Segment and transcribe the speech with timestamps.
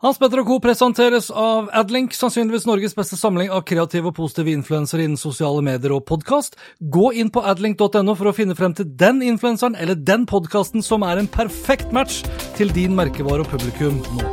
[0.00, 0.54] Hans Petter og Co.
[0.64, 5.92] presenteres av Adlink, sannsynligvis Norges beste samling av kreative og positive influensere innen sosiale medier
[5.92, 6.56] og podkast.
[6.80, 11.04] Gå inn på adlink.no for å finne frem til den influenseren eller den podkasten som
[11.04, 12.22] er en perfekt match
[12.56, 14.24] til din merkevare og publikum nå.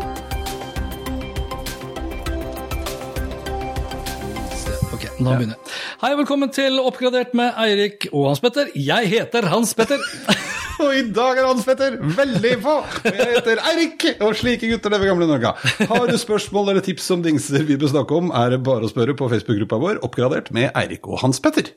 [4.96, 5.76] Ok, nå begynner jeg.
[6.00, 8.72] Hei, velkommen til Oppgradert med Eirik og Hans Petter.
[8.72, 10.00] Jeg heter Hans Petter.
[10.84, 12.76] Og i dag er Hans Petter veldig på!
[13.08, 15.56] Jeg heter Eirik, og slike gutter lever gamle Norge.
[15.90, 18.92] Har du spørsmål eller tips om dingser vi bør snakke om, er det bare å
[18.92, 21.74] spørre på Facebook-gruppa vår, oppgradert med Eirik og Hans Petter.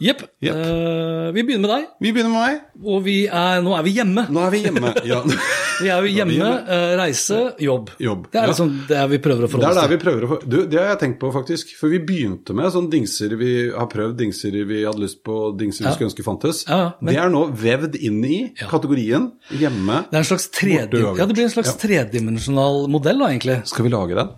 [0.00, 0.22] Jepp.
[0.40, 0.54] Yep.
[0.56, 2.60] Uh, vi begynner med deg, Vi begynner med meg.
[2.88, 4.22] og vi er, nå er vi hjemme.
[4.32, 4.94] Nå er vi hjemme.
[5.04, 5.18] Ja.
[5.80, 6.56] Vi er jo hjemme, hjemme.
[6.68, 7.86] Uh, reise, jobb.
[8.04, 8.50] Jobb, Det er ja.
[8.50, 9.78] liksom det vi prøver å forholde forholde til.
[9.78, 9.96] oss er til.
[9.96, 11.70] vi prøver å få Du, det har jeg tenkt på, faktisk.
[11.78, 15.86] For vi begynte med sånne dingser vi har prøvd, dingser vi hadde lyst på, dingser
[15.86, 15.94] vi Ja.
[15.96, 16.60] skulle ønske fantes.
[16.68, 20.02] Ja, men- Det er nå vevd inn i kategorien hjemme.
[20.10, 23.62] Det er en slags tredje, ja, det blir en slags tredimensjonal modell, da, egentlig.
[23.72, 24.36] Skal vi lage den?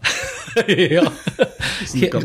[0.94, 1.02] ja.
[1.96, 2.20] ja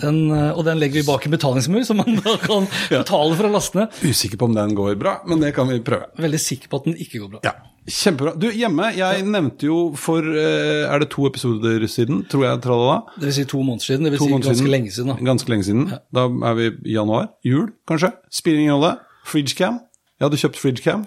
[0.00, 3.48] den, eh, og den legger vi bak en betalingsmur, så man da kan betale for
[3.48, 3.96] å laste ned.
[4.06, 6.08] Usikker på om den går bra, men det kan vi prøve.
[6.20, 7.40] Veldig sikker på at den ikke går bra.
[7.46, 7.54] Ja,
[7.86, 8.32] Kjempebra.
[8.34, 12.96] Du, hjemme, jeg nevnte jo for eh, Er det to episoder siden, tror jeg, tralala?
[13.14, 14.08] Det vil si to måneder siden.
[14.08, 14.70] Det vil To si ganske siden.
[14.74, 15.12] lenge siden.
[15.12, 15.16] da.
[15.28, 15.84] Ganske lenge siden.
[16.18, 17.28] Da er vi i januar.
[17.46, 18.10] Jul, kanskje?
[18.34, 18.90] Spiller ingen rolle.
[19.30, 19.78] Fridgecam.
[20.18, 21.04] Jeg hadde kjøpt fridgecam.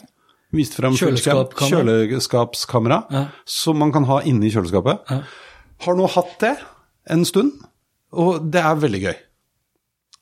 [0.56, 0.96] Viste frem.
[0.96, 1.98] Kjøleskapskamera.
[2.08, 3.02] Kjøleskapskamera.
[3.12, 3.26] Ja.
[3.60, 5.04] Som man kan ha inni kjøleskapet.
[5.12, 5.20] Ja.
[5.84, 6.54] Har nå hatt det
[7.12, 7.52] en stund,
[8.16, 9.18] og det er veldig gøy.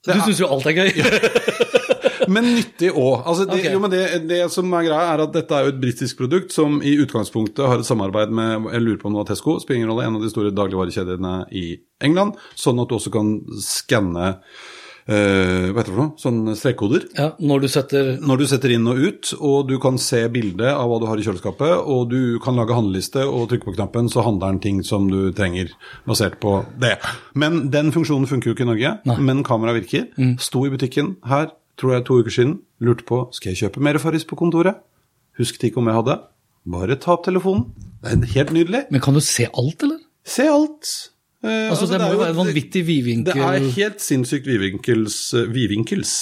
[0.08, 0.92] Du syns jo alt er gøy.
[2.34, 3.22] Men nyttig òg.
[3.24, 3.72] Altså det, okay.
[3.72, 6.52] jo, men det, det som er greia, er at dette er jo et britisk produkt
[6.52, 9.94] som i utgangspunktet har et samarbeid med jeg lurer på om det Tesco, spiller ingen
[9.94, 11.66] rolle, en av de store dagligvarekjedene i
[12.04, 13.32] England, sånn at du også kan
[13.64, 14.34] skanne
[15.08, 16.14] eh, hva heter det for noe?
[16.22, 17.06] Sånne strekkoder.
[17.18, 20.70] ja, når du setter Når du setter inn og ut, og du kan se bildet
[20.74, 24.10] av hva du har i kjøleskapet, og du kan lage handleliste og trykke på knappen,
[24.10, 25.72] så handler den ting som du trenger,
[26.08, 26.98] basert på det.
[27.36, 30.10] Men den funksjonen funker jo ikke i Norge, men kamera virker.
[30.40, 33.98] Sto i butikken her, tror jeg to uker siden, lurte på skal jeg kjøpe mer
[34.02, 34.80] Farris på kontoret.
[35.38, 36.16] Husket ikke om jeg hadde.
[36.68, 37.68] Bare ta opp telefonen.
[38.02, 38.82] Det er helt nydelig.
[38.92, 40.00] Men kan du se alt, eller?
[40.28, 40.90] Se alt.
[41.44, 43.34] Eh, Altså, det må er jo være en vanvittig vidvinkel.
[43.34, 45.34] Det er helt sinnssykt vidvinkels.
[45.38, 46.14] eh, vidvinkels.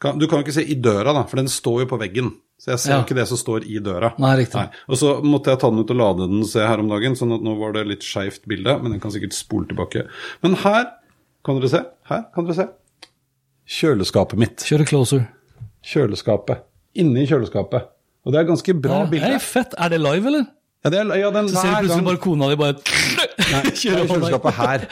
[0.00, 2.32] Kan, du kan jo ikke se i døra, da, for den står jo på veggen.
[2.58, 3.02] Så jeg ser Ja.
[3.02, 4.14] ikke det som står i døra.
[4.18, 4.70] Nei, riktig.
[4.88, 7.34] Og så måtte jeg ta den ut og lade den se her om dagen, sånn
[7.34, 10.06] at nå var det litt skeivt bilde, men den kan sikkert spole tilbake.
[10.42, 10.86] Men her
[11.44, 11.84] kan dere se.
[12.08, 12.68] Her kan dere se.
[13.68, 14.56] Kjøleskapet mitt.
[14.64, 15.26] Kjøre closer.
[15.84, 16.62] Kjøleskapet.
[17.00, 17.88] Inni kjøleskapet.
[18.24, 19.24] Og det er ganske bra Ja, bilde.
[19.34, 19.74] Hei, fett.
[19.78, 20.46] Er det live, eller?
[20.84, 22.74] Ja, det ja, den, Så ser du plutselig gang- bare kona di bare
[23.54, 24.84] Nei, er kjører hånda kjøleskapet her.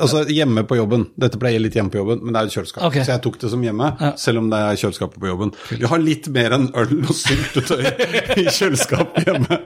[0.00, 1.04] Altså hjemme på jobben.
[1.20, 2.86] Dette pleier litt hjemme på jobben, men det er jo kjøleskap.
[2.88, 3.04] Okay.
[3.04, 4.10] Så jeg tok det som hjemme, Ja.
[4.20, 5.52] selv om det er kjøleskapet på jobben.
[5.70, 7.84] Vi har litt mer enn øl og syltetøy
[8.40, 9.60] i kjøleskapet hjemme.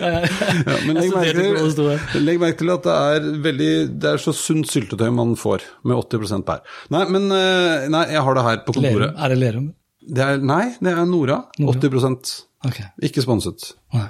[0.00, 1.46] Ja, men legg merke,
[1.76, 5.66] til, legg merke til at det er veldig Det er så sunt syltetøy man får,
[5.86, 6.62] med 80% bær.
[6.94, 9.10] Nei, men eh, Nei, jeg har det her på Lerum.
[9.12, 9.66] Er det Lerum?
[10.06, 11.40] Det er, nei, det er Nora.
[11.58, 12.80] 80 Ok.
[13.02, 13.72] Ikke sponset.
[13.94, 14.08] Nei.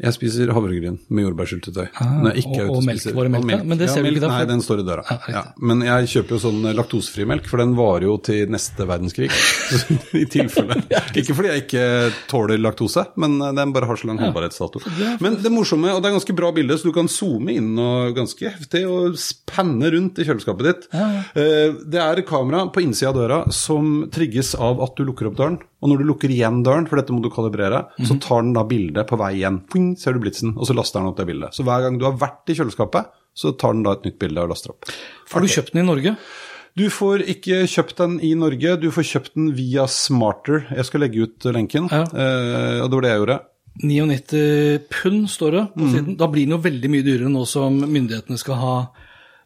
[0.00, 1.88] Jeg spiser havregryn med jordbærsyltetøy.
[2.00, 3.64] Ah, Når jeg ikke er og- ute og melk, var det melk og da?
[3.64, 5.04] Men det Ja, ser du ikke da, Nei, den står i døra.
[5.10, 5.18] Ah.
[5.28, 9.28] Ja, men jeg kjøper jo sånn laktosefri melk, for den varer jo til neste verdenskrig.
[10.22, 10.78] I tilfelle.
[11.14, 14.80] Ikke fordi jeg ikke tåler laktose, men den bare har så lang holdbarhetsdato.
[15.20, 18.14] Men det morsomme, og det er ganske bra bilde, så du kan zoome inn og
[18.16, 20.88] ganske heftig og spanne rundt i kjøleskapet ditt.
[20.94, 25.36] Eh, Det er kamera på innsida av døra som trigges av at du lukker opp
[25.36, 25.58] døren.
[25.82, 28.20] Og når du lukker igjen døren, for dette må du kalibrere, så Mhm.
[28.20, 29.62] tar den da bildet på vei igjen.
[29.66, 31.54] Poing, ser du blitsen, og så laster den opp det bildet.
[31.56, 34.42] Så hver gang du har vært i kjøleskapet, så tar den da et nytt bilde
[34.42, 34.84] og laster opp.
[35.32, 36.16] Har du kjøpt den i Norge?
[36.78, 40.66] Du får ikke kjøpt den i Norge, du får kjøpt den via Smarter.
[40.76, 42.02] Jeg skal legge ut lenken, Ja.
[42.14, 43.40] eh, og det var det jeg gjorde.
[43.82, 45.92] 99 pund står det på Mm.
[45.94, 46.16] siden.
[46.18, 48.74] Da blir den jo veldig mye dyrere nå som myndighetene skal ha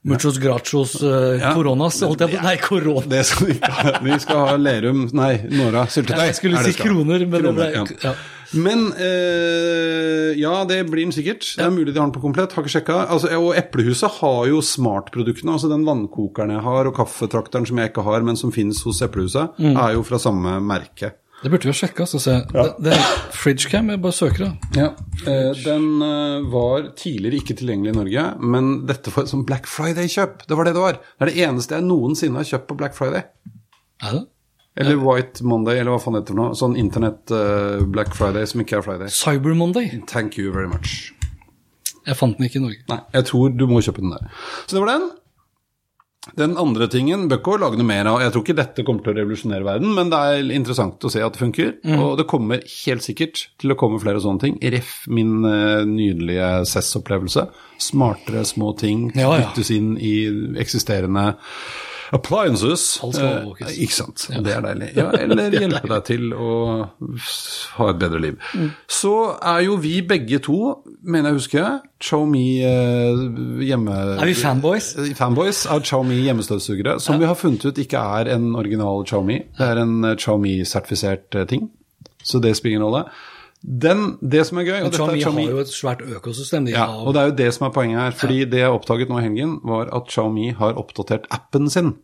[0.07, 1.55] Muchos grachos uh, Ja.
[1.55, 3.07] coronas, holdt jeg på Nei, korona.
[3.09, 3.93] Det skal vi ikke ha.
[4.05, 6.27] Vi skal ha Lerum Nei, Nora syltetøy.
[6.27, 7.85] Jeg skulle si kroner, men kroner, det ble ja.
[8.11, 8.15] ja.
[8.55, 11.47] Men eh, ja, det blir den sikkert.
[11.57, 12.53] Det er mulig de har den på komplett.
[12.55, 13.01] Har ikke sjekka.
[13.11, 15.55] Altså, og Eplehuset har jo smartproduktene.
[15.57, 19.03] Altså den vannkokeren jeg har, og kaffetrakteren som jeg ikke har, men som finnes hos
[19.05, 19.77] Eplehuset, Mm.
[19.79, 21.13] er jo fra samme merke.
[21.45, 22.05] Det burde vi ha sjekka.
[22.07, 22.35] Altså, se.
[22.53, 22.97] Det, det
[23.37, 24.53] Fridgecam, jeg bare søker det.
[24.79, 24.87] Ja,
[25.29, 29.67] eh, Den eh, var tidligere ikke tilgjengelig i Norge, men dette var et sånn Black
[29.69, 30.47] Friday-kjøp.
[30.49, 30.93] Det var det det var.
[31.19, 33.25] Det er det eneste jeg noensinne har kjøpt på Black Friday.
[34.03, 34.25] Er det?
[34.77, 36.57] Eller White Monday, eller hva faen det heter for noe.
[36.59, 39.13] Sånn internett eh, Black Friday som ikke er Friday.
[39.15, 40.01] Cyber Monday.
[40.11, 41.13] Thank you very much.
[42.05, 42.81] Jeg fant den ikke i Norge.
[42.91, 44.27] Nei, jeg tror du må kjøpe den der.
[44.67, 45.07] Så det var den.
[46.41, 48.19] Den andre tingen ikke lage noe mer av.
[48.25, 51.21] Jeg tror ikke dette kommer til å revolusjonere verden, men det er interessant å se
[51.23, 51.73] at det funker.
[52.01, 54.57] Og det kommer helt sikkert til å komme flere sånne ting.
[54.75, 57.45] Ref min uh, nydelige CES-opplevelse.
[57.91, 59.51] Smartere små ting Ja, ja.
[59.51, 60.15] byttes inn i
[60.65, 61.35] eksisterende
[62.15, 62.85] appliances.
[63.03, 63.77] Alt skal Eh, overvåkes.
[63.85, 64.25] ikke sant.
[64.45, 64.89] Det er deilig.
[64.97, 66.51] Ja, eller hjelpe deg til å
[67.79, 68.39] ha et bedre liv.
[68.91, 69.13] Så
[69.43, 70.59] er jo vi begge to,
[71.03, 71.69] mener jeg husker,
[72.05, 73.25] Xiaomi eh,
[73.69, 73.99] hjemme...
[74.21, 74.93] Er vi fanboys?
[75.19, 79.41] Fanboys av Xiaomi hjemmestøvsugere, som vi har funnet ut ikke er en original Xiaomi.
[79.59, 81.69] Det er en eh, Xiaomi-sertifisert eh, ting,
[82.25, 83.05] så det spiller ingen rolle.
[83.65, 86.67] Den, det som er gøy og er har jo et svært økosystem.
[86.69, 88.11] Ja, har- og det er jo det som er poenget her.
[88.11, 91.95] fordi det jeg oppdaget nå i helgen, var at Xiaomi har oppdatert appen sin.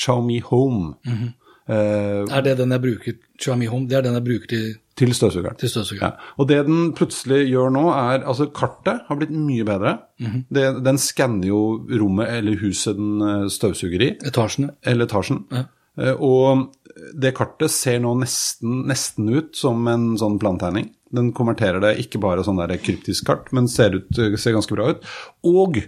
[0.00, 0.94] Xiaomi Home.
[1.04, 1.32] Mm -hmm.
[1.68, 3.12] uh, Er det den jeg bruker
[3.42, 3.88] Xiaomi Home?
[3.88, 5.56] Det er den jeg bruker til, til støvsugeren.
[5.56, 6.12] til støvsugeren.
[6.12, 6.18] Ja.
[6.38, 9.98] Og det den plutselig gjør nå, er Altså, kartet har blitt mye bedre.
[10.20, 10.44] Mhm.
[10.54, 14.70] det, den skanner jo rommet eller huset den eh, støvsuger i, Etasjene.
[14.84, 15.44] eller etasjen.
[15.52, 15.64] Ja.
[15.98, 20.90] Uh, Og det kartet ser nå nesten, nesten ut som en sånn plantegning.
[21.14, 24.92] Den konverterer det ikke bare sånn der kryptisk kart, men ser, ut, ser ganske bra
[24.94, 25.04] ut.
[25.46, 25.80] Og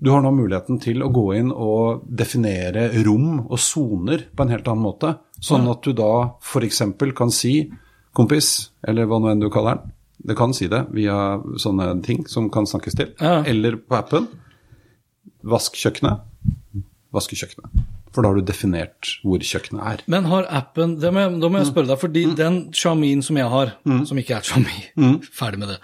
[0.00, 4.52] du har nå muligheten til å gå inn og definere rom og soner på en
[4.52, 5.14] helt annen måte.
[5.44, 6.82] Sånn at du da f.eks.
[7.16, 7.54] kan si
[8.16, 9.96] kompis, eller hva nå enn du kaller den.
[10.30, 13.12] Det kan si det via sånne ting som kan snakkes til.
[13.20, 13.40] Ja.
[13.48, 14.28] Eller på appen.
[15.48, 16.26] Vask kjøkkenet.
[17.12, 17.99] Vaske kjøkkenet.
[18.10, 20.00] For da har du definert hvor kjøkkenet er.
[20.10, 23.38] Men har appen det må jeg, Da må jeg spørre deg, fordi den Xiaomien som
[23.38, 23.76] jeg har,
[24.08, 25.78] som ikke er Xiaomi, ferdig med det,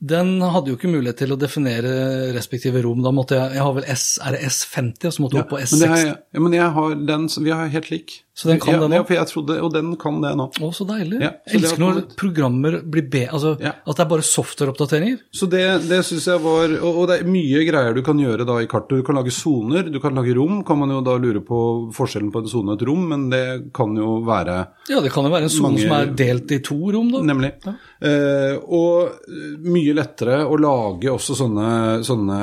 [0.00, 1.90] den hadde jo ikke mulighet til å definere
[2.36, 3.02] respektive rom.
[3.02, 5.50] Da måtte jeg Jeg har vel S, er det S50, og så måtte jeg opp
[5.50, 5.86] på S60.
[5.90, 8.22] har ja, men jeg har den, vi har helt lik.
[8.38, 8.98] Så den kan ja, det nå?
[9.00, 10.44] Ja, for jeg trodde, og den kan det nå.
[10.62, 11.16] Å, så deilig.
[11.24, 13.72] Ja, så jeg elsker når programmer blir B, Altså Ja.
[13.82, 15.16] at det er bare softwareoppdateringer.
[15.34, 18.46] Så det, det syns jeg var og, og det er mye greier du kan gjøre
[18.46, 19.00] da i kartet.
[19.00, 20.62] Du kan lage soner, du kan lage rom.
[20.68, 21.58] Kan man jo da lure på
[21.96, 23.42] forskjellen på en sone og et rom, men det
[23.74, 26.78] kan jo være Ja, det kan jo være en sone som er delt i to
[26.94, 27.24] rom, da.
[27.26, 27.56] Nemlig.
[27.66, 31.68] Uh, og eh, mye lettere å lage også sånne,
[32.06, 32.38] sånne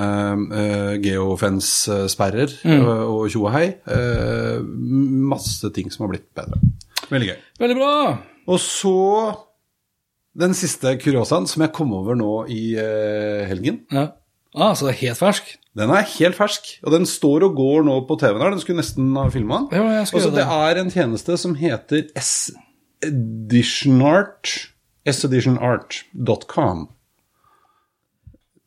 [0.50, 2.82] uh, geofence-sperrer Mm.
[2.82, 3.68] og, og tjo og hei.
[3.86, 4.58] Eh,
[5.30, 6.58] masse ting som har blitt bedre.
[7.12, 7.38] Veldig gøy.
[7.62, 7.92] Veldig bra!
[8.50, 8.96] Og så
[10.36, 13.78] den siste kuriosaen som jeg kom over nå i uh, helgen.
[13.94, 14.06] Ja.
[14.56, 15.44] Ah, så det er helt fersk?
[15.76, 18.52] Den er helt fersk, og den står og går nå på TV-en her.
[18.56, 19.70] Den skulle nesten ha filma den.
[19.76, 24.46] Ja, jeg skal Altså, det er en tjeneste som heter S-Editionart.
[25.06, 26.88] S-Editionart.com.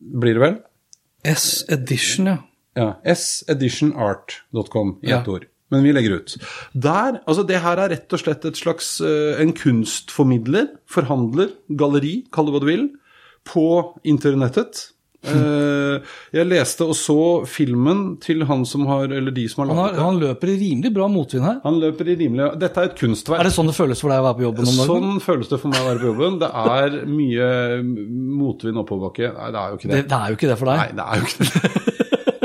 [0.00, 0.59] Blir det vel?
[1.27, 2.37] S-edition, ja.
[2.79, 2.93] Ja.
[3.11, 5.25] S-Editionart.com i Ja.
[5.27, 5.47] ord.
[5.71, 6.37] Men vi legger ut.
[6.73, 12.25] Der, altså Det her er rett og slett et slags eh, en kunstformidler, forhandler, galleri,
[12.33, 12.87] kall det hva du vil,
[13.45, 13.64] på
[14.05, 14.93] internettet.
[15.26, 15.98] Eh,
[16.30, 17.16] jeg leste og så
[17.50, 20.04] filmen til han som har, eller de som har laget det.
[20.04, 21.56] han løper i rimelig bra motvind her.
[21.64, 23.40] Han løper i rimelig Dette er et kunstverk.
[23.42, 24.92] Er det sånn det føles for deg å være på jobben om dagen?
[24.92, 26.38] Sånn føles det for meg å være på jobben.
[26.44, 27.50] Det er mye
[28.38, 29.32] motvind oppoverbakke.
[29.34, 30.08] Nei, det er jo ikke Det, det.
[30.12, 30.78] det er jo ikke det for deg.
[30.84, 31.84] Nei, det er jo ikke det.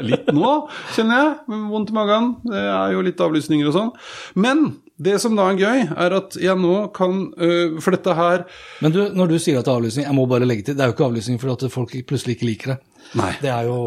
[0.04, 0.50] Litt nå,
[0.98, 1.60] kjenner jeg.
[1.72, 2.32] Vondt i magen.
[2.44, 3.92] Det er jo litt avlysninger og sånn.
[4.36, 4.66] Men
[5.02, 8.44] det som da er gøy, er at jeg nå kan øh, For dette her
[8.84, 10.86] Men du, når du sier at det er avlysning, jeg må bare legge til, det
[10.86, 12.80] er jo ikke avlysning fordi at folk plutselig ikke liker det.
[13.18, 13.32] Nei.
[13.42, 13.80] Det er jo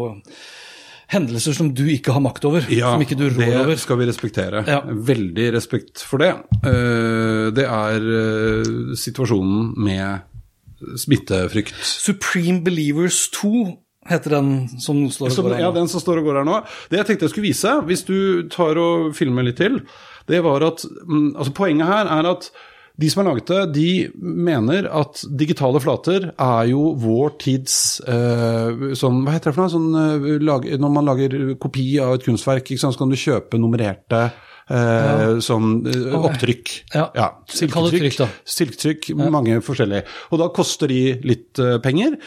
[1.07, 4.65] hendelser som du ikke har makt over, som ikke du rår det skal vi respektere.
[4.67, 4.81] Ja.
[4.83, 6.33] Veldig respekt for det.
[6.59, 10.27] Uh, Det er uh, situasjonen med
[10.99, 11.79] smittefrykt.
[11.79, 13.53] Supreme Believers 2
[14.07, 16.59] heter den som står og går her ja, den som står og går her nå.
[16.91, 18.19] Det jeg tenkte jeg skulle vise, hvis du
[18.53, 19.81] tar og filmer litt til,
[20.27, 22.49] det var at mm, altså Poenget her er at
[22.97, 27.75] de som har laget det, de mener at digitale flater er jo vår tids
[28.09, 29.73] eh, sånn, Hva heter det for noe?
[29.75, 34.23] Sånn, eh, lag, når man lager kopi av et kunstverk, så kan du kjøpe nummererte
[34.67, 36.73] Eh, Sånn eh, opptrykk.
[36.91, 37.07] Ja.
[37.15, 37.27] ja.
[37.47, 39.29] Silketrykk, silketrykk ja.
[39.31, 40.03] Mange forskjellige.
[40.33, 42.17] Og da koster de litt eh, penger.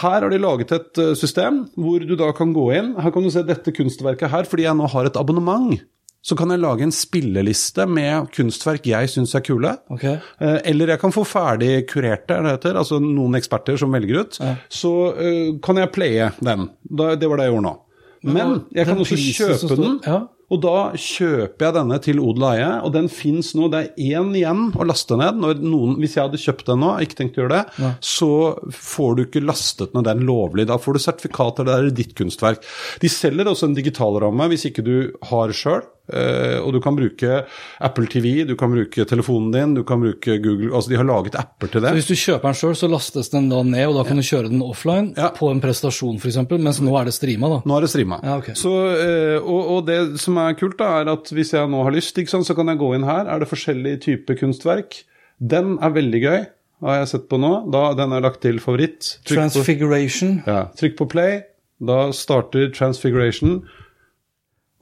[0.00, 2.94] Her har de laget et system hvor du da kan gå inn.
[2.96, 5.74] Her kan du se dette kunstverket her, fordi jeg nå har et abonnement.
[6.22, 9.72] Så kan jeg lage en spilleliste med kunstverk jeg syns er kule.
[9.90, 10.04] Ok.
[10.06, 14.20] Eh, Eller jeg kan få ferdig kurerte, er det heter, altså noen eksperter som velger
[14.22, 14.38] ut.
[14.70, 16.68] Så eh, kan jeg playe den.
[16.86, 17.74] Det var det jeg gjorde nå.
[18.22, 19.98] Men jeg kan den også kjøpe den.
[20.06, 20.20] ja.
[20.52, 23.70] Og da kjøper jeg denne til odel og eie, og den fins nå.
[23.72, 25.38] Det er én igjen å laste ned.
[25.62, 28.28] Noen, hvis jeg hadde kjøpt den nå, ikke tenkt å gjøre det, så
[28.76, 30.66] får du ikke lastet ned den lovlig.
[30.68, 32.60] Da får du sertifikater, det er ditt kunstverk.
[33.00, 34.94] De selger også en digitalramme hvis ikke du
[35.30, 35.80] har sjøl.
[36.12, 37.44] Og du kan bruke
[37.80, 41.36] Apple TV, du kan bruke telefonen din, du kan bruke Google Altså, de har laget
[41.38, 41.92] apper til det.
[41.92, 44.22] Så hvis du kjøper den sjøl, så lastes den da ned, og da kan du
[44.26, 45.30] kjøre den offline Ja.
[45.36, 47.60] på en prestasjon f.eks., mens nå er det streama, da.
[47.64, 48.18] Nå er det streama.
[48.26, 48.50] Ja, ok.
[48.58, 51.94] så, eh, og, og det som er kult, da, er at hvis jeg nå har
[51.94, 53.26] lyst, sant, så kan jeg gå inn her.
[53.30, 55.04] Er det forskjellige typer kunstverk?
[55.38, 56.42] Den er veldig gøy,
[56.82, 57.52] har jeg sett på nå.
[57.72, 59.16] Da, den er lagt til favoritt.
[59.24, 60.42] Trykk på, Transfiguration.
[60.46, 61.40] ja, trykk på play.
[61.82, 63.62] Da starter transfiguration.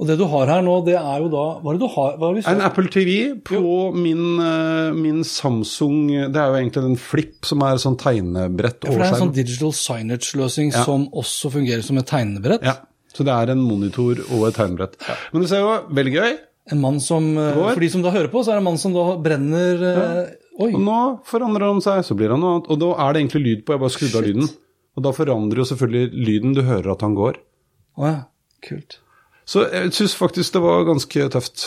[0.01, 2.15] Og det du har her nå, det er jo da Hva er det du har?
[2.17, 2.63] Det En?
[2.65, 3.61] Apple TV på
[3.93, 8.97] min, eh, min Samsung Det er jo egentlig en flip som er sånn tegnebrett For
[8.97, 10.85] det er en sånn digital signage-løsning Ja.
[10.89, 12.65] som også fungerer som et tegnebrett.
[12.65, 12.79] Ja,
[13.13, 14.97] så det er en monitor og et tegnebrett.
[15.35, 16.39] Men du ser jo, veldig gøy.
[16.73, 17.75] En mann som eh, Går.
[17.75, 20.09] For de som da hører på, så er det en mann som da brenner ja.
[20.61, 20.73] Oi.
[20.75, 22.67] Og nå forandrer han seg, så blir han noe annet.
[22.73, 24.51] Og da er det egentlig lyd på, jeg bare skrudde av lyden.
[24.97, 27.39] Og da forandrer jo selvfølgelig lyden, du hører at han går.
[27.97, 28.19] Å ja.
[28.67, 28.99] Kult.
[29.51, 31.65] Så jeg syns faktisk det var ganske tøft.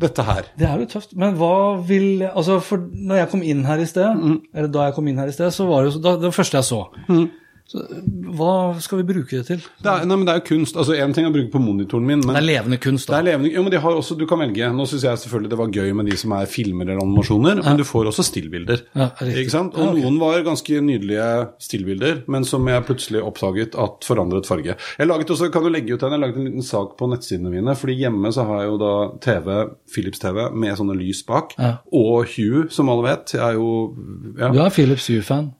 [0.00, 0.46] Dette her.
[0.58, 1.52] Det er jo tøft, men hva
[1.88, 4.38] vil Altså, for når jeg kom inn her i sted, Mm.
[4.54, 6.56] eller da jeg kom inn her i sted, så var det jo da, det første
[6.60, 6.80] jeg så.
[7.70, 7.84] Så.
[8.36, 9.60] Hva skal vi bruke det til?
[9.82, 10.76] Det er, nei, men det er jo kunst.
[10.80, 13.14] Altså, Én ting er å bruke på monitoren min, men Det er levende kunst, da.
[13.14, 14.70] Det er levende, jo, men de har også, Du kan velge.
[14.74, 17.78] Nå syns jeg selvfølgelig det var gøy med de som er filmer eller animasjoner, men
[17.80, 18.82] du får også stillbilder.
[18.98, 19.74] Ja, ikke sant?
[19.78, 20.02] Og Ja, okay.
[20.02, 21.28] noen var ganske nydelige
[21.62, 24.76] stillbilder, men som jeg plutselig oppdaget at forandret farge.
[24.98, 27.50] Jeg laget også, kan du legge ut den, jeg laget en liten sak på nettsidene
[27.54, 29.48] mine, fordi hjemme så har jeg jo da TV,
[29.94, 31.76] Philips TV, med sånne lys bak, Ja.
[31.92, 33.32] og Hue, som alle vet.
[33.38, 33.94] Jeg er jo
[34.38, 35.52] ja, Du er Philips Hue-fan.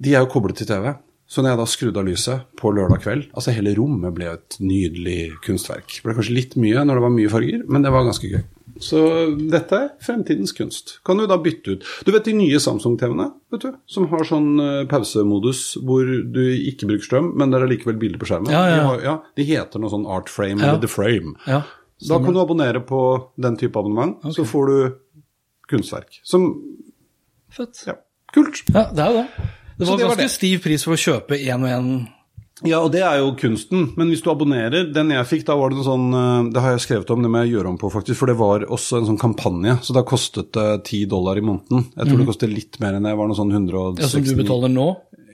[0.00, 0.94] De er jo koblet til TV.
[1.30, 4.56] Så når jeg da skrudde av lyset på lørdag kveld Altså hele rommet ble et
[4.58, 5.86] nydelig kunstverk.
[6.00, 8.40] Det ble kanskje litt mye når det var mye farger, men det var ganske gøy.
[8.80, 9.00] Så
[9.50, 10.96] dette er fremtidens kunst.
[11.04, 14.48] Kan du da bytte ut Du vet de nye Samsung-TV-ene, vet du, som har sånn
[14.64, 18.50] eh, pausemodus hvor du ikke bruker strøm, men det er allikevel bilder på skjermen.
[18.54, 18.74] Ja, ja.
[18.80, 20.72] De, har, ja, de heter noe sånn Art Frame Ja.
[20.72, 21.34] eller The Frame.
[21.46, 21.62] Ja.
[22.08, 23.00] Da kan du abonnere på
[23.36, 24.76] den type abonnement, så får du
[25.70, 26.22] kunstverk.
[26.24, 26.50] Som
[27.52, 27.82] Fett.
[27.86, 27.98] Ja,
[28.32, 28.62] kult.
[28.72, 29.48] Ja, det er jo det.
[29.80, 30.32] Det var det var ganske det.
[30.36, 31.92] stiv pris for å kjøpe én og én.
[32.68, 33.86] Ja, og det er jo kunsten.
[33.96, 36.74] Men hvis du abonnerer Den jeg fikk, da var det en sånn eh, Det har
[36.74, 38.18] jeg skrevet om, det må jeg gjøre om på, faktisk.
[38.20, 39.78] For det var også en sånn kampanje.
[39.86, 41.86] Så da kostet det 10 dollar i måneden.
[41.96, 43.14] Jeg tror det kostet litt mer enn det.
[43.16, 44.90] var noe sånn 169 Ja, som du betaler nå.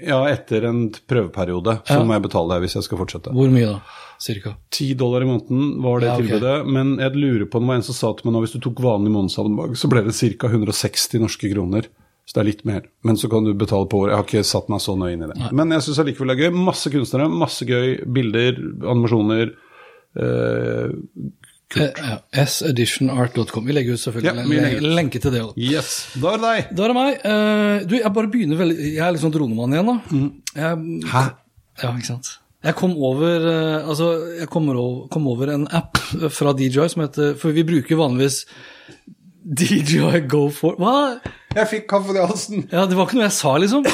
[0.07, 1.81] Ja, etter en prøveperiode.
[1.89, 3.35] Så må jeg betale det hvis jeg skal fortsette.
[3.35, 3.81] Hvor mye da?
[4.23, 4.55] Cirka.
[4.71, 6.29] 10 dollar i måneden var det Ja, okay.
[6.31, 6.57] tilbudet.
[6.79, 8.79] Men jeg lurer på, det var en som sa til meg nå, hvis du tok
[8.87, 10.47] vanlig månedsabonnement, så ble det ca.
[10.53, 11.91] 160 norske kroner.
[12.27, 12.87] Så det er litt mer.
[13.07, 14.13] Men så kan du betale på året.
[14.13, 15.51] Jeg har ikke satt meg så nøye inn i det.
[15.55, 16.57] Men jeg syns allikevel det er gøy.
[16.67, 17.93] Masse kunstnere, masse gøy.
[18.17, 19.53] Bilder, animasjoner.
[20.17, 20.89] Eh,
[21.71, 22.01] kult.
[22.03, 23.69] ja, Seditionart.com.
[23.69, 25.53] Vi legger ut selvfølgelig Ja, en lenke til det òg.
[25.55, 26.75] yes, da er det deg.
[26.75, 27.23] Da er det meg.
[27.23, 29.97] Uh, du, jeg bare begynner veldig Jeg er litt sånn dronemann igjen, da.
[30.59, 31.25] Jeg, Hæ?
[31.85, 32.33] Ja, ikke sant.
[32.67, 36.01] Jeg kom over uh, Altså, jeg over, kom over en app
[36.35, 38.43] fra DJI som heter For vi bruker vanligvis
[39.47, 41.21] DJI Go for Hva?
[41.61, 42.67] Jeg fikk kaffe i halsen.
[42.73, 43.87] Ja, det var ikke noe jeg sa, liksom.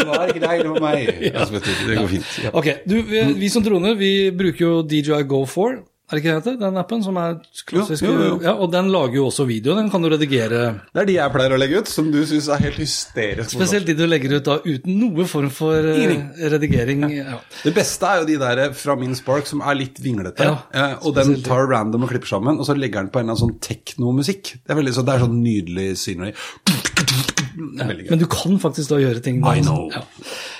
[0.00, 1.10] Det var ikke deg, det var meg.
[1.40, 2.30] Altså, du, det går fint.
[2.44, 2.50] Ja.
[2.56, 5.80] Ok, du, vi, vi som droner, vi bruker jo DJI Go 4.
[6.10, 6.54] Er det ikke det heter?
[6.58, 7.36] Den appen som er
[7.70, 8.02] klassisk?
[8.02, 8.38] Jo, jo, jo.
[8.42, 9.76] Ja, og den lager jo også video.
[9.78, 10.62] Den kan du redigere.
[10.90, 13.52] Det er de jeg pleier å legge ut, som du syns er helt hysterisk.
[13.54, 16.16] Spesielt de du legger ut da uten noe form for eh,
[16.50, 17.04] redigering.
[17.14, 17.38] Ja.
[17.62, 20.48] Det beste er jo de der fra min Spark som er litt vinglete.
[20.50, 23.28] Ja, eh, og den tar random og klipper sammen, og så legger den på en
[23.28, 24.56] eller annen sånn teknomusikk.
[24.64, 26.34] Det er veldig så, det er sånn nydelig scenery.
[27.60, 29.40] Men du kan faktisk da gjøre ting.
[29.44, 29.88] I know.
[29.92, 30.02] Ja.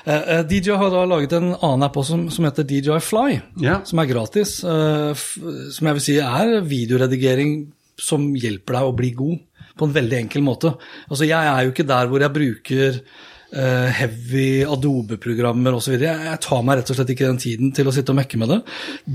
[0.05, 3.41] Eh, eh, DJI har da laget en annen app også som, som heter DJI Fly,
[3.63, 3.83] yeah.
[3.87, 4.61] som er gratis.
[4.65, 5.25] eh,
[5.75, 7.59] som jeg vil si er videoredigering
[8.01, 10.73] som hjelper deg å bli god på en veldig enkel måte.
[11.09, 13.03] Altså Jeg er jo ikke der hvor jeg bruker
[13.51, 15.97] heavy Adobe-programmer osv.
[15.99, 18.39] Jeg, jeg tar meg rett og slett ikke den tiden til å sitte og mekke
[18.39, 18.59] med det.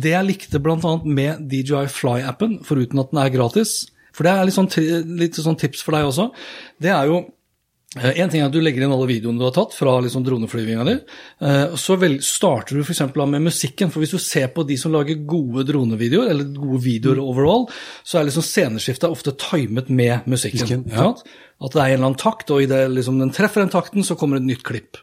[0.04, 0.92] Det jeg likte bl.a.
[1.08, 3.78] med DJI Fly-appen, foruten at den er gratis,
[4.16, 4.70] for det er litt sånn,
[5.20, 6.30] litt sånn tips for deg også,
[6.82, 7.26] det er jo
[7.96, 10.84] En ting er at du legger inn alle videoene du har tatt fra liksom droneflyvinga
[10.84, 10.96] di.
[11.48, 13.00] eh, Så vel, starter du f.eks.
[13.16, 13.88] med musikken.
[13.88, 17.70] For hvis du ser på de som lager gode dronevideoer, eller gode videoer overall,
[18.04, 20.84] så er liksom sceneskiftet ofte timet med musikken.
[20.84, 21.14] Musikken, ja.
[21.64, 24.20] At det er en eller annen takt, og idet liksom den treffer den takten, så
[24.20, 25.00] kommer et nytt klipp.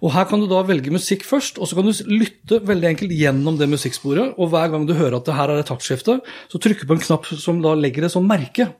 [0.00, 3.12] Og Her kan du da velge musikk først, og så kan du lytte veldig enkelt
[3.12, 4.36] gjennom det musikksporet.
[4.40, 6.96] Og hver gang du hører at det her er et taktskifte, så trykker du på
[6.96, 8.70] en knapp som da legger et som merke.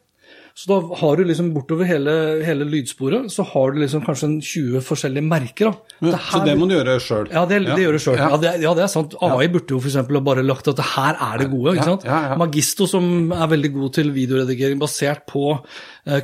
[0.60, 2.12] Så da har du liksom bortover hele,
[2.44, 5.70] hele lydsporet, så har du liksom kanskje 20 forskjellige merker.
[6.00, 7.28] Men, Det så det må du gjøre sjøl?
[7.30, 8.18] ja, det, det gjør du sjøl.
[8.18, 8.26] Ja.
[8.32, 8.40] Ja.
[8.42, 9.14] det, ja, det er sant.
[9.22, 9.96] AI burde jo f.eks.
[10.10, 11.76] bare lagt at det her er det gode.
[11.76, 12.04] ikke sant?
[12.08, 12.36] ja, ja.
[12.40, 15.54] Magisto, som er veldig god til videoredigering basert på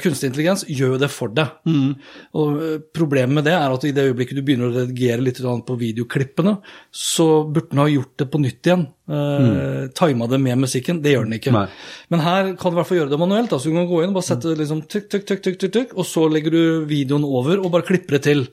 [0.03, 1.53] kunstig intelligens, gjør jo det for deg.
[1.69, 1.95] Mm.
[2.41, 5.41] Og eh, Problemet med det er at i det øyeblikket du begynner å redigere litt
[5.41, 6.57] på videoklippene,
[6.91, 8.87] så burde den ha gjort det på nytt igjen.
[9.07, 9.91] Mm.
[9.95, 11.01] Tima det med musikken.
[11.05, 11.55] Det gjør den ikke.
[11.55, 11.67] Nei.
[12.11, 13.53] Men her kan du i hvert fall gjøre det manuelt.
[13.53, 16.09] Altså, du kan gå inn og bare sette liksom tykk, tykk, tykk, tykk, tykk, og
[16.09, 18.47] så legger du videoen over og bare klipper det til.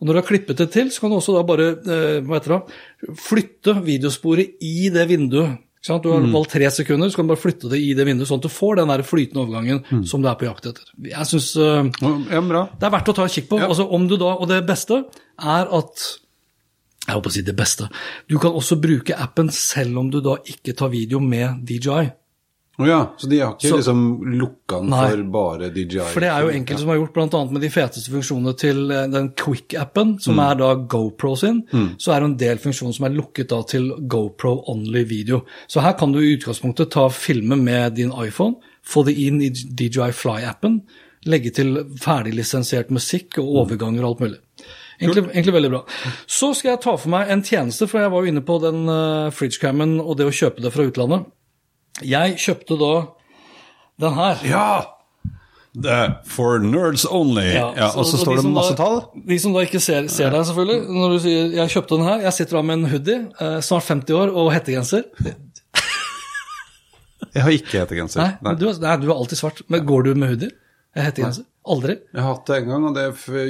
[0.00, 2.38] Og når du har klippet det til, så kan du også da bare eh, hva
[2.38, 2.78] heter det,
[3.20, 5.60] flytte videosporet i det vinduet.
[5.82, 6.32] Du har Mm.
[6.32, 8.48] valgt tre sekunder, så kan du bare flytte det i det vinduet, sånn at du
[8.48, 10.04] får den der flytende overgangen Mm.
[10.06, 10.84] som du er på jakt etter.
[11.02, 11.90] Jeg synes uh,
[12.30, 12.68] Ja, bra.
[12.78, 13.58] det er verdt å ta en kikk på.
[13.58, 13.66] Ja.
[13.68, 15.04] Altså, om du da, og det beste
[15.38, 16.18] er at
[17.08, 17.88] Jeg håper å si det beste.
[18.28, 22.12] Du kan også bruke appen selv om du da ikke tar video med DJI.
[22.80, 24.02] Å ja, så de har ikke Så- liksom
[24.40, 26.06] lukka den for bare DJI?
[26.14, 27.44] For det er jo enkelte som har gjort, bl.a.
[27.52, 31.62] med de feteste funksjonene til eh, den Quick-appen, som er da GoPro sin,
[31.98, 35.42] så er det en del funksjoner som er lukket da til GoPro Only Video.
[35.68, 39.50] Så her kan du i utgangspunktet ta filme med din iPhone, få det inn i
[39.50, 40.80] DJI Fly-appen,
[41.26, 44.38] legge til ferdiglisensiert musikk og overganger og alt mulig.
[45.00, 45.80] Egentlig, egentlig veldig bra.
[46.28, 48.82] Så skal jeg ta for meg en tjeneste, for jeg var jo inne på den
[48.88, 51.24] uh, fridgecammen og det å kjøpe det fra utlandet.
[52.06, 52.94] Jeg kjøpte da
[54.00, 54.46] den her.
[54.48, 54.70] Ja!
[55.86, 57.44] Er for nerds only.
[57.54, 58.96] Ja, og så står det de masse da, tall.
[59.28, 60.80] De som da ikke ser, ser deg, selvfølgelig.
[60.96, 63.86] Når du sier 'jeg kjøpte den her', jeg sitter da med en hoodie, eh, snart
[63.86, 65.04] 50 år, og hettegenser.
[67.34, 68.18] Jeg har ikke hettegenser.
[68.18, 68.54] Nei, Nei.
[68.58, 69.62] Du, nei, du er alltid svart.
[69.70, 70.50] Men går du med hoodie?
[70.96, 71.44] Hettegenser?
[71.70, 71.94] Aldri?
[72.10, 73.04] Jeg har hatt det en gang, og det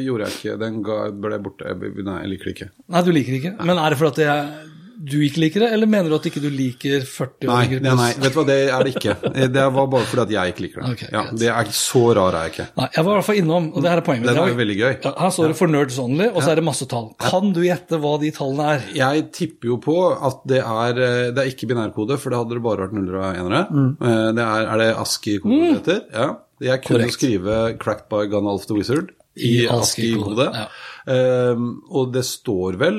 [0.05, 0.57] gjorde jeg ikke.
[0.61, 1.73] Den ga, ble borte.
[1.79, 2.69] Nei, jeg liker det ikke.
[2.91, 3.55] Nei, du liker det ikke.
[3.65, 4.69] Men er det fordi at jeg,
[5.01, 8.09] du ikke liker det, eller mener du at ikke du liker 40 Nei, nei, nei,
[8.21, 9.15] vet du hva, det er det ikke.
[9.55, 10.91] Det var bare fordi at jeg ikke liker det.
[10.93, 12.67] Okay, ja, det er Så rar er jeg ikke.
[12.77, 14.27] Nei, jeg var i hvert fall innom, og det her er poenget.
[14.29, 14.93] Den var er jo veldig gøy.
[15.07, 17.09] Ja, her står det 'for nerds only', og så er det masse tall.
[17.19, 18.85] Kan du gjette hva de tallene er?
[18.95, 22.55] Jeg tipper jo på at det er eh, Det er ikke binærkode, for det hadde
[22.59, 23.63] det bare vært nuller og enere.
[23.71, 23.97] Mm.
[24.03, 26.01] Eh, Det er, er det ASCII-kode det heter?
[26.13, 26.29] Ja.
[26.61, 27.17] Jeg kunne Korrekt.
[27.17, 30.51] skrive 'Cracked by Gunalf the Wizard' I i ASCII-kode.
[30.53, 30.67] ja.
[31.07, 32.99] Um, og det står vel,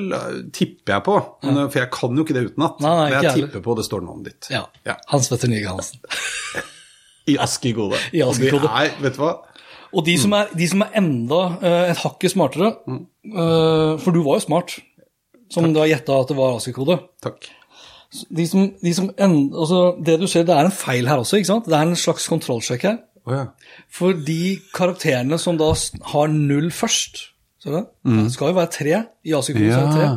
[0.54, 3.38] tipper jeg på, men, for jeg kan jo ikke det utenat, men jeg jeg heller.
[3.38, 4.50] tipper på det står navnet ditt.
[4.54, 4.64] Ja.
[4.88, 4.96] Ja.
[5.12, 6.02] Hans Petter Nyge Hansen.
[7.30, 7.98] I ASCII-kode.
[8.10, 9.32] I er, vet du hva?
[9.92, 14.22] Og de som er, de som er enda eh, et hakket smartere, eh, for du
[14.24, 14.78] var jo smart,
[15.52, 16.96] som du har gjetta at det var ASCII-kode.
[17.24, 17.50] Takk.
[18.32, 21.38] De som, de som enda, altså det du ser, det er en feil her også,
[21.40, 21.68] ikke sant?
[21.68, 22.98] Det er en slags kontrollsjekk her.
[23.22, 23.44] Oh, ja.
[23.92, 25.70] For de karakterene som da
[26.10, 27.28] har null først,
[27.62, 27.84] ser du det?
[28.24, 29.68] Det skal jo være tre i er det Mm.
[29.70, 29.82] Ja.
[29.96, 30.08] tre.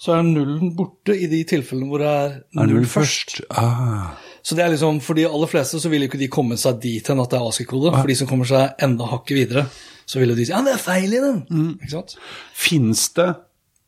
[0.00, 3.40] Så er nullen borte i de tilfellene hvor det er null, først.
[3.50, 4.12] Ah.
[4.42, 6.78] Så det er liksom, For de aller fleste så vil jo ikke de komme seg
[6.80, 7.92] dit hen at det er ASCII-kode.
[7.92, 9.66] For de som kommer seg enda hakket videre,
[10.08, 11.42] så vil jo de si ja, det er feil i den.
[11.50, 11.74] Mm.
[11.82, 12.16] Ikke sant?
[12.56, 13.28] Fins det,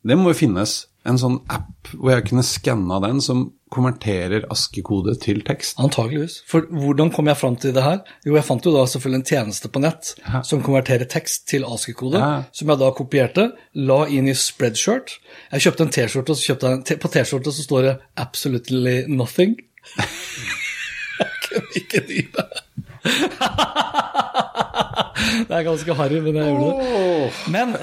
[0.05, 5.15] det må jo finnes, en sånn app hvor jeg kunne skanna den som konverterer ASCII-kode
[5.23, 5.79] til tekst?
[5.81, 6.39] Antageligvis.
[6.49, 7.99] For hvordan kom jeg fram til det her?
[8.27, 10.13] Jo, jeg fant jo da selvfølgelig en tjeneste på nett
[10.47, 12.43] som konverterer tekst til ASCII-kode, Ja.
[12.53, 15.17] som jeg da kopierte, la inn i spreadshirt.
[15.51, 18.97] Jeg kjøpte en T-skjorte, og så kjøpte jeg en på T-skjorta så står det 'absolutely
[19.09, 19.55] nothing'.
[21.19, 22.61] jeg kunne ikke dy meg.
[25.47, 27.31] Det er ganske harry, men jeg gjorde det.
[27.53, 27.73] Men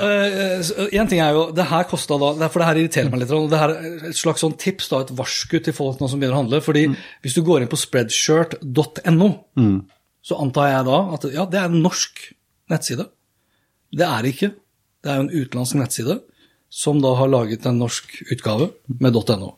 [0.92, 3.32] én ting er jo Det her kosta da det For det her irriterer meg litt.
[3.36, 6.20] Og det her er et slags sånn tips, da, et varsku til folk nå som
[6.20, 6.60] begynner å handle.
[6.64, 6.86] fordi
[7.24, 9.30] hvis du går inn på spreadshirt.no,
[10.20, 12.12] så antar jeg da at ja, det er en norsk
[12.70, 13.06] nettside.
[13.96, 14.50] Det er det ikke.
[15.02, 16.18] Det er jo en utenlandsk nettside
[16.70, 18.68] som da har laget en norsk utgave
[19.00, 19.54] med .no.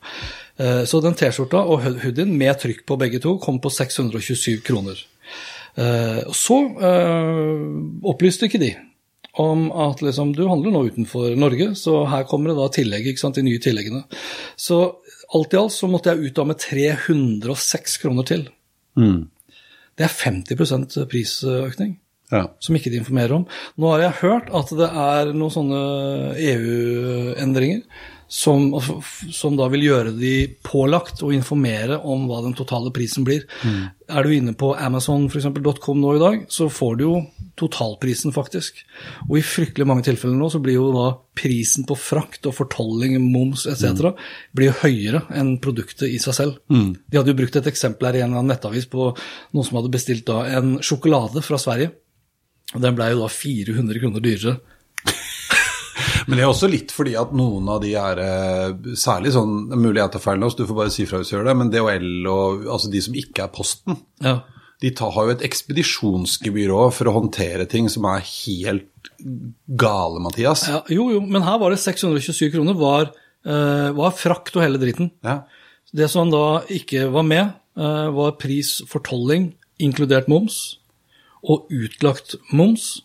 [0.57, 4.97] Eh, Så den T-skjorta og hoodien med trykk på begge to kom på 627 kroner.
[5.77, 7.63] Eh, Så eh,
[8.09, 8.73] opplyste ikke de
[9.41, 13.23] om at liksom, du handler nå utenfor Norge, så her kommer det da tillegg, ikke
[13.23, 14.03] sant, de nye tilleggene.
[14.61, 14.77] Så
[15.33, 18.43] alt i alt så måtte jeg ut da med 306 kroner til.
[18.93, 19.23] Mm.
[19.97, 21.95] Det er 50 prisøkning
[22.31, 22.43] Ja.
[22.61, 23.47] som ikke de informerer om.
[23.77, 25.81] Nå har jeg hørt at det er noen sånne
[26.37, 27.81] EU-endringer
[28.33, 28.63] som,
[29.29, 33.43] som, da vil gjøre de pålagt å informere om hva den totale prisen blir.
[33.61, 33.83] Mm.
[34.09, 37.13] Er du inne på Amazon amazon.com nå i dag, så får du jo
[37.61, 38.81] totalprisen, faktisk.
[39.27, 41.05] Og i fryktelig mange tilfeller nå så blir jo da
[41.37, 44.01] prisen på frakt og fortolling, moms etc.
[44.01, 44.25] Mm.
[44.57, 46.57] blir høyere enn produktet i seg selv.
[46.73, 46.89] Mm.
[47.05, 50.25] De hadde jo brukt et eksempel her i en nettavis på noen som hadde bestilt
[50.25, 51.93] da en sjokolade fra Sverige.
[52.73, 54.57] Og den blei jo da 400 kroner dyrere
[56.27, 60.01] men det er også litt fordi at noen av de er eh, Særlig sånn Mulig
[60.01, 61.71] jeg tar feil nå, så du får bare si fra hvis du gjør det, men
[61.73, 64.37] DHL og altså de som ikke er Posten, ja.
[64.83, 68.89] de tar, har jo et ekspedisjonsgebyr òg for å håndtere ting som er helt
[69.79, 70.65] gale, Mathias.
[70.71, 73.11] Ja, jo, jo, men her var det 627 kroner, var,
[73.47, 75.11] uh, var frakt og hele driten.
[75.25, 75.41] Ja.
[75.93, 79.51] Det som da ikke var med, uh, var pris for tolling,
[79.83, 80.79] inkludert moms,
[81.43, 83.03] og utlagt moms.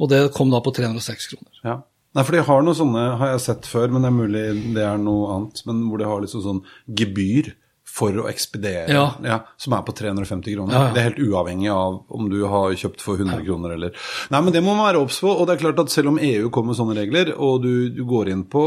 [0.00, 1.62] Og det kom da på 306 kroner.
[1.64, 1.76] Ja.
[2.16, 4.44] Nei, for de har noen sånne, har jeg sett før, men det er mulig
[4.74, 5.60] det er noe annet.
[5.68, 6.64] Men hvor de har liksom sånn
[6.98, 7.52] gebyr
[7.90, 9.06] for å ekspedere, ja.
[9.26, 10.74] Ja, som er på 350 kroner.
[10.74, 13.96] Ja, det er helt uavhengig av om du har kjøpt for 100 kroner eller
[14.30, 15.32] Nei, men det må man være obs på.
[15.32, 18.04] Og det er klart at selv om EU kommer med sånne regler, og du, du
[18.08, 18.64] går inn på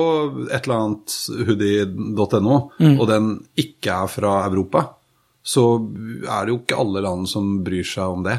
[0.49, 1.15] et eller annet
[1.47, 2.97] hoodie.no, mm.
[2.97, 3.31] og den
[3.63, 4.87] ikke er fra Europa,
[5.43, 8.37] så er det jo ikke alle land som bryr seg om det.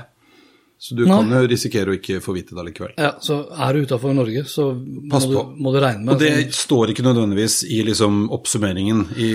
[0.84, 1.14] Så du Nei.
[1.16, 2.90] kan jo risikere å ikke få vite det allikevel.
[3.00, 6.52] Ja, så er du utafor Norge, så må du, må du, regne med Og det
[6.52, 9.30] står ikke nødvendigvis i liksom oppsummeringen i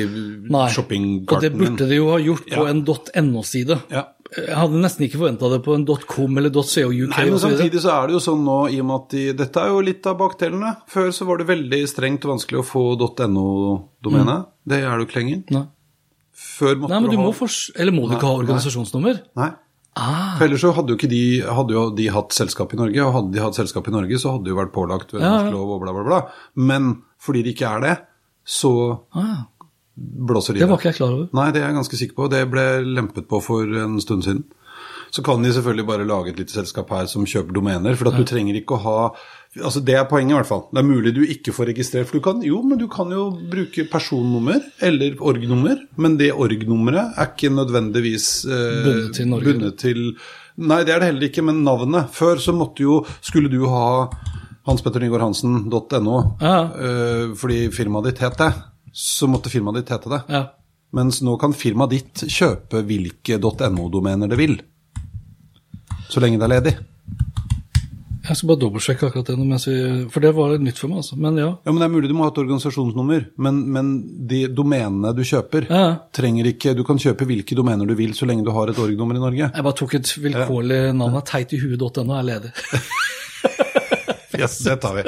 [0.75, 2.67] shoppingkarten Og det burde de jo ha gjort på ja.
[2.69, 3.79] en .no-side.
[3.89, 4.03] Ja.
[4.35, 7.15] Jeg hadde nesten ikke forventa det på en .com eller .co.uk.
[7.15, 9.63] Nei, men samtidig så er det jo sånn nå, i og med at de, Dette
[9.63, 10.75] er jo litt av bakdelene.
[10.93, 14.45] Før så var det veldig strengt og vanskelig å få .no-domenet.
[14.45, 14.53] Mm.
[14.69, 15.41] Det er det jo ikke lenger.
[15.57, 15.63] Nei.
[16.39, 17.33] Før måtte Nei, men du, du ha...
[17.33, 17.49] må.
[17.73, 19.23] Eller må du ikke ha organisasjonsnummer?
[19.41, 19.49] Nei.
[19.97, 20.35] Ah.
[20.37, 23.15] For ellers så hadde jo ikke de, hadde jo de hatt selskap i Norge, og
[23.15, 25.73] hadde de hatt selskap i Norge, så hadde de jo vært pålagt ved norsk lov
[25.75, 26.19] og bla, bla, bla.
[26.69, 27.95] Men fordi de ikke er det,
[28.49, 28.71] så
[29.17, 29.41] ah.
[29.95, 30.67] blåser de det.
[30.67, 31.27] Det var ikke jeg klar over.
[31.41, 32.29] Nei, det er jeg ganske sikker på.
[32.31, 34.45] Det ble lempet på for en stund siden.
[35.09, 38.17] Så kan de selvfølgelig bare lage et lite selskap her som kjøper domener, for at
[38.19, 38.97] du trenger ikke å ha
[39.57, 40.65] Altså Det er poenget, i hvert fall.
[40.69, 42.09] Det er mulig du ikke får registrert.
[42.09, 45.79] For du kan jo, men du kan jo bruke personnummer eller org-nummer.
[45.97, 50.03] Men det org-nummeret er ikke nødvendigvis eh, bundet, til Norge, bundet til
[50.59, 52.11] Nei, det er det heller ikke, men navnet.
[52.13, 54.09] Før så måtte jo Skulle du ha
[54.69, 56.55] hanspetternygaardhansen.no ja.
[56.69, 58.51] eh, fordi firmaet ditt het det,
[58.93, 60.19] så måtte firmaet ditt hete det.
[60.29, 60.43] Ja.
[60.93, 64.59] Mens nå kan firmaet ditt kjøpe hvilke .no-domener det vil.
[66.09, 66.75] Så lenge det er ledig.
[68.29, 71.01] Jeg skal bare dobbeltsjekke akkurat det, for det var nytt for meg.
[71.01, 71.17] altså.
[71.17, 71.49] Men ja.
[71.65, 73.91] ja, men Det er mulig du må ha et organisasjonsnummer, men, men
[74.29, 75.85] de domenene du kjøper, ja.
[76.15, 79.17] trenger ikke Du kan kjøpe hvilke domener du vil så lenge du har et org-nummer
[79.17, 79.49] i Norge.
[79.49, 82.53] Jeg bare tok et vilkårlig navn av teit i huet.no er ledig.
[84.43, 85.03] Yes, det tar vi.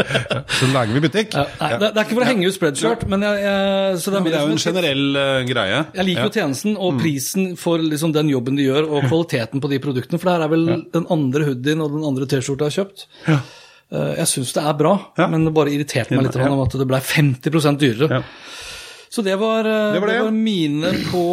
[0.57, 1.35] Så lager vi butikk.
[1.37, 4.11] Ja, nei, det, det, er ikke for å henge ut spreadshirt, men, jeg, jeg, det,
[4.11, 5.81] er, det er jo en generell uh, greie.
[5.97, 7.01] Jeg liker jo tjenesten og mm.
[7.01, 10.21] prisen for liksom, den jobben de gjør, og kvaliteten på de produktene.
[10.21, 13.07] For det her er vel den andre hoodien og den andre T-skjorta jeg har kjøpt.
[13.27, 13.41] Ja.
[13.91, 14.95] Uh, jeg syns det er bra,
[15.27, 18.23] men det bare irriterte meg litt om at det ble 50% dyrere.
[19.11, 20.13] Så det var, eh, det var, det.
[20.13, 21.23] det var, mine på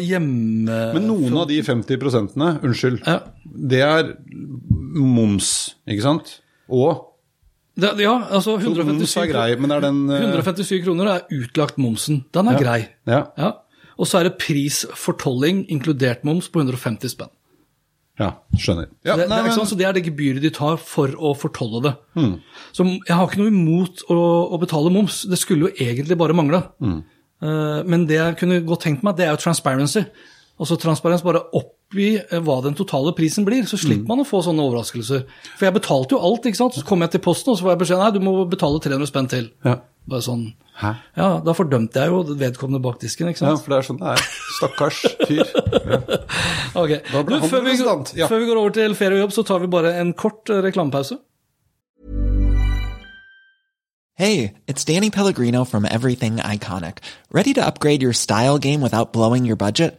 [0.00, 0.76] hjemme...
[0.94, 1.98] Men noen av de 50
[2.64, 3.18] unnskyld, ja.
[3.44, 4.14] det er
[4.96, 5.50] moms,
[5.84, 6.38] ikke sant?
[6.72, 7.11] Og
[7.80, 10.16] det, ja, altså 157, er grei, men er den, uh...
[10.18, 12.24] 157 kroner er utlagt momsen.
[12.34, 12.64] Den er ja.
[12.64, 12.80] grei.
[13.08, 13.22] Ja.
[13.38, 13.52] ja.
[13.96, 17.32] Og så er det pris for tolling, inkludert moms, på 150 spenn.
[18.20, 18.28] Ja,
[18.60, 18.90] skjønner.
[19.06, 21.80] Ja, det, nei, det, er så det er det gebyret de tar for å fortolle
[21.86, 21.94] det.
[22.18, 22.34] Mm.
[22.76, 24.18] Så jeg har ikke noe imot å,
[24.52, 26.60] å, betale moms, det skulle jo egentlig bare mangle.
[26.84, 27.00] Mm.
[27.42, 30.04] Uh, men det jeg kunne godt tenkt meg, det er jo transparency.
[30.60, 34.10] Altså transparens, bare oppgi eh, hva den totale prisen blir, så slipper mm.
[34.10, 35.24] man å få sånne overraskelser.
[35.58, 36.76] For jeg betalte jo alt, ikke sant.
[36.78, 39.10] Så kom jeg til posten, og så får jeg beskjed nei, du må betale 300
[39.10, 39.48] spenn til.
[39.66, 39.78] Ja.
[40.10, 40.46] Bare sånn.
[40.80, 40.94] Hæ?
[41.14, 43.52] Ja, Da fordømte jeg jo vedkommende bak disken, ikke sant.
[43.52, 44.30] Ja, for det er sånn det er.
[44.58, 45.42] Stakkars fyr.
[45.44, 46.00] Ja.
[46.82, 46.94] ok.
[47.28, 47.76] Du, før, vi,
[48.18, 48.30] ja.
[48.30, 50.62] før vi går over til ferie og jobb, så tar vi bare en kort eh,
[50.64, 51.20] reklamepause.
[54.14, 56.98] Hey, it's Danny Pellegrino from Everything Iconic.
[57.32, 59.98] Ready to upgrade your style game without blowing your budget?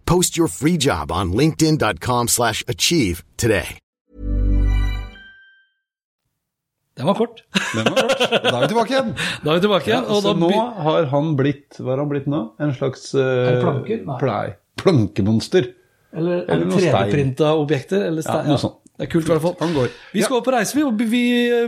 [0.11, 3.77] Post your free job on linkedin.com slash achieve today.
[6.97, 7.43] Den var kort.
[7.75, 8.19] Den var kort.
[8.43, 9.13] Da er vi tilbake igjen.
[9.45, 10.03] Da er vi tilbake igjen.
[10.03, 12.41] Ja, og så da nå har han blitt Hva har han blitt nå?
[12.59, 13.23] En slags uh,
[13.55, 14.51] Er.
[14.83, 15.71] Plankemonster.
[16.11, 18.03] Eller, eller noe 3D-printa objekter.
[18.09, 18.80] Eller Ja, noe sånt.
[18.99, 19.55] Det er kult, i hvert fall.
[19.61, 19.87] Han går.
[20.13, 20.41] Vi skal Ja.
[20.45, 20.83] på reise, vi.
[20.83, 21.21] og Vi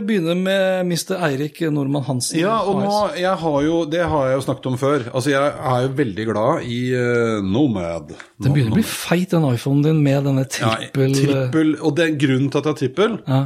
[0.06, 1.16] begynner med Mr.
[1.26, 2.38] Eirik Nordmann Hansen.
[2.38, 5.06] Ja, og nå, jeg har jo, det har jeg jo snakket om før.
[5.14, 8.14] Altså, Jeg er jo veldig glad i uh, Nomad.
[8.40, 11.10] Den begynner å bli feit, den iPhonen din, med denne trippel...
[11.10, 11.74] Ja, trippel...
[11.80, 13.40] Og det, grunnen til at jeg har trippel, Ja.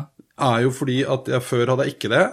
[0.52, 2.26] er jo fordi at jeg før hadde jeg ikke det.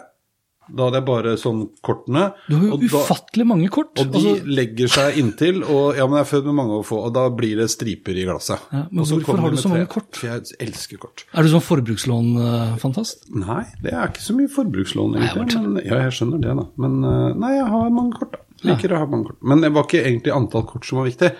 [0.73, 2.33] Da hadde jeg bare sånn kortene.
[2.49, 3.91] Du har jo ufattelig da- mange kort.
[3.99, 6.85] Og de Altså, legger seg inntil, og ja, men jeg er født med mange å
[6.85, 8.59] få, og da blir det striper i glasset.
[8.73, 10.15] Ja, men hvorfor har du så mange kort?
[10.15, 11.25] For jeg elsker kort.
[11.33, 13.29] er du sånn forbrukslån-fantast?
[13.35, 15.59] Nei, det er ikke så mye forbrukslån, Nei, jeg.
[15.61, 16.65] Men, ja, jeg skjønner det, da.
[16.77, 18.39] Men eh, nei, jeg har mange kort, da.
[18.65, 19.41] Liker å ha mange kort.
[19.43, 21.31] Men det var ikke egentlig antall kort som var viktig.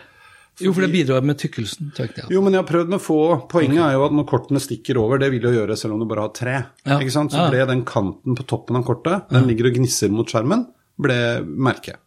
[0.61, 1.91] Jo, for det bidrar med tykkelsen.
[1.95, 2.29] tenkte jeg.
[2.31, 3.47] Jo, men jeg har prøvd med få.
[3.51, 6.05] Poenget er jo at når kortene stikker over, det vil jo gjøre selv om du
[6.05, 6.65] bare har tre.
[6.85, 6.99] Ja.
[6.99, 7.31] Ikke sant?
[7.31, 7.49] Så Ja.
[7.49, 10.67] ble den kanten på toppen av kortet, den ligger og gnisser mot skjermen,
[10.99, 11.97] ble merket.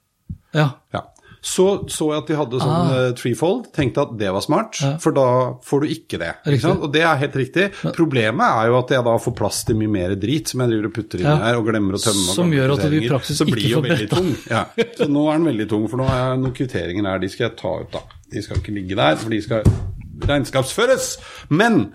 [0.54, 0.70] Ja.
[0.94, 1.02] Ja.
[1.40, 2.94] Så så jeg at de hadde sånn Ah.
[2.98, 6.34] eh, threefold, tenkte at det var smart, for da får du ikke det.
[6.46, 6.82] Ikke sant?
[6.82, 7.70] Og det er helt riktig.
[7.94, 10.86] Problemet er jo at jeg da får plass til mye mer drit som jeg driver
[10.86, 11.36] og putter inn Ja.
[11.36, 12.34] her og glemmer å tømme.
[12.34, 14.16] Som gjør at du i praksis Så ikke blir jo får veldig bretta.
[14.16, 14.36] tung.
[14.50, 14.64] Ja.
[14.98, 17.48] Så nå er den veldig tung, for nå har jeg noen kvitteringer her, de skal
[17.50, 18.00] jeg ta ut da.
[18.32, 19.62] De skal ikke ligge der, for de skal
[20.28, 21.14] regnskapsføres.
[21.50, 21.92] Men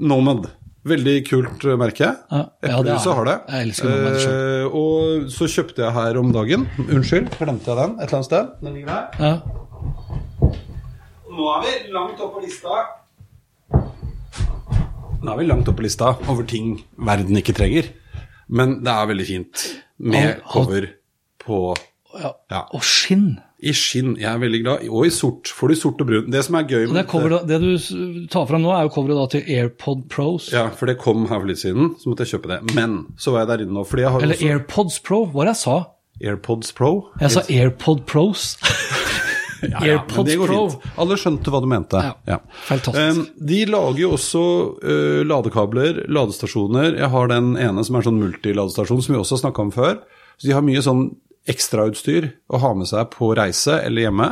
[0.00, 0.46] Nomad,
[0.86, 2.12] veldig kult eh, merke.
[2.30, 2.42] Ja.
[2.64, 3.36] Ja, det er har det.
[3.50, 4.34] Jeg elsker Nomad selv.
[4.36, 6.66] Eh, og så kjøpte jeg her om dagen.
[6.86, 8.52] Unnskyld, glemte jeg den et eller annet sted?
[8.62, 9.26] Den ligger der.
[9.26, 9.36] ja.
[11.36, 12.76] Nå er vi langt oppe på lista.
[15.20, 17.90] Nå er vi langt oppe på lista over ting verden ikke trenger.
[18.48, 19.64] Men det er veldig fint
[19.98, 20.86] med cover
[21.42, 21.74] på.
[22.16, 22.62] Ja.
[22.72, 23.34] Og skinn.
[23.66, 24.14] I skinn.
[24.20, 24.84] Jeg er veldig glad.
[24.88, 25.50] Og i sort.
[25.56, 26.30] Får du sort og brun.
[26.32, 28.94] Det som er gøy med det, er cover, det du tar fram nå, er jo
[28.94, 30.48] coveret da til AirPod Pros.
[30.54, 32.60] Ja, for det kom her for litt siden, så måtte jeg kjøpe det.
[32.78, 35.22] Men så var jeg der inne nå, fordi jeg har Eller også AirPods Pro.
[35.26, 35.78] Hva var det jeg sa?
[36.26, 36.92] AirPods Pro.
[37.20, 38.48] Jeg sa AirPod Pros.
[39.62, 40.58] Ja, ja, AirPods det går Pro.
[40.70, 40.96] fint.
[41.00, 42.02] Alle skjønte hva du mente.
[42.28, 43.20] Ja, fantastisk.
[43.20, 44.42] Um, de lager jo også
[44.82, 46.98] uh, ladekabler, ladestasjoner.
[47.00, 49.96] Jeg har den ene som er sånn multiladestasjon, som vi også har snakka om før.
[50.36, 51.06] Så de har mye sånn
[51.50, 54.30] ekstrautstyr å ha med seg på reise eller hjemme.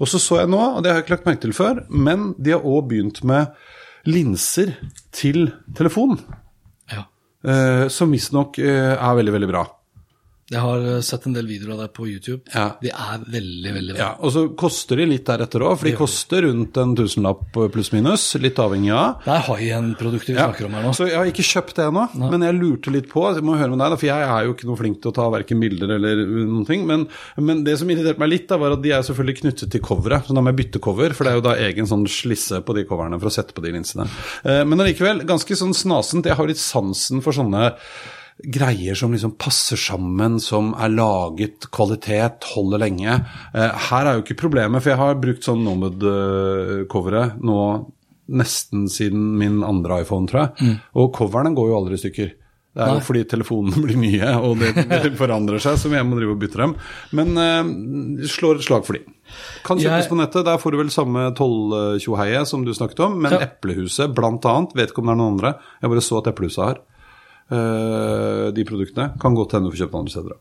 [0.00, 2.30] Og så så jeg nå, og det har jeg ikke lagt merke til før, men
[2.38, 3.52] de har òg begynt med
[4.08, 4.76] linser
[5.16, 6.18] til telefon.
[6.92, 7.06] Ja.
[7.46, 9.66] Uh, som visstnok uh, er veldig, veldig bra.
[10.46, 12.44] Jeg har eh, sett en del videoer av deg på YouTube.
[12.54, 12.76] Ja.
[12.78, 13.98] De er veldig, veldig bra.
[14.04, 18.28] Ja, Og så koster de litt deretter òg, for de koster rundt en tusenlapp pluss-minus.
[18.38, 19.24] Litt avhengig av.
[19.24, 20.46] Det er high-end-produkter vi Ja.
[20.46, 20.92] snakker om her nå.
[20.94, 23.70] Så jeg har ikke kjøpt det ennå, men jeg lurte litt på Jeg må høre
[23.74, 26.22] med deg, for jeg er jo ikke noe flink til å ta verken bilder eller
[26.46, 26.86] noen ting.
[26.86, 27.08] Men,
[27.42, 30.26] men det som irriterte meg litt, da, var at de er selvfølgelig knyttet til coveret.
[30.30, 32.72] Så da må jeg bytte cover, for det er jo da egen sånn slisse på
[32.78, 34.06] de coverne for å sette på de linsene.
[34.44, 36.24] Eh, Men allikevel, ganske sånn snasent.
[36.30, 37.74] Jeg har litt sansen for sånne
[38.46, 43.16] greier som liksom passer sammen, som er laget kvalitet, holder lenge.
[43.54, 47.60] Eh, Her er jo ikke problemet, for jeg har brukt sånn Nomad-coveret nå
[48.26, 50.78] nesten siden min andre iPhone, tror jeg.
[50.98, 52.32] Og coveren går jo aldri i stykker.
[52.76, 54.72] Det er jo fordi telefonene blir nye, og det,
[55.06, 56.74] det forandrer seg, så jeg må drive og bytte dem.
[57.16, 59.04] Men uh, slår et slag for de.
[59.64, 60.44] Kan kjøpes Jeg- på nettet.
[60.48, 63.46] Der får du vel samme tolltjoheie som du snakket om, men Ja.
[63.46, 66.64] Eplehuset blant annet, vet ikke om det er noen andre, jeg bare så at Eplehuset
[66.66, 66.82] har
[67.50, 69.12] de produktene.
[69.22, 70.38] Kan godt hende du får kjøpt andre steder.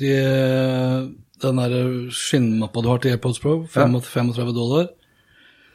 [0.00, 0.12] De,
[1.42, 1.74] den der
[2.14, 4.90] skinnmappa du har til AirPods Pro, 35 dollar.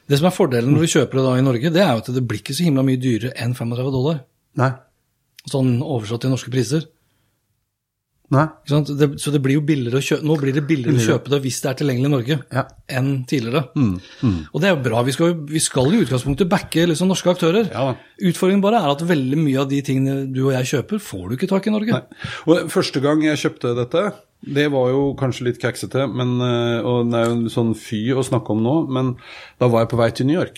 [0.08, 2.10] Det som er fordelen når vi kjøper det da i Norge, det er jo at
[2.16, 4.24] det blir ikke så himla mye dyrere enn 35 dollar.
[4.60, 4.72] Nei.
[5.50, 6.88] Sånn oversatt til norske priser.
[8.32, 11.42] Det, så det blir jo billigere å kjøpe, nå blir det billigere å kjøpe det
[11.44, 12.64] hvis det er tilgjengelig i Norge, Ja.
[12.88, 13.66] enn tidligere.
[14.54, 15.02] Og det er jo bra.
[15.04, 17.68] Vi skal, vi skal i utgangspunktet backe liksom norske aktører.
[17.74, 17.96] Ja.
[18.22, 21.36] Utfordringen bare er at veldig mye av de tingene du og jeg kjøper, får du
[21.36, 21.92] ikke tak i i Norge.
[22.00, 22.30] Nei.
[22.48, 24.06] Og Første gang jeg kjøpte dette,
[24.42, 28.00] det var jo kanskje litt kaksete, men, eh, og det er jo en sånn fy
[28.16, 29.16] å snakke om nå, men
[29.60, 30.58] da var jeg på vei til New York.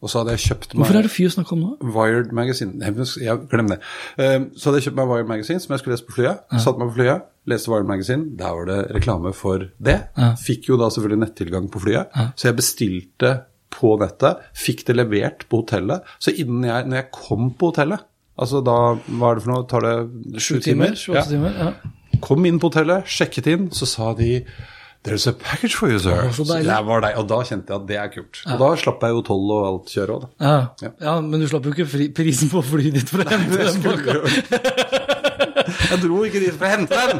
[0.00, 1.70] Og så hadde jeg kjøpt meg Hvorfor er det fy å snakke om nå?
[1.94, 2.72] Wired Magazine.
[2.80, 2.88] Nei,
[3.20, 3.76] jeg Glem det.
[4.16, 6.40] Eh, Så hadde jeg kjøpt meg Wired Magazine, som jeg skulle lese på flyet.
[6.64, 8.24] Satt meg på flyet, leste Wired Magazine.
[8.40, 9.98] Der var det reklame for det.
[10.16, 10.30] Ja.
[10.40, 12.16] Fikk jo da selvfølgelig nettilgang på flyet.
[12.34, 13.34] Så jeg bestilte
[13.70, 16.02] på nettet, fikk det levert på hotellet.
[16.18, 18.00] Så innen jeg, når jeg kom på hotellet,
[18.40, 19.66] altså da Hva er det for noe?
[19.68, 20.96] Tar det Sju timer?
[20.96, 21.22] 28 Ja.
[21.28, 21.52] timer?
[21.60, 22.18] Ja.
[22.24, 24.44] Kom inn på hotellet, sjekket inn, så sa de
[25.02, 26.28] There's a package for you, sir.
[26.28, 26.66] så Så deilig.
[26.68, 28.40] det var deg, og da kjente jeg at det er kult.
[28.52, 30.28] Og da slapp jeg jo toll og alt kjøret òg, da.
[30.44, 30.58] Ja.
[30.84, 30.90] Ja.
[31.06, 33.80] ja, men du slapp jo ikke fri prisen på flyet ditt for å hente den
[33.86, 34.12] pakka.
[35.90, 37.18] Jeg dro ikke dit for å hente den!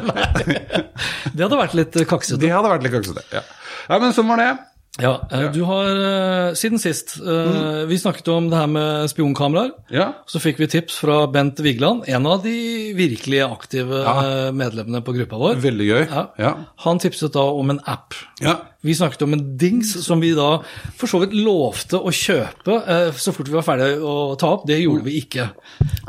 [1.35, 2.37] Det hadde vært litt kaksete.
[2.41, 3.23] Det hadde vært litt kaksete.
[3.33, 3.41] Ja.
[3.87, 4.49] ja, men sånn var det.
[4.99, 7.87] Ja, eh, du har eh, siden sist mm.
[7.87, 9.69] Vi snakket om det her med spionkameraer.
[9.93, 10.09] Ja.
[10.27, 14.51] Så fikk vi tips fra Bent Vigeland, en av de virkelig aktive Ja.
[14.51, 15.61] medlemmene på gruppa vår.
[15.63, 16.03] Veldig gøy.
[16.09, 16.25] Ja.
[16.37, 16.51] Ja.
[16.83, 18.13] Han tipset da om en app.
[18.43, 18.59] ja.
[18.81, 20.63] Vi snakket om en dings som vi da
[20.97, 22.79] for så vidt lovte å kjøpe
[23.13, 24.65] så fort vi var ferdige å ta opp.
[24.65, 25.51] Det gjorde vi ikke.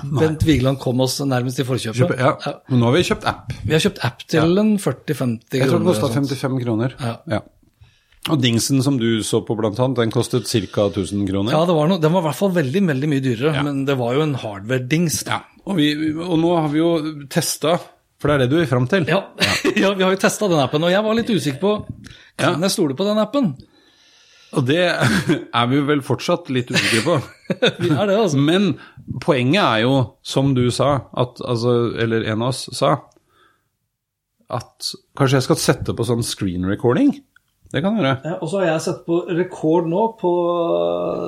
[0.09, 2.01] Bent Vigeland kom oss nærmest i forkjøpet.
[2.01, 2.55] Kjøpe, ja.
[2.73, 3.53] Men nå har vi kjøpt app.
[3.61, 5.61] Vi har kjøpt app til en 40-50 kroner.
[5.61, 6.97] Jeg tror det kosta 55 kroner.
[7.29, 7.43] Ja.
[8.31, 10.85] Og dingsen som du så på, blant annet, den kostet ca.
[10.87, 11.55] 1000 kroner.
[11.57, 13.97] Ja, det var noe, den var i hvert fall veldig veldig mye dyrere, men det
[13.99, 15.25] var jo en hardware-dings.
[15.27, 15.81] Ja, og,
[16.29, 16.93] og nå har vi jo
[17.33, 17.81] testa,
[18.23, 19.09] for det er det du vil fram til.
[19.11, 19.25] Ja.
[19.83, 21.75] ja, vi har jo testa den appen, og jeg var litt usikker på
[22.39, 23.53] Kan jeg stole på den appen.
[24.53, 24.85] Og det
[25.59, 27.19] er vi vel fortsatt litt usikre på.
[27.83, 28.39] Vi er det, altså.
[28.41, 28.75] Men
[29.25, 32.95] poenget er jo, som du sa, at, altså, eller en av oss sa,
[34.53, 37.15] at kanskje jeg skal sette på sånn screen recording?
[37.73, 38.17] Det kan du gjøre.
[38.29, 40.33] Ja, og så har jeg sett på rekord nå på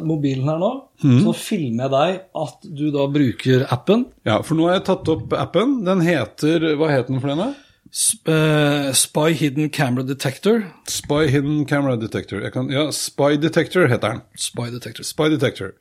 [0.05, 0.73] mobilen her nå.
[1.01, 4.07] Så filmer jeg deg at du da bruker appen.
[4.29, 5.79] Ja, for nå har jeg tatt opp appen.
[5.87, 7.55] Den heter Hva het den for denne?
[7.95, 10.65] Sp uh, Spy Hidden Camera Detector.
[10.91, 12.41] Spy Hidden Camera Detector.
[12.43, 14.25] Jeg kan, ja, Spy Detector heter den.
[14.35, 15.07] Spy Detector.
[15.07, 15.77] Spy Detector.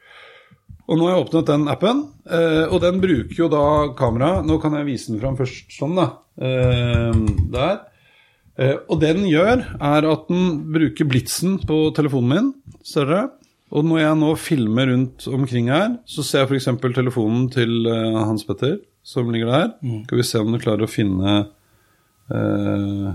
[0.86, 3.64] Og nå har jeg åpnet den appen, uh, og den bruker jo da
[3.98, 4.44] kamera.
[4.46, 6.10] Nå kan jeg vise den fram først sånn, da.
[6.38, 7.24] Uh,
[7.56, 7.82] der.
[8.62, 12.52] Eh, og det den gjør, er at den bruker blitsen på telefonen min.
[12.86, 13.30] større.
[13.74, 16.70] Og når jeg nå filmer rundt omkring her, så ser jeg f.eks.
[16.94, 19.70] telefonen til eh, Hans Petter, som ligger der.
[20.06, 21.38] Skal vi se om du klarer å finne
[22.30, 23.14] uh...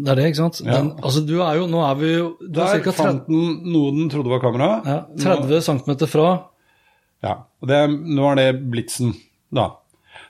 [0.00, 0.62] Det er det, ikke sant?
[0.64, 0.78] Ja.
[0.78, 2.88] Den, altså, du er jo Nå er vi jo Du er Der ca.
[2.88, 4.68] 30, fant den noe den trodde var kamera.
[4.86, 6.30] ja, 30 cm fra
[7.20, 9.12] Ja, og det, nå er det blitsen,
[9.52, 9.66] da.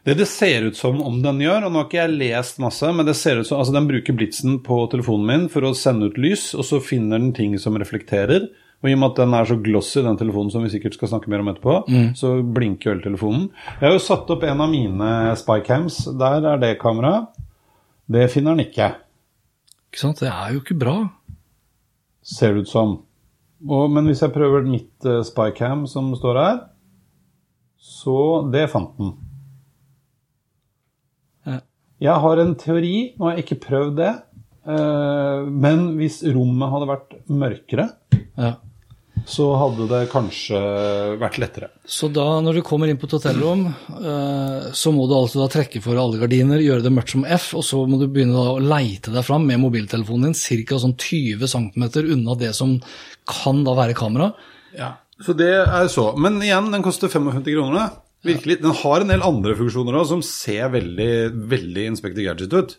[0.04, 2.88] Det det ser ut som om den gjør, og nå har ikke jeg lest masse,
[2.96, 6.08] men det ser ut som altså den bruker blitsen på telefonen min for å sende
[6.08, 8.48] ut lys, og så finner den ting som reflekterer.
[8.80, 11.10] Og i og med at den er så glossy, den telefonen som vi sikkert skal
[11.12, 11.74] snakke mer om etterpå,
[12.16, 13.42] så blinker jo hele telefonen.
[13.76, 15.98] Jeg har jo satt opp en av mine spycams.
[16.16, 17.26] Der er det kamera.
[18.08, 18.94] Det finner den ikke,
[19.90, 20.22] Ikke sant?
[20.24, 20.96] Det er jo ikke bra.
[22.24, 22.96] ser det ut som.
[23.68, 26.58] Og, men hvis jeg prøver mitt uh, spycam som står her,
[27.80, 29.12] så Det fant den.
[32.00, 34.10] Jeg har en teori, nå har jeg ikke prøvd det,
[34.72, 37.88] eh, men hvis rommet hadde vært mørkere,
[38.40, 38.54] Ja.
[39.26, 40.56] så hadde det kanskje
[41.20, 41.68] vært lettere.
[41.84, 45.48] Så da, når du kommer inn på et hotellrom, eh, så må du altså da
[45.52, 48.56] trekke for alle gardiner, gjøre det mørkt som F, og så må du begynne å
[48.64, 50.78] leite deg fram med mobiltelefonen din ca.
[50.80, 51.84] sånn 20 cm
[52.16, 52.80] unna det som
[53.28, 54.32] kan da være kamera.
[54.76, 56.16] Ja, Så det er så.
[56.16, 57.90] Men igjen, den koster 55 kroner.
[58.26, 58.60] Virkelig.
[58.60, 61.12] Den har en del andre funksjoner òg som ser veldig,
[61.50, 62.76] veldig Inspector Gadget ut.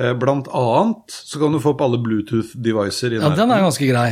[0.00, 3.88] Eh, Blant annet så kan du få opp alle Bluetooth-devicer i Ja, den er ganske
[3.90, 4.10] grei.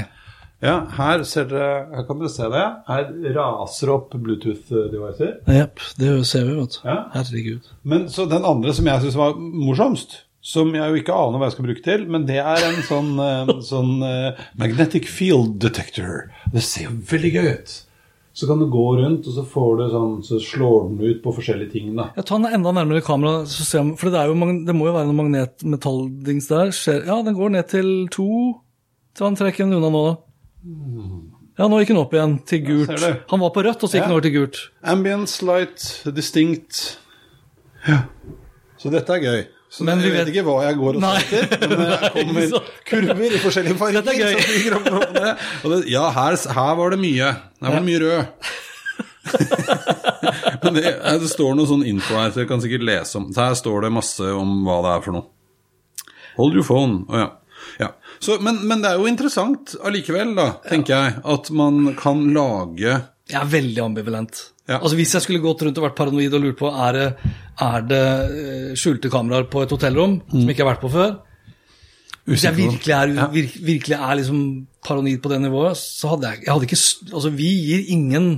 [0.58, 2.64] Ja, her ser dere, her kan dere se det.
[2.88, 5.36] Her raser opp Bluetooth-devicer.
[5.54, 6.80] Jepp, det ser vi, vet.
[6.84, 6.96] Ja.
[7.14, 7.68] Herregud.
[7.86, 11.48] Men så den andre som jeg syns var morsomst, som jeg jo ikke aner hva
[11.48, 16.28] jeg skal bruke til, men det er en sånn, eh, sånn uh, magnetic field detector.
[16.54, 17.74] Det ser jo veldig gøy ut.
[18.38, 21.32] Så kan du gå rundt, og så får du sånn, så slår den ut på
[21.34, 22.04] forskjellige ting, da.
[22.14, 24.36] Jeg tar den enda nærmere kamera, så ser jeg, for det, er jo,
[24.68, 26.70] det må jo være noen magnetmetalldings der.
[26.76, 28.28] Skjer- Ja, den går ned til to.
[29.18, 30.14] Så han trekker den unna nå, da.
[31.58, 33.02] Ja, nå gikk den opp igjen til gult.
[33.32, 34.06] Han var på rødt, og så gikk Ja.
[34.06, 34.58] den over til gult.
[34.84, 36.98] Ambient, light, distinct.
[37.88, 38.04] Ja.
[38.78, 39.40] Så dette er gøy.
[39.68, 42.10] Så Men vi jeg vet vet- ikke hva jeg går og ser etter, men det
[42.14, 44.00] kommer kurver i forskjellige farger.
[44.00, 44.34] Dette er gøy.
[45.18, 45.34] det.
[45.64, 47.28] Det, ja, her, her var det mye.
[47.60, 48.22] Her var det mye rød.
[50.62, 53.26] Men det, eh, det står noe sånn info her, så jeg kan sikkert lese om
[53.36, 55.26] her står det masse om hva det er for noe.
[56.38, 57.02] Hold your phone.
[57.10, 57.28] Å ja.
[57.82, 57.88] ja.
[58.24, 62.96] Så, men, men det er jo interessant allikevel, da, tenker jeg, at man kan lage
[63.28, 64.40] Jeg er veldig ambivalent.
[64.68, 64.78] Ja.
[64.82, 67.06] Altså Hvis jeg skulle gått rundt og vært paranoid og lurt på er det,
[67.64, 68.04] er det
[68.42, 71.14] eh, skjulte kameraer på et hotellrom som jeg ikke har vært på før
[72.28, 74.42] Hvis jeg virkelig er, vir, virkelig er liksom
[74.84, 76.82] paranoid på det nivået, så hadde jeg, jeg hadde ikke
[77.14, 78.28] Altså, vi gir ingen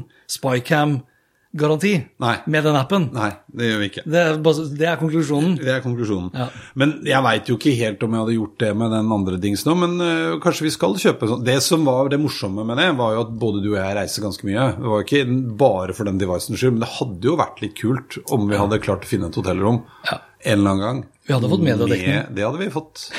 [1.55, 2.37] spycam-garanti Nei.
[2.47, 3.09] med den appen.
[3.13, 4.03] Nei, det gjør vi ikke.
[4.07, 4.37] Det er,
[4.79, 5.57] det er konklusjonen.
[5.59, 6.31] Det er konklusjonen.
[6.35, 6.47] Ja.
[6.79, 9.73] Men jeg veit jo ikke helt om jeg hadde gjort det med den andre dingsen
[9.73, 11.45] òg, men øh, kanskje vi skal kjøpe sånn.
[11.47, 14.23] Det som var det morsomme med det, var jo at både du og jeg reiser
[14.27, 14.69] ganske mye.
[14.79, 15.25] Det var jo ikke
[15.61, 18.81] bare for den devicens skyld, men det hadde jo vært litt kult om vi hadde
[18.85, 20.21] klart å finne et hotellrom Ja.
[20.45, 21.05] en eller annen gang.
[21.27, 22.15] Vi hadde fått mediedekning.
[22.15, 23.11] Med- Det hadde vi fått.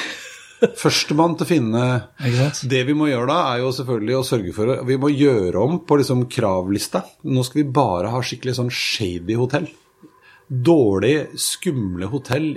[0.78, 1.84] Førstemann til å finne
[2.70, 5.80] Det vi må gjøre da, er jo selvfølgelig å sørge for Vi må gjøre om
[5.90, 7.02] på liksom kravlista.
[7.26, 9.66] Nå skal vi bare ha skikkelig sånn shady hotell.
[10.52, 12.50] Dårlig, skumle hotell,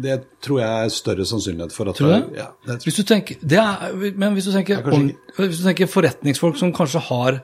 [0.00, 2.38] det tror jeg er større sannsynlighet for at Tror du det?
[2.40, 4.96] Ja, det tror Hvis du tenker, det er, men hvis du tenker, kanskje
[5.36, 7.42] om- hvis du tenker forretningsfolk som kanskje har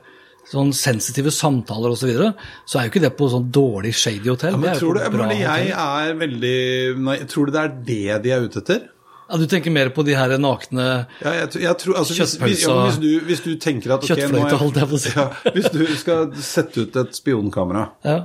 [0.49, 2.33] sånn sensitive samtaler osv., så, videre,
[2.65, 4.53] så er jo ikke det på sånn dårlig shady hotell.
[4.53, 7.51] ja, det er jo tror på du, bra men jeg er veldig nei, Tror du
[7.51, 8.89] det er det de er ute etter?
[9.25, 10.85] Ja, du tenker mer på de her nakne
[11.23, 14.21] Ja, jeg, jeg tror, altså, hvis, hvis, ja, hvis, du, hvis du tenker at okay,
[14.21, 15.13] Kjøttfløyte, holdt jeg på å si.
[15.17, 18.19] Ja, Hvis du skal sette ut et spionkamera ja.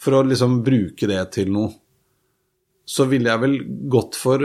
[0.00, 1.72] for å liksom bruke det til noe,
[2.90, 3.56] så ville jeg vel
[3.92, 4.42] gått for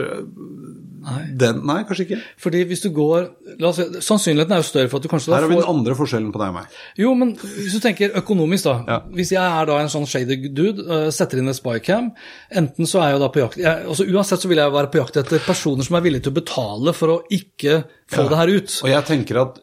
[1.06, 1.22] Nei.
[1.38, 2.20] den Nei, kanskje ikke.
[2.42, 3.28] Fordi hvis du går
[3.62, 5.98] la oss, Sannsynligheten er jo større for at du kanskje Her har vi den andre
[5.98, 6.80] forskjellen på deg og meg.
[7.00, 8.76] Jo, men hvis du tenker økonomisk, da.
[8.90, 8.98] Ja.
[9.16, 12.10] Hvis jeg er da en sånn shady dude, uh, setter inn et spycam,
[12.50, 14.92] enten så er jeg jo da på jakt jeg, altså Uansett så vil jeg være
[14.94, 18.42] på jakt etter personer som er villige til å betale for å ikke få det
[18.42, 18.80] her ut.
[18.86, 19.62] Og jeg tenker at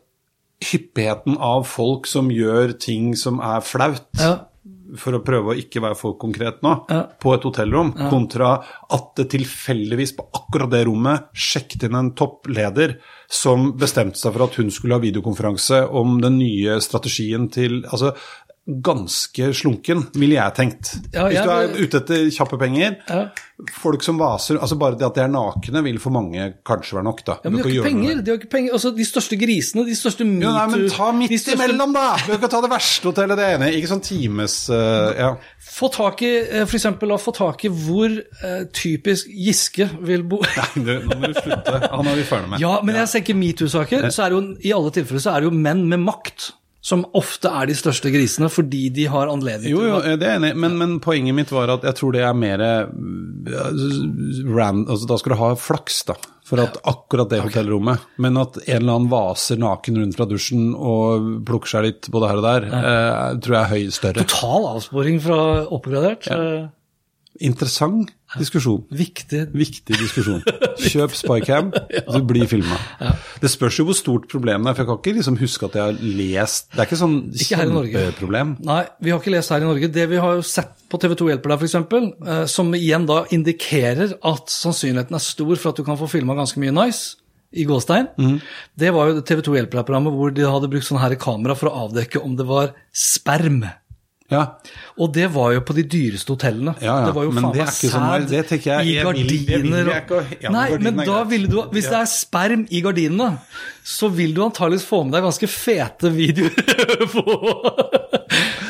[0.63, 4.35] hyppigheten av folk som gjør ting som er flaut, Ja.
[4.99, 7.03] For å prøve å ikke være for konkret nå, Ja.
[7.21, 12.99] på et hotellrom, kontra at det tilfeldigvis på akkurat det rommet sjekket inn en toppleder
[13.29, 18.15] som bestemte seg for at hun skulle ha videokonferanse om den nye strategien til Altså,
[18.63, 20.93] ganske slunken, ville jeg tenkt.
[21.11, 23.25] Ja, Hvis du er ute etter kjappe penger, Ja.
[23.75, 27.05] folk som vaser Altså bare det at de er nakne, vil for mange kanskje være
[27.05, 27.37] nok, da.
[27.43, 28.23] Ja, men de har ikke penger.
[28.23, 28.73] De har ikke penger.
[28.73, 32.17] Altså, de største grisene, de største metoo ja, nei, men ta midt største- imellom, da!
[32.27, 33.73] Du kan ta det verste hotellet, det ene.
[33.75, 35.33] Ikke sånn times uh, Ja.
[35.73, 40.39] Få tak i, eh, for eksempel, få tak i hvor uh, typisk Giske vil bo.
[40.39, 41.79] Nei, du, nå må du slutte.
[41.91, 42.61] Han er vi ferdig med.
[42.63, 45.51] Ja, men jeg tenker metoo-saker, så er det jo i alle tilfeller så er det
[45.51, 46.53] jo menn med makt
[46.83, 49.87] som ofte er de største grisene fordi de har anledning til det.
[49.87, 52.35] jo, jo, det er enig men, men poenget mitt var at jeg tror det er
[52.35, 53.83] mer rand,
[54.57, 56.17] ran, altså Da skal du ha flaks, da,
[56.47, 58.03] for at akkurat det hotellrommet.
[58.23, 62.31] Men at en eller annen vaser naken rundt fra dusjen og plukker seg litt både
[62.31, 64.27] her og der, eh, tror jeg er høy større.
[64.27, 65.41] Total avsporing fra
[65.75, 66.29] oppgradert.
[66.31, 66.69] Ja.
[67.43, 68.83] Interessant diskusjon.
[68.93, 69.43] Viktig.
[69.57, 70.43] Viktig diskusjon.
[70.93, 71.71] Kjøp Spycam,
[72.15, 72.79] du blir filma.
[73.43, 75.85] Det spørs jo hvor stort problemet er, for jeg kan ikke liksom huske at jeg
[75.87, 78.55] har lest Det er ikke sånn kjempeproblem.
[78.69, 79.91] Nei, vi har ikke lest her i Norge.
[79.93, 83.23] Det vi har jo sett på TV 2 Hjelper deg, f.eks., eh, som igjen da
[83.35, 87.19] indikerer at sannsynligheten er stor for at du kan få filma ganske mye nice,
[87.53, 88.07] i gåstein,
[88.81, 91.69] det var jo TV 2 Hjelper deg-programmet hvor de hadde brukt sånn her kamera for
[91.69, 93.61] å avdekke om det var sperm.
[94.33, 94.43] Ja,
[94.99, 96.75] Og det var jo på de dyreste hotellene.
[96.81, 100.51] Ja, ja, Det var jo men faen det meg sæd sånn- det jeg- i gardiner
[100.51, 103.39] Nei, men da ville du Hvis det er sperm i gardinene,
[103.85, 107.25] så vil du antakeligvis få med deg ganske fete videoer på?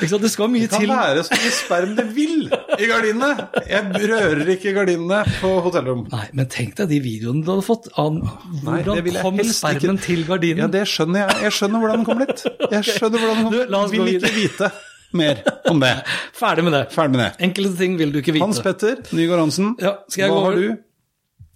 [0.02, 0.68] Det skal mye til.
[0.68, 0.90] Det kan til.
[0.90, 2.46] være så mye sperm det vil
[2.78, 3.28] i gardinene.
[3.70, 6.06] Jeg rører ikke gardinene på hotellrom.
[6.12, 8.18] Nei, men tenk deg de videoene du hadde fått An,
[8.64, 10.06] hvordan Nei, kom spermen ikke.
[10.06, 10.58] til gardinen.
[10.64, 11.42] Ja, det skjønner jeg.
[11.46, 12.42] Jeg skjønner hvordan den kom dit.
[12.72, 13.52] Jeg skjønner hvordan den kom.
[13.52, 14.72] Du, la oss vil ikke vite
[15.16, 15.96] mer om det.
[16.40, 16.86] Ferdig med det.
[16.94, 17.32] Ferdig med det.
[17.48, 18.46] Enkelte ting vil du ikke vite.
[18.46, 20.72] Hans Petter Nygaard Hansen, Ja, hva gå har du?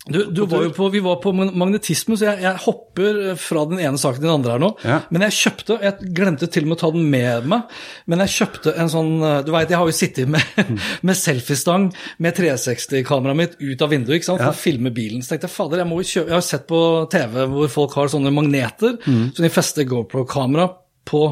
[0.06, 3.98] Du, du var på, vi var på magnetisme, så jeg, jeg hopper fra den ene
[3.98, 4.68] saken til den andre her nå.
[4.86, 4.98] Ja.
[5.10, 7.74] Men jeg kjøpte, jeg glemte til og med å ta den med meg,
[8.06, 9.10] men jeg kjøpte en sånn
[9.42, 10.70] Du veit, jeg har jo sittet med,
[11.08, 11.88] med selfiestang
[12.22, 15.26] med 360-kameraet mitt ut av vinduet ikke sant, for å filme bilen.
[15.26, 16.82] Så tenkte jeg fader, jeg må jo kjøpe Jeg har sett på
[17.16, 20.70] TV hvor folk har sånne magneter, så de fester GoPro-kamera
[21.06, 21.22] på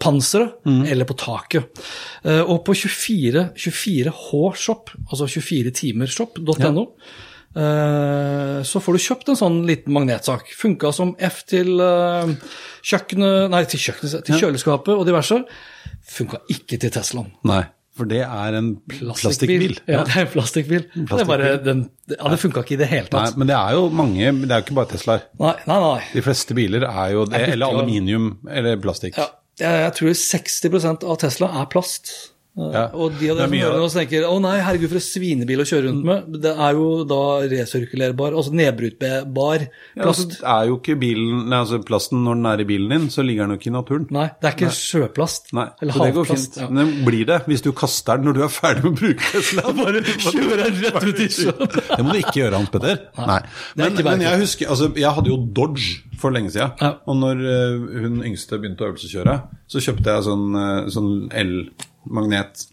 [0.64, 1.84] panseret eller på taket.
[2.24, 6.84] Eh, og på 24, 24hshop, altså 24timershop.no,
[7.54, 8.62] ja.
[8.66, 10.50] så får du kjøpt en sånn liten magnetsak.
[10.58, 12.34] Funka som F til eh,
[12.82, 15.42] kjøkkenet, nei, til kjøkkenet, til kjøleskapet og diverse.
[16.14, 17.32] Funka ikke til Teslaen.
[17.48, 17.64] Nei,
[17.94, 19.76] for det er en plastikkbil.
[19.86, 20.86] Ja, det er en plastikkbil.
[20.94, 23.38] Det, bare, den, ja, det funka ikke i det hele Nei, tatt.
[23.38, 25.24] men det er jo mange Det er jo ikke bare Teslaer.
[25.38, 26.02] Nei, nei, nei.
[26.14, 29.18] De fleste biler er jo det, Er eller aluminium eller plastikk.
[29.20, 29.28] Ja,
[29.62, 32.10] jeg tror 60% av Tesla er plast.
[32.54, 32.84] Ja.
[32.94, 35.62] Og de av er dere som hører nå tenker å nei, herregud, for en svinebil
[35.62, 36.36] å kjøre rundt med.
[36.44, 40.44] Det er jo da resirkulerbar, altså nedbrytbar Ja, altså, plast.
[40.54, 43.48] er jo ikke bilen, nei, altså Plasten når den er i bilen din, så ligger
[43.48, 44.06] den jo ikke i naturen.
[44.14, 45.50] Nei, det er ikke sjøplast.
[45.58, 46.46] Nei, eller så det går havplast.
[46.54, 46.60] fint.
[46.62, 46.68] Ja.
[46.70, 49.30] Men det blir det hvis du kaster den når du er ferdig med å bruke
[49.32, 49.64] Tesla.
[49.82, 51.74] Bare kjører den rett ut i sjøen.
[51.94, 53.00] Det må du ikke gjøre, Hans Petter.
[53.18, 53.40] Nei.
[53.80, 56.72] Men, men jeg husker, altså, jeg hadde jo Dodge for lenge siden.
[56.80, 56.92] Ja.
[57.10, 59.34] Og når eh, hun yngste begynte å øvelseskjøre,
[59.70, 60.78] så kjøpte jeg sånn, eh,
[62.04, 62.66] sånn el-magnet.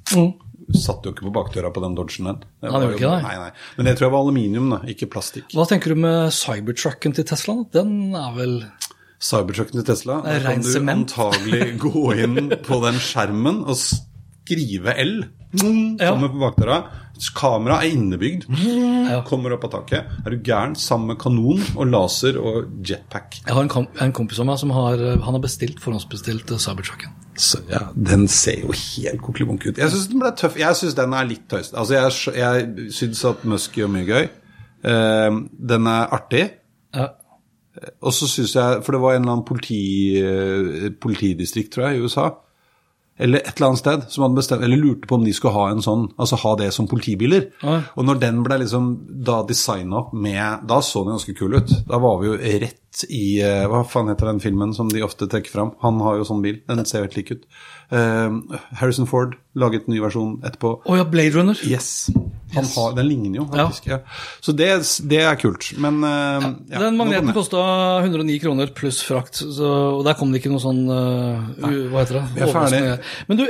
[0.71, 2.43] Satt jo ikke på bakdøra på den Dodgen den.
[2.61, 3.51] Det var gjorde jo- Nei, nei.
[3.77, 5.49] Men det tror jeg var aluminium, da, ikke plastikk.
[5.53, 7.65] Hva tenker du med cybertrucken til Tesla?
[7.73, 8.65] Den er vel
[9.21, 13.75] Cybertrucken til Tesla, Det er da kan du antagelig gå inn på den skjermen og
[13.77, 15.25] skrive L.
[15.61, 16.79] Mm, Kommer på bakdøra.
[17.35, 18.47] Kamera er innebygd.
[19.27, 20.07] Kommer opp av taket.
[20.25, 20.73] Er du gæren?
[20.75, 23.43] Sammen med kanon og laser og jetpack.
[23.45, 26.57] Jeg har en, kom en kompis av meg som har, han har bestilt, forhåndsbestilt eh,
[26.57, 27.13] Cybertrucken.
[27.35, 29.79] Så, ja, den ser jo helt kokelibonk ut.
[29.79, 30.57] Jeg syns den ble tøff.
[30.59, 31.71] Jeg syns den er litt tøys.
[31.71, 34.29] Altså, jeg, jeg syns at Musk gjør mye gøy.
[34.83, 36.45] Uh, den er artig.
[36.95, 37.07] Ja.
[38.03, 39.81] Og så syns jeg For det var en eller annen politi,
[40.19, 42.25] eh, politidistrikt, tror jeg, i USA.
[43.21, 45.67] Eller et eller annet sted som hadde bestemt, eller lurte på om de skulle ha
[45.71, 47.49] en sånn, altså ha det som politibiler.
[47.61, 47.77] Ja.
[47.95, 48.91] Og når den ble liksom
[49.27, 51.73] da designa med Da så den ganske kul ut.
[51.87, 55.27] Da var vi jo rett i eh, Hva faen heter den filmen som de ofte
[55.31, 55.71] trekker fram?
[55.83, 56.59] Han har jo sånn bil.
[56.67, 57.45] Den ser helt lik ut.
[57.91, 60.73] Eh, Harrison Ford laget en ny versjon etterpå.
[60.83, 61.61] Å ja, Blade Runner.
[61.67, 62.09] Yes.
[62.51, 63.87] Han har, den ligner jo, faktisk.
[63.87, 64.01] Ja.
[64.43, 64.67] Så det,
[65.07, 65.69] det er kult.
[65.79, 67.61] Men eh, ja, Den magneten kosta
[68.03, 72.19] 109 kroner pluss frakt, så, og der kom det ikke noe sånn uh, Hva heter
[72.19, 72.25] det?
[72.35, 72.81] Vi er ferdig.
[73.31, 73.45] Men du,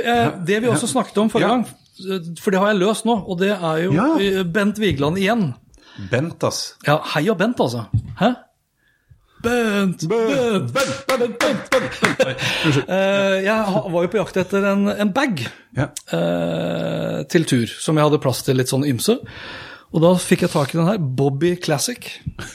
[0.52, 1.58] det vi også snakket om forrige Ja.
[1.58, 4.46] gang, for det har jeg løst nå, og det er jo Ja.
[4.54, 5.50] Bent Vigeland igjen.
[6.14, 6.76] Bent, ass.
[6.86, 7.88] Ja, heia Bent, altså.
[8.22, 8.32] Hæ?
[9.42, 12.38] Bent, Bent, Bent, Bent, Bent, Bent, Bent.
[12.88, 15.44] Eh, Jeg var jo på jakt etter en, en bag
[15.76, 15.88] Ja.
[16.12, 19.18] uh, til tur, som jeg hadde plass til litt sånn ymse.
[19.92, 22.06] Og da fikk jeg tak i den her, Bobby Classic.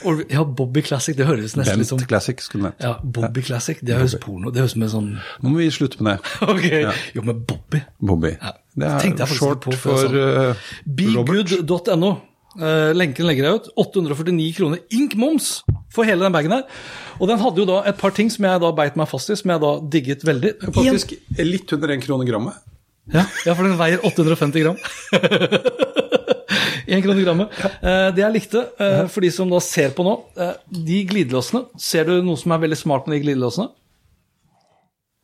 [0.09, 2.85] Og, ja, Bobby Classic, det høres nesten Bent litt som Classic skulle du.
[2.87, 5.11] Ja, Bobby Classic, det høres porno, det høres med sånn
[5.43, 6.31] Nå må vi slutte med det.
[6.55, 6.65] Ok,
[7.13, 7.83] jo, men Bobby.
[8.01, 8.33] Bobby.
[8.41, 8.55] Ja,
[9.03, 10.71] Det er short på før, for uh,
[11.13, 11.53] Robert.
[11.67, 12.15] Begood.no.
[12.57, 13.67] Eh, lenken legger jeg ut.
[13.77, 15.61] 849 kroner ink moms
[15.93, 16.63] for hele den bagen her.
[17.21, 19.37] Og den hadde jo da et par ting som jeg da beit meg fast i,
[19.37, 20.55] som jeg da digget veldig.
[20.73, 22.57] Faktisk litt under én krone grammet.
[23.13, 24.77] Ja, ja, for den veier 850 gram.
[26.87, 27.51] Én krone grammet.
[27.83, 31.65] Eh, det jeg likte, eh, for de som da ser på nå, eh, de glidelåsene
[31.83, 33.67] Ser du noe som er veldig smart med de glidelåsene?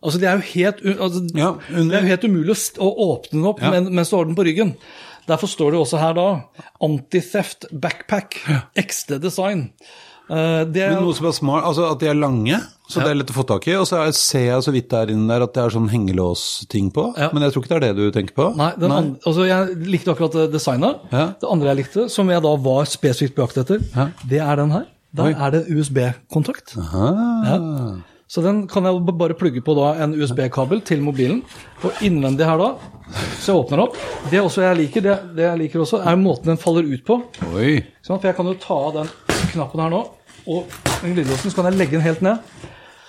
[0.04, 3.08] Altså, det er jo helt, altså, Ja, under- det er jo helt umulig å, å
[3.16, 3.72] åpne den opp Ja.
[3.80, 4.76] mens du har den på ryggen.
[5.28, 6.26] Derfor står det også her da
[6.84, 8.42] Anti-theft backpack.
[8.80, 9.70] XD design.
[10.30, 12.56] Uh, det er Men noe som er smart, altså at de er lange,
[12.88, 13.74] så det er lett å få tak i.
[13.76, 16.94] Og så er, ser jeg så vidt der inne der at det er sånn hengelåsting
[16.96, 17.10] på.
[17.20, 17.28] Ja.
[17.36, 18.46] Men jeg tror ikke det er det du tenker på.
[18.60, 21.04] Nei, den Andre, altså jeg likte akkurat designet.
[21.12, 21.26] Ja.
[21.42, 24.08] Det andre jeg likte, som jeg da var spesifikt på jakt etter, Ja.
[24.32, 24.88] det er den her.
[25.14, 25.36] Der Oi.
[25.46, 26.74] er det USB-kontakt.
[26.80, 27.60] Ja.
[28.34, 31.44] Så den kan jeg bare plugge på da en USB-kabel til mobilen.
[31.86, 32.72] Og innvendig her da,
[33.38, 34.00] så jeg åpner opp.
[34.32, 37.20] Det også jeg liker, det, det jeg liker også, er måten den faller ut på.
[37.54, 37.76] Oi.
[38.02, 38.18] Sånn.
[38.18, 39.12] For jeg kan jo ta av den
[39.52, 40.00] knappen her nå,
[40.50, 42.42] og den glidelåsen, så kan jeg legge den helt ned.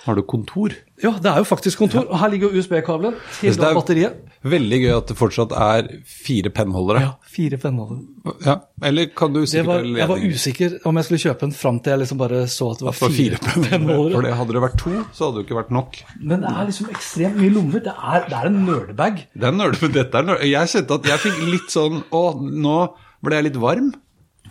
[0.05, 0.73] Har du kontor?
[1.01, 2.05] Ja, det er jo faktisk kontor.
[2.05, 4.19] Og her ligger USB-kabelen til det er batteriet.
[4.45, 7.01] Veldig gøy at det fortsatt er fire pennholdere.
[7.01, 8.03] Ja, fire pennholdere.
[8.45, 8.55] Ja.
[8.85, 11.79] Eller kan du Det sikkert var, jeg var usikker om jeg skulle kjøpe en fram
[11.81, 14.13] til jeg liksom bare så at det var For fire, fire pennholdere.
[14.13, 15.99] For det hadde det vært to, så hadde det jo ikke vært nok.
[16.21, 17.85] Men det er liksom ekstremt mye lommer.
[17.89, 19.21] Det er, det er en nerdebag.
[19.33, 20.45] Det er nerd, men dette er nerd.
[20.53, 22.79] Jeg kjente at jeg fikk litt sånn Å, nå
[23.25, 23.89] ble jeg litt varm.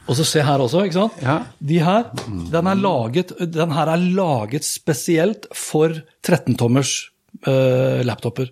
[0.05, 1.21] Og så se her også, ikke sant?
[1.25, 1.39] Ja.
[1.65, 2.11] De her,
[2.53, 5.95] den er laget, den her er laget spesielt for
[6.27, 6.93] 13-tommers
[7.49, 8.51] uh, laptoper.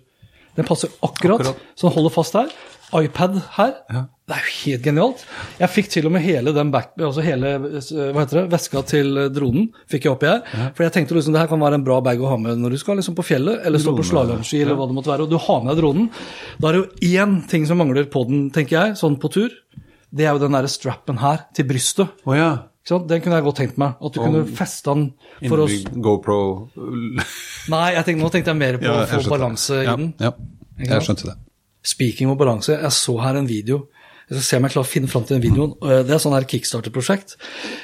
[0.57, 1.61] Den passer akkurat, Akkurat.
[1.77, 2.49] så den holder fast her.
[2.93, 3.71] iPad her.
[3.89, 4.03] Ja.
[4.29, 5.21] Det er jo helt genialt.
[5.59, 8.83] Jeg fikk til og med hele den back, altså hele eh, hva heter det, veska
[8.87, 10.43] til eh, dronen fikk jeg oppi her.
[10.77, 12.75] For jeg tenkte liksom det her kan være en bra bag å ha med når
[12.75, 15.33] du skal liksom på fjellet, eller stå på slalåmski, eller hva det måtte være, og
[15.33, 16.07] du har med deg dronen.
[16.61, 19.57] Da er det jo én ting som mangler på den, tenker jeg, sånn på tur.
[20.13, 22.11] Det er jo den derre strappen her til brystet.
[22.27, 22.51] Oh, ja.
[22.83, 23.95] Den kunne jeg godt tenkt meg.
[24.03, 25.05] At du kunne feste den
[25.47, 26.37] for Innebygd GoPro
[27.71, 30.09] Nei, jeg tenkte, nå tenkte jeg mer på Ja, å få balanse i den.
[30.19, 30.33] Ja,
[30.83, 31.37] jeg skjønte det.
[31.87, 33.85] Speaking of balanse, jeg så her en video.
[34.27, 35.73] Jeg skal se om jeg klarer å finne fram til den videoen.
[35.83, 37.35] Eh, Det er sånn her kickstarter-prosjekt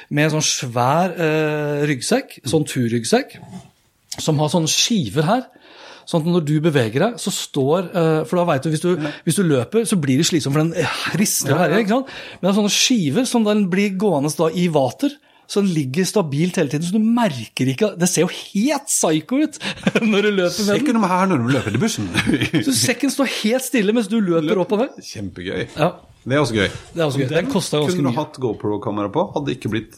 [0.09, 3.35] med en sånn svær eh, ryggsekk, sånn turryggsekk,
[4.19, 5.43] som har sånne skiver her.
[6.09, 8.95] Sånn at når du beveger deg, så står eh, For da vet du hvis, du,
[9.27, 11.85] hvis du løper, så blir det slitsomt, for den eh, rister og herjer.
[11.93, 15.13] Men det er sånne skiver som den blir gående da i vater.
[15.49, 19.39] Så den ligger stabilt hele tiden, så du merker ikke Det ser jo helt psycho
[19.41, 19.55] ut
[20.11, 20.97] når du løper med den.
[20.99, 22.09] noe her når du løper til bussen.
[22.67, 24.99] Så sekken står helt stille mens du løper opp og ned.
[25.07, 25.63] Kjempegøy.
[25.73, 25.87] Ja,
[26.25, 26.67] Det er også gøy.
[26.93, 27.29] det er også gøy.
[27.33, 28.01] Den kosta ganske mye.
[28.03, 29.97] Kunne du hatt GoPro-kamera på, hadde ikke blitt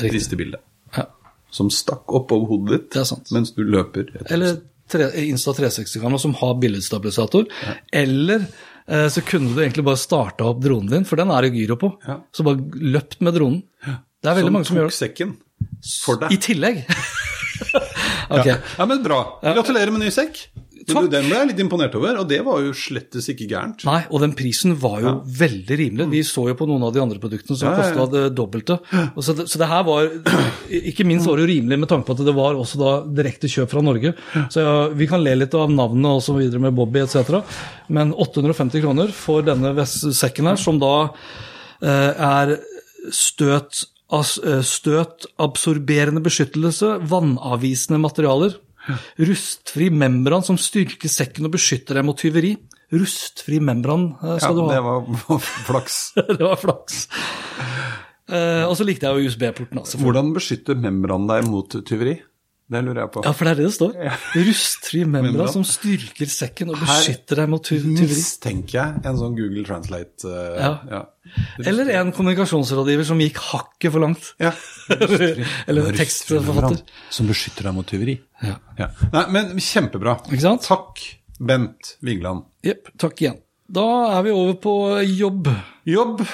[0.00, 0.60] triste bilde.
[0.98, 1.06] Ja.
[1.52, 3.32] Som stakk opp over hodet ditt Det sant.
[3.32, 4.12] mens du løper.
[4.20, 4.60] etter Eller
[4.90, 7.46] tre, Insta 360-kamera som har billedstabilisator.
[7.92, 8.44] Eller
[8.86, 11.78] eh, så kunne du egentlig bare starta opp dronen din, for den er det gyro
[11.80, 11.94] på.
[12.06, 12.20] Ja.
[12.34, 12.62] Så bare
[12.96, 13.62] løpt med dronen.
[14.20, 15.36] Det er veldig mange som gjør tok sekken
[16.04, 16.36] for deg.
[16.36, 16.84] I tillegg.
[18.28, 18.46] ok.
[18.46, 18.56] Ja.
[18.78, 19.40] ja, men bra.
[19.42, 20.42] Gratulerer med ny sekk.
[20.96, 23.84] Men du, den ble jeg litt imponert over, og det var jo slettes ikke gærent.
[23.88, 26.08] Nei, og den prisen var jo veldig rimelig.
[26.12, 27.94] Vi så jo på noen av de andre produktene som Ja, ja, ja.
[27.94, 28.78] kosta det dobbelte.
[29.14, 30.08] Og så, det, så det her var
[30.80, 33.50] Ikke minst var det jo rimelig med tanke på at det var også da direkte
[33.50, 34.14] kjøp fra Norge.
[34.52, 37.40] Så ja, vi kan le litt av navnene og så videre med Bobby etc.
[37.92, 40.94] Men 850 kroner for denne sekken her, som da
[41.82, 42.56] eh, er
[43.14, 48.56] støt, as, eh, støtabsorberende beskyttelse, vannavvisende materialer.
[49.30, 52.54] Rustfri membran som styrker sekken og beskytter deg mot tyveri.
[52.90, 54.72] Rustfri membran skal Ja, du ha.
[54.72, 56.00] det var, flaks.
[56.38, 57.04] det var flaks.
[58.30, 59.80] Uh, og så likte jeg jo USB-porten.
[59.82, 59.98] Altså.
[60.02, 62.18] Hvordan beskytter membran deg mot tyveri?
[62.70, 63.22] Det lurer jeg på.
[63.26, 63.94] Ja, for det er det det står.
[64.46, 65.48] Rustfri membran Membran.
[65.56, 67.96] som styrker sekken og beskytter deg mot tyveri.
[67.98, 70.70] Her Mistenker jeg en sånn Google Translate uh, Ja.
[70.86, 71.00] ja.
[71.66, 74.30] Eller en kommunikasjonsrådgiver som gikk hakket for langt.
[74.38, 74.52] Ja.
[75.70, 76.78] Eller tekstforfatter.
[77.10, 78.14] Som beskytter deg mot tyveri.
[78.42, 78.56] Ja.
[78.78, 78.88] Ja.
[79.12, 80.16] Nei, men kjempebra.
[80.30, 80.64] Ikke sant?
[80.68, 81.00] Takk,
[81.40, 82.46] Bent Vigeland.
[82.64, 83.40] Jepp, takk igjen.
[83.70, 83.84] Da
[84.16, 84.74] er vi over på
[85.06, 85.50] jobb.
[85.86, 86.24] Jobb.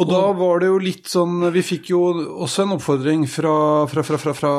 [0.00, 2.00] Og da var det jo litt sånn Vi fikk jo
[2.44, 3.52] også en oppfordring fra,
[3.90, 4.52] fra, fra, fra, fra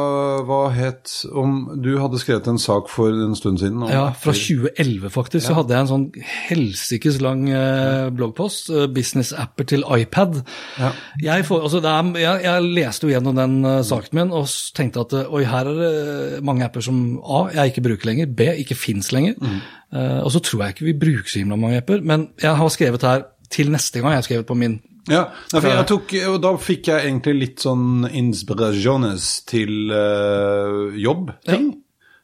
[0.48, 3.84] Hva het Om du hadde skrevet en sak for en stund siden?
[3.90, 6.06] Ja, Fra 2011 faktisk, så hadde jeg en sånn
[6.48, 8.70] helsikes lang eh, bloggpost.
[8.74, 10.42] Eh, Business-apper til iPad.
[10.80, 10.92] Ja.
[11.24, 15.06] Jeg, får, altså er, jeg, jeg leste jo gjennom den eh, saken min og tenkte
[15.06, 18.48] at eh, oi, her er det mange apper som A, jeg ikke bruker lenger, B,
[18.64, 19.38] ikke fins lenger.
[19.92, 22.74] Eh, og så tror jeg ikke vi bruker så himla mange apper, men jeg har
[22.74, 24.16] skrevet her til neste gang.
[24.16, 24.80] Jeg har skrevet på min
[25.10, 25.24] Ja,
[25.90, 31.72] tok, og da fikk jeg egentlig litt sånn inspirasjones til uh, jobbting.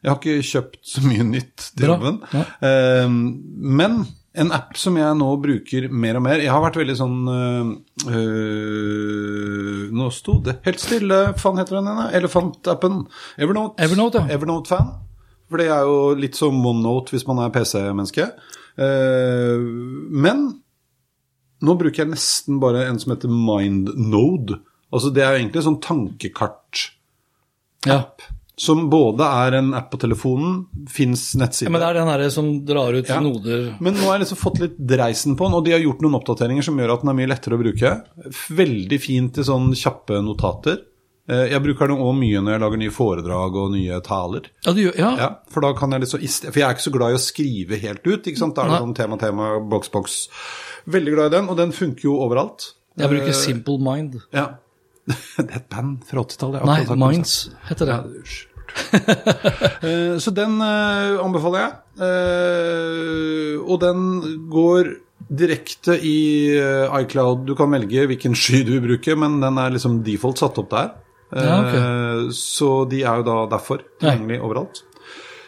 [0.03, 2.21] Jeg har ikke kjøpt så mye nytt til jobben.
[2.35, 2.43] Ja.
[2.61, 4.03] Uh, men
[4.37, 8.19] en app som jeg nå bruker mer og mer Jeg har vært veldig sånn uh,
[9.97, 11.17] Nå sto det helt stille.
[11.33, 12.13] fan faen heter den igjen?
[12.19, 13.01] Elefantappen.
[13.41, 13.81] Evernote.
[13.81, 14.37] Evernote, ja.
[14.37, 14.93] Evernote-fan.
[15.47, 18.29] For det er jo litt som OneNote hvis man er PC-menneske.
[18.77, 19.57] Eh,
[20.23, 20.47] men
[21.63, 24.59] nå bruker jeg nesten bare en som heter MindNode.
[24.93, 26.83] Altså Det er jo egentlig en sånn tankekart
[27.85, 28.03] Ja.
[28.57, 32.29] som både er en app på telefonen, fins nettside ja men det er den her
[32.33, 33.19] som drar ut Ja.
[33.21, 36.01] noder Men nå har jeg liksom fått litt dreisen på den, og de har gjort
[36.01, 37.91] noen oppdateringer som gjør at den er mye lettere å bruke.
[38.49, 40.79] Veldig fint til sånn kjappe notater.
[41.29, 44.47] Eh, Jeg bruker den òg mye når jeg lager nye foredrag og nye taler.
[44.65, 45.15] Ja, du ja.
[45.17, 48.23] Ja, For jeg liksom For jeg er ikke så glad i å skrive helt ut.
[48.23, 50.27] Da er det sånn tema, tema, boks, boks.
[50.87, 52.73] Veldig glad i den, og den funker jo overalt.
[52.97, 54.19] Jeg bruker Eh, Simple Mind.
[54.33, 54.45] Ja.
[55.37, 56.65] Det er et band fra 80-tallet.
[56.67, 57.57] Nei, Minds det.
[57.69, 57.97] Heter det.
[57.97, 58.53] Ja, unnskyld.
[59.87, 61.73] Eh, Så den eh, anbefaler jeg.
[63.67, 64.01] Og den
[64.51, 64.89] går
[65.27, 66.15] direkte i
[67.01, 67.45] iCloud.
[67.47, 70.69] Du kan velge hvilken sky du vil bruke, men den er liksom default satt opp
[70.71, 70.91] der.
[71.35, 71.73] Ja, ok.
[71.75, 74.83] Eh, Så de er jo da derfor tilgjengelig overalt.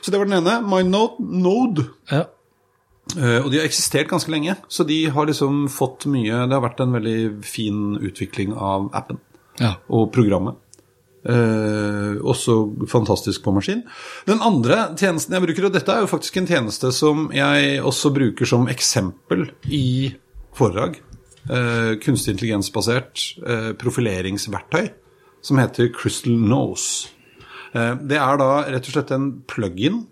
[0.01, 0.57] Så det var den ene.
[0.63, 1.19] MyNode.
[1.19, 1.85] Node.
[2.11, 2.25] Ja.
[3.17, 6.61] Eh, og de har eksistert ganske lenge, så de har liksom fått mye Det har
[6.61, 9.17] vært en veldig fin utvikling av appen
[9.59, 9.75] ja.
[9.89, 10.59] og programmet.
[11.25, 13.83] Eh, også fantastisk på maskin.
[14.29, 18.13] Den andre tjenesten jeg bruker, og dette er jo faktisk en tjeneste som jeg også
[18.15, 20.13] bruker som eksempel i
[20.57, 21.01] foredrag.
[21.49, 23.23] Eh, kunstig intelligensbasert
[23.81, 24.91] profileringsverktøy
[25.41, 27.09] som heter Crystal Nose.
[27.73, 30.03] Eh, det er da rett og slett en plug-in,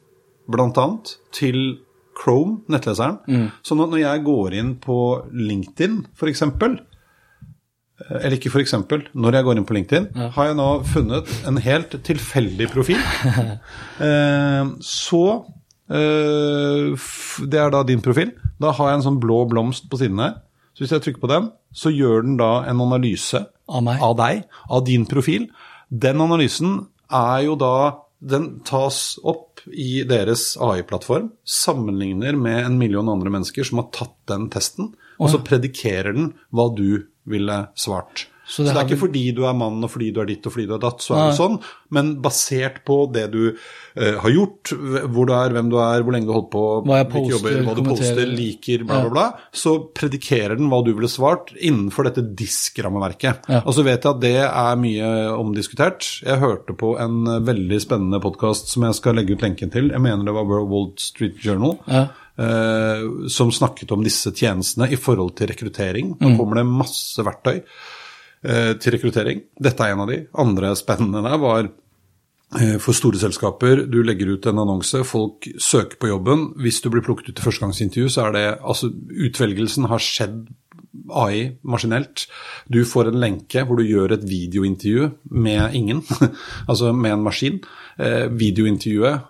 [0.47, 1.79] blant annet, til
[2.18, 3.20] Chrome, nettleseren.
[3.65, 4.97] Sånn at når jeg går inn på
[5.32, 6.43] LinkedIn, f.eks.,
[8.07, 10.03] eller ikke eksempel, når jeg går inn på LinkedIn,
[10.36, 12.99] har jeg nå funnet en helt tilfeldig profil.
[14.07, 15.22] eh, så
[15.89, 17.07] eh,
[17.41, 18.36] Det er da din profil.
[18.61, 20.38] Da har jeg en sånn blå blomst på siden her.
[20.78, 23.97] Så hvis jeg trykker på den, så gjør den da en analyse Av meg.
[24.01, 25.49] av deg, av din profil.
[25.89, 27.74] Den analysen er jo da
[28.18, 34.15] Den tas opp i deres AI-plattform, sammenligner med en million andre mennesker som har tatt
[34.32, 38.28] den testen, og så predikerer den hva du ville svart.
[38.47, 40.21] Så Så det det, har er ikke vi- fordi du er mann og fordi du
[40.21, 41.57] er ditt og fordi du er datt, så er det sånn,
[41.91, 44.71] men basert på det du uh, har gjort,
[45.11, 47.57] hvor du er, hvem du er, hvor lenge du har holdt på, Hva poster, jobber,
[47.65, 52.07] hva du poster, liker, bla, bla, bla, så predikerer den hva du ville svart innenfor
[52.07, 53.49] dette disk-rammeverket.
[53.51, 53.61] Ja.
[53.65, 56.07] Og så vet jeg at det er mye omdiskutert.
[56.23, 59.91] Jeg hørte på en veldig spennende podkast som jeg skal legge ut lenken til.
[59.91, 61.77] Jeg mener det var Wall Street Journal.
[61.87, 62.07] Ja.
[62.37, 66.11] Uh, som snakket om disse tjenestene i forhold til rekruttering.
[66.19, 66.19] Mm.
[66.21, 67.63] Nå kommer det masse verktøy
[68.43, 69.41] til rekruttering.
[69.59, 70.21] Dette er en av de.
[70.38, 71.69] Andre spennende der var
[72.59, 76.51] eh, for store selskaper, du legger ut en annonse, folk søker på jobben.
[76.61, 78.91] Hvis du blir plukket ut til førstegangsintervju, så er det altså
[79.27, 80.47] Utvelgelsen har skjedd
[81.13, 82.25] AI maskinelt.
[82.71, 86.03] Du får en lenke hvor du gjør et videointervju med ingen,
[86.69, 87.61] altså med en maskin.
[87.97, 89.21] Eh, videointervjuet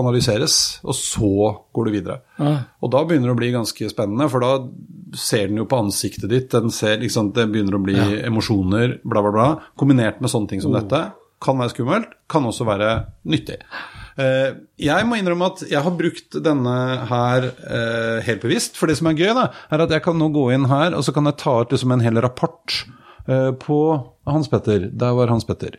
[0.00, 1.32] analyseres, og så
[1.74, 2.20] går du videre.
[2.82, 4.52] Og da begynner det å bli ganske spennende, for da
[5.18, 9.22] ser den jo på ansiktet ditt, den ser, liksom, det begynner å bli emosjoner, bla,
[9.24, 11.06] bla, bla, kombinert med sånne ting som dette.
[11.44, 12.90] Kan være skummelt, kan også være
[13.28, 13.58] nyttig.
[14.14, 16.74] Eh, jeg må innrømme at jeg har brukt denne
[17.10, 18.78] her eh, helt bevisst.
[18.78, 21.04] For det som er gøy, da, er at jeg kan nå gå inn her, og
[21.06, 22.78] så kan jeg ta ut liksom en hel rapport
[23.26, 23.78] på
[24.26, 24.88] Hans Petter.
[24.92, 25.76] Der var Hans Petter.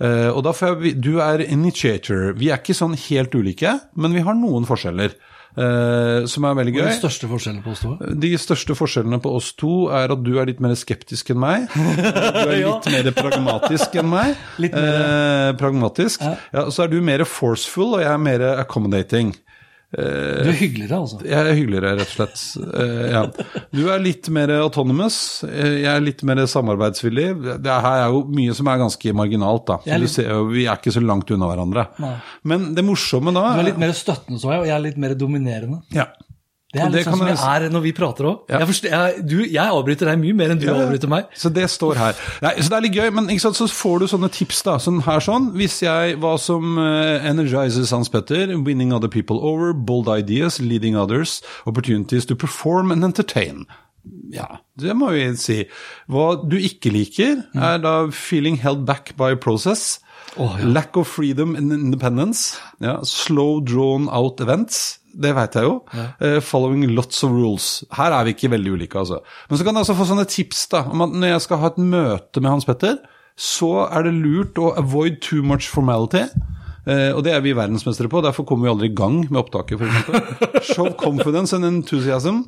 [0.00, 2.32] Eh, og da får jeg Du er initiator.
[2.38, 5.14] Vi er ikke sånn helt ulike, men vi har noen forskjeller.
[5.58, 6.82] eh, som er veldig gøy.
[6.84, 7.92] Hva er de største forskjellene på oss to?
[8.22, 11.64] De største forskjellene på oss to er at du er litt mer skeptisk enn meg.
[11.74, 14.36] Du er litt mer pragmatisk enn meg.
[14.62, 15.02] Litt mer-
[15.48, 16.22] eh, pragmatisk.
[16.22, 16.36] Ja.
[16.54, 19.34] Ja, så er du mer forceful, og jeg er mer accommodating.
[19.88, 21.18] Du er hyggeligere, altså.
[21.24, 22.42] Jeg er hyggeligere, rett og slett.
[22.76, 23.22] Eh, ja.
[23.72, 25.16] Du er litt mer autonomous.
[25.48, 27.28] eh, Jeg er litt mer samarbeidsvillig.
[27.64, 29.78] Det her er jo mye som er ganske marginalt, da.
[29.86, 31.86] Er litt- ser vi er ikke så langt unna hverandre.
[32.04, 32.14] Nei.
[32.44, 34.98] Men det morsomme da Du er litt mer støttende, så jeg, og jeg er litt
[34.98, 35.80] mer dominerende.
[35.96, 36.04] ja.
[36.68, 38.50] Det er litt sånn som jeg er når vi prater òg.
[38.52, 38.58] Ja.
[38.60, 41.30] Jeg, jeg, jeg avbryter deg mye mer enn du Ja, avbryter meg.
[41.32, 42.18] Så det står her.
[42.44, 45.00] Nei, så det er litt gøy, men sant, så får du sånne tips da, sånn
[45.06, 45.48] her sånn.
[45.56, 50.98] Hvis jeg, hva som uh, energizes Hans Petter, winning other people over, bold ideas, leading
[50.98, 53.64] others, opportunities to perform and entertain.
[54.32, 55.62] Ja, det må vi si.
[56.12, 60.02] Hva du ikke liker, er da feeling held back by process.
[60.36, 60.68] Oh, ja.
[60.68, 62.58] Lack of freedom and independence.
[62.84, 64.98] Ja, slow drawn out events.
[65.18, 65.76] Det veit jeg jo.
[66.20, 67.68] Eh, following lots of rules.
[67.96, 69.22] Her er vi ikke veldig ulike, altså.
[69.48, 71.72] Men så kan du altså få sånne tips da, om at når jeg skal ha
[71.72, 73.00] et møte med Hans Petter,
[73.38, 76.26] så er det lurt å avoid too much formality.
[76.88, 79.82] Uh, og det er vi verdensmestere på, derfor kommer vi aldri i gang med opptaket,
[79.82, 80.70] f.eks.
[80.72, 82.46] Show confidence and enthusiasm.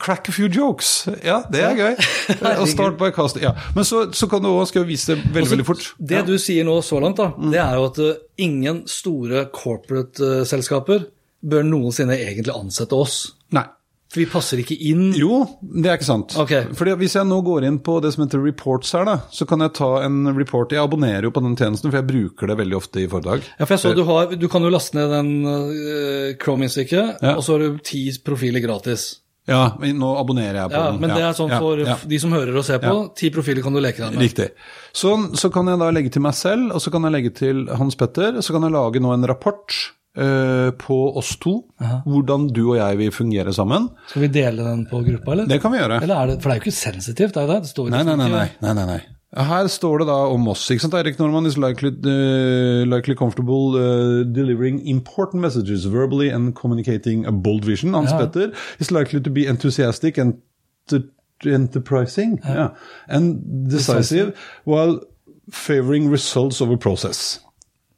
[0.00, 1.08] Crack a few jokes.
[1.24, 1.96] Ja, det er gøy.
[2.62, 3.36] Og start by cast.
[3.42, 3.52] Ja.
[3.76, 5.90] Men så, så kan du òg, vise det veldig, veldig fort.
[5.98, 11.04] Det du sier nå så langt, da, det er jo at eh, ingen store corporate-selskaper
[11.42, 13.20] bør noensinne egentlig ansette oss.
[13.56, 13.66] Nei.
[14.10, 15.12] For vi passer ikke inn.
[15.14, 16.32] Jo, det er ikke sant.
[16.42, 16.50] Ok.
[16.74, 19.62] Fordi Hvis jeg nå går inn på det som heter reports her, da, så kan
[19.62, 20.74] jeg ta en report.
[20.74, 23.46] Jeg abonnerer jo på den tjenesten, for jeg bruker det veldig ofte i foredrag.
[23.60, 27.36] Ja, for jeg så du, har, du kan jo laste ned den uh, Chrome-innstykket, Ja.
[27.36, 29.12] og så har du ti profiler gratis.
[29.50, 31.00] Ja, nå abonnerer jeg på Ja, den.
[31.02, 31.96] Men det er sånn ja, for ja.
[32.10, 34.26] de som hører og ser på, ti profiler kan du leke deg med.
[34.26, 34.50] Riktig.
[34.90, 37.64] Så, så kan jeg da legge til meg selv, og så kan jeg legge til
[37.78, 38.42] Hans Petter.
[38.42, 39.78] Så kan jeg lage nå en rapport
[40.16, 41.54] eh, på oss to,
[42.06, 43.88] hvordan du og jeg vil fungere sammen.
[44.08, 45.46] Skal vi dele den på gruppa, eller?
[45.50, 46.02] Det kan vi gjøre.
[46.02, 47.62] Eller er det, for det er jo ikke sensitivt, er det?
[47.64, 48.16] det står Nei, nei.
[48.16, 48.28] nei,
[48.60, 49.00] nei, nei, nei.
[49.30, 50.64] Her står det da om oss.
[50.74, 50.94] ikke sant?
[50.98, 57.30] Eirik Norman is likely, uh, likely comfortable uh, delivering important messages verbally and communicating a
[57.30, 57.94] bold vision.
[57.94, 58.18] Hans Ja.
[58.24, 58.50] Petter
[58.80, 60.34] is likely to be enthusiastic and
[61.46, 62.54] enterprising ja.
[62.54, 62.68] yeah,
[63.08, 64.34] and decisive,
[64.64, 64.98] while
[65.50, 67.40] favoring results over process.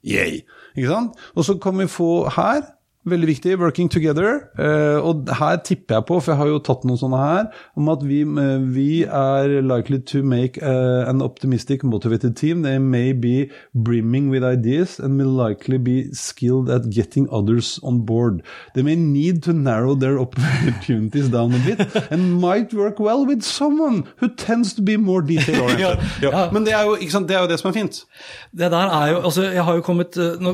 [0.02, 0.44] Yay.
[0.76, 1.18] Ikke sant?
[1.34, 2.62] Og så kan vi få her
[3.02, 4.44] Veldig viktig, working together.
[4.62, 7.88] Eh, og her tipper jeg på, for jeg har jo tatt noen sånne her, om
[7.90, 12.62] at vi, eh, vi er likely to make eh, an optimistic, motivated team.
[12.62, 18.04] They may be brimming with ideas and will likely be skilled at getting others on
[18.06, 18.44] board.
[18.76, 21.82] They may need to narrow their opportunities down a bit
[22.12, 25.82] and might work well with someone who tends to be more detail-oriented.
[26.22, 26.50] Ja, ja.
[26.52, 27.26] Men det er, jo, sant?
[27.28, 28.04] det er jo det som er fint.
[28.52, 30.52] Det der er jo, altså jeg har jo kommet, no,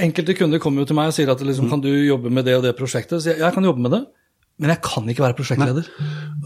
[0.00, 2.56] Enkelte kunder kommer jo til meg og sier at liksom, kan du jobbe med det
[2.58, 3.22] og det prosjektet.
[3.22, 4.00] Så jeg, jeg kan jobbe med det,
[4.60, 5.86] men jeg kan ikke være prosjektleder.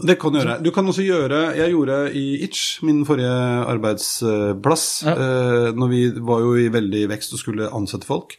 [0.07, 0.57] Det kan du gjøre.
[0.63, 3.33] Du kan også gjøre Jeg gjorde i Itch, min forrige
[3.73, 5.11] arbeidsplass, Ja.
[5.15, 8.37] eh, når vi var jo i veldig vekst og skulle ansette folk.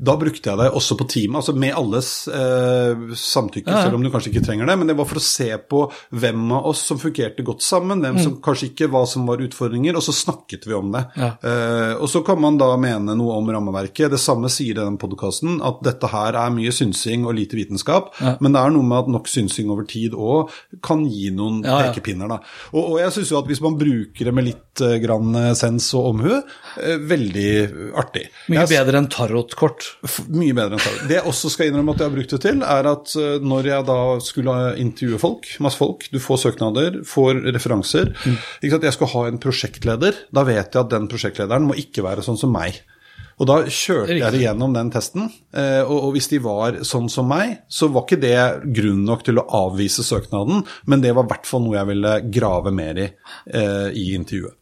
[0.00, 4.08] Da brukte jeg det også på teamet, altså med alles eh, samtykke, selv om du
[4.12, 4.76] kanskje ikke trenger det.
[4.80, 5.82] Men det var for å se på
[6.16, 8.22] hvem av oss som fungerte godt sammen, hvem Mm.
[8.24, 11.04] som kanskje ikke, hva som var utfordringer, og så snakket vi om det.
[11.20, 11.28] Ja.
[11.44, 14.10] Eh, og så kan man da mene noe om rammeverket.
[14.10, 18.10] Det samme sier den podkasten, at dette her er mye synsing og lite vitenskap.
[18.20, 18.36] Ja.
[18.40, 20.50] Men det er noe med at nok synsing over tid òg
[20.82, 21.92] kan gi noen Ja, ja.
[21.92, 22.28] pekepinner.
[22.28, 22.40] Da.
[22.72, 25.52] Og, og jeg syns jo at hvis man bruker det med litt eh, grann eh,
[25.54, 26.40] sens og omhu,
[26.80, 27.50] eh, veldig
[28.00, 28.26] artig.
[28.48, 29.89] Mye Jeg- bedre enn tarotkort.
[30.28, 31.08] Mye bedre enn Target.
[31.10, 33.70] Det jeg også skal innrømme at jeg har brukt det til, er at eh, når
[33.70, 38.86] jeg da skulle intervjue folk, masse folk, du får søknader, får referanser sant?
[38.90, 40.24] Jeg skal ha en prosjektleder.
[40.34, 42.80] Da vet jeg at den prosjektlederen må ikke være sånn som meg.
[43.40, 47.28] Og da kjørte jeg det gjennom den testen, eh, og, hvis de var sånn som
[47.30, 48.40] meg, så var ikke det
[48.76, 52.16] grunn nok til å avvise søknaden, men det var i hvert fall noe jeg ville
[52.28, 54.59] grave mer i eh, i intervjuet.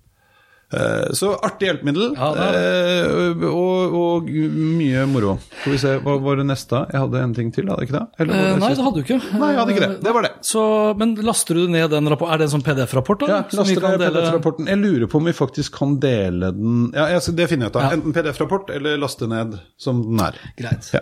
[0.70, 5.38] Eh, Så artig hjelpemiddel, Ja, eh, og, og mye moro.
[5.62, 6.82] Skal vi se, hva var det neste?
[6.92, 8.06] Jeg hadde en ting til, hadde jeg ikke det?
[8.20, 9.18] Eller det Eh, nei, det hadde du ikke.
[9.40, 10.00] Nei, jeg hadde ikke det.
[10.04, 10.32] Det var det.
[10.44, 10.64] Så,
[11.00, 12.34] men laster du ned den rapporten?
[12.34, 13.24] Er det en sånn PDF-rapport?
[13.28, 14.04] Ja, laster ned?
[14.04, 14.68] PDF-rapporten.
[14.68, 17.76] Jeg lurer på om vi faktisk kan dele den Ja, jeg- det finner jeg ut
[17.76, 17.82] av.
[17.88, 17.96] Ja.
[17.96, 20.36] Enten PDF-rapport eller laste ned som den er.
[20.60, 20.90] Greit.
[20.92, 21.00] Ja.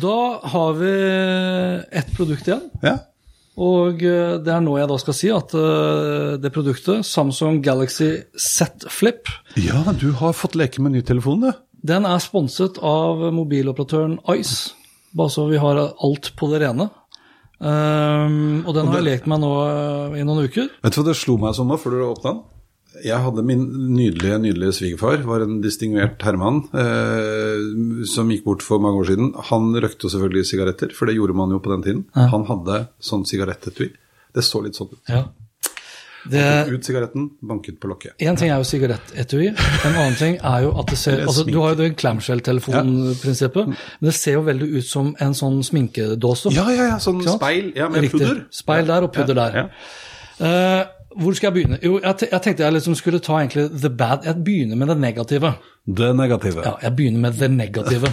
[0.00, 0.92] Da har vi
[1.92, 2.66] ett produkt igjen.
[2.82, 2.98] Ja.
[3.54, 8.10] Og eh, det er nå jeg da skal si at eh, det produktet, Samsung Galaxy
[8.34, 9.30] Z Flip,
[9.60, 11.52] ja, du har fått leke med ny telefon, du.
[11.86, 14.74] den er sponset av mobiloperatøren Ice.
[15.14, 16.88] Bare så vi har alt på det rene.
[17.64, 20.66] Um, og den har jeg lekt med nå eh, i noen uker.
[20.82, 22.42] Vet du hva det slo meg sånn nå, før du åpna den?
[23.02, 23.62] Jeg hadde min
[23.96, 29.32] nydelige nydelige svigerfar, var en distinguert herremann eh, som gikk bort for mange år siden.
[29.50, 32.04] Han røkte selvfølgelig sigaretter, for det gjorde man jo på den tiden.
[32.14, 33.90] Han hadde sånn sigarettetui.
[34.34, 35.00] Det så litt sånn ut.
[35.10, 35.24] Ja.
[36.24, 36.40] Det,
[36.72, 38.14] ut sigaretten, banket på lokket.
[38.24, 41.58] En ting er jo sigarettetui, en annen ting er jo at det ser altså Du
[41.60, 46.54] har jo det clamshell-telefonprinsippet, men det ser jo veldig ut som en sånn sminkedåse.
[46.56, 48.22] Ja, ja, ja, sånn speil ja, med Riktig.
[48.22, 48.40] pudder.
[48.54, 49.60] Speil der og pudder Ja, der.
[49.60, 49.68] ja.
[51.16, 51.78] Hvor skal jeg begynne?
[51.84, 54.96] Jo, jeg, jeg tenkte jeg liksom skulle ta egentlig the bad Jeg begynner med det
[55.02, 55.52] negative.
[55.86, 56.62] Det negative.
[56.64, 58.10] Ja, jeg begynner med det negative.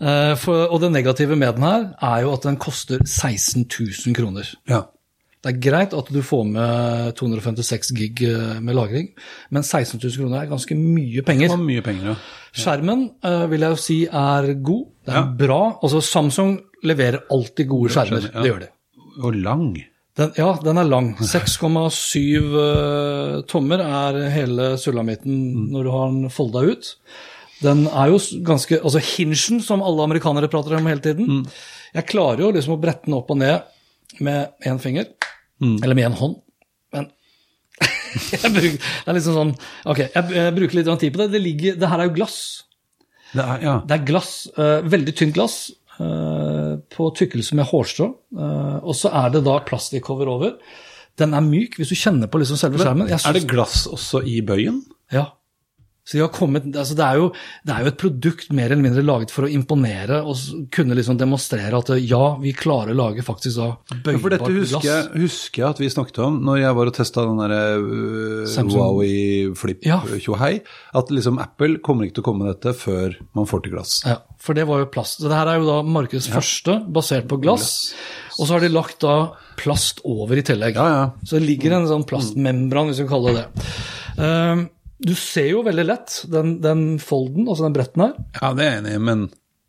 [0.00, 4.14] uh, for, og det negative med den her er jo at den koster 16 000
[4.16, 4.48] kroner.
[4.70, 4.82] Ja.
[5.40, 9.06] Det er greit at du får med 256 gig eh, med lagring,
[9.50, 11.48] men 16 000 kroner er ganske mye penger.
[11.48, 12.16] Det var mye penger, ja.
[12.52, 14.82] Skjermen uh, vil jeg jo si er god.
[15.08, 15.22] Det er Ja.
[15.40, 15.60] bra.
[15.80, 18.20] Altså Samsung leverer alltid gode skjermer.
[18.20, 18.42] skjermer, ja.
[18.44, 18.68] Det gjør de.
[19.24, 19.64] Og lang.
[20.18, 21.12] Den, ja, den er lang.
[21.22, 26.94] 6,7 eh, tommer er hele sulamitten når du har den folda ut.
[27.60, 31.44] Den er jo ganske Altså hinsjen, som alle amerikanere prater om hele tiden.
[31.94, 35.10] Jeg klarer jo liksom å brette den opp og ned med én finger.
[35.60, 36.40] Eller med én hånd.
[36.94, 37.10] Men
[38.34, 39.52] jeg bruker, det er liksom sånn
[39.88, 41.30] Ok, jeg, jeg bruker litt tid på det.
[41.36, 42.40] Det, ligger, det her er jo glass.
[43.30, 43.74] Det er, ja.
[43.86, 45.58] Det er glass, uh, veldig tynt glass,
[46.96, 48.08] på tykkelse med hårstrå.
[48.38, 50.56] eh, og så er det da plastikcover over.
[51.20, 53.08] Den er myk hvis du kjenner på liksom selve skjermen.
[53.10, 54.82] Jeg Er det glass også i bøyen?
[55.12, 55.26] Ja.
[56.04, 57.26] Så de har kommet, altså det, er jo,
[57.68, 60.38] det er jo et produkt mer eller mindre laget for å imponere og
[60.74, 64.56] kunne liksom demonstrere at ja, vi klarer å lage faktisk da Ja, for dette bøybart
[64.56, 64.88] husker glass.
[64.88, 68.48] jeg, husker jeg at vi snakket om når jeg var og testa den der uh,
[68.50, 68.72] Samsung.
[68.80, 69.12] Huawei
[69.60, 70.00] Flip Ja.
[70.24, 70.52] tjohei.
[70.96, 74.00] At liksom Apple kommer ikke til å komme med dette før man får til glass.
[74.08, 75.20] Ja, for det var jo plast.
[75.20, 77.70] Så det her er jo da markedets første, basert på glass.
[78.40, 79.16] Og så har de lagt da
[79.60, 80.78] plast over i tillegg.
[80.80, 81.06] Ja, ja.
[81.22, 83.66] Så det ligger en sånn plastmembran, hvis vi kan kalle det det.
[84.20, 84.68] Ehm,
[85.00, 88.16] du ser jo veldig lett den, den folden, altså den bretten her.
[88.40, 89.28] Ja, det er jeg enig i, men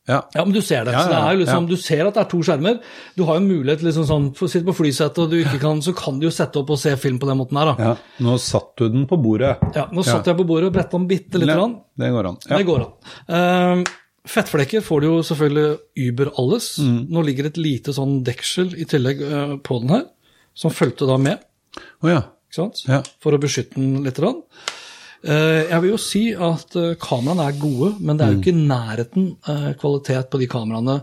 [0.09, 0.17] ja.
[0.33, 0.95] Ja, men du ser det.
[0.95, 1.69] Ja, så det er liksom, ja.
[1.69, 2.79] Du ser at det er to skjermer.
[3.15, 6.17] Du har jo mulighet liksom sånn, sitte på flysetet og du ikke kan, så kan
[6.19, 7.71] du jo sette opp og se film på den måten her.
[7.71, 7.91] da.
[7.91, 8.23] ja.
[8.25, 9.53] Nå satt du den på bordet.
[9.77, 11.77] Ja, Nå satt jeg på bordet og bretta den bitte lite grann.
[12.01, 12.39] Det går an.
[12.47, 12.57] Ja.
[12.57, 12.91] Det går an.
[13.29, 13.93] Uh,
[14.31, 16.73] fettflekker får du jo selvfølgelig über alles.
[16.81, 16.99] Mm.
[17.13, 20.05] Nå ligger et lite sånn deksel i tillegg uh, på den her,
[20.57, 21.45] som fulgte da med.
[22.01, 22.21] Å ja.
[22.89, 22.99] Ja.
[23.23, 24.17] For å beskytte den litt.
[24.19, 24.41] grann.
[25.23, 28.41] Eh, jeg vil jo si at eh, kameraene er gode, men det er jo Mm.
[28.41, 30.95] ikke i nærheten eh, kvalitet på de kameraene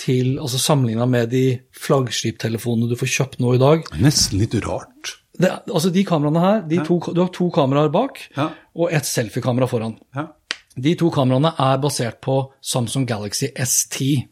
[0.00, 3.84] til, altså sammenligna med de flaggskiptelefonene du får kjøpt nå i dag.
[4.00, 5.16] Nesten litt rart.
[5.38, 8.50] Det, altså De kameraene her, de to, du har to kameraer bak Ja.
[8.74, 9.98] og et selfiekamera foran.
[10.16, 10.28] Ja.
[10.76, 14.26] De to kameraene er basert på Samsung Galaxy S10.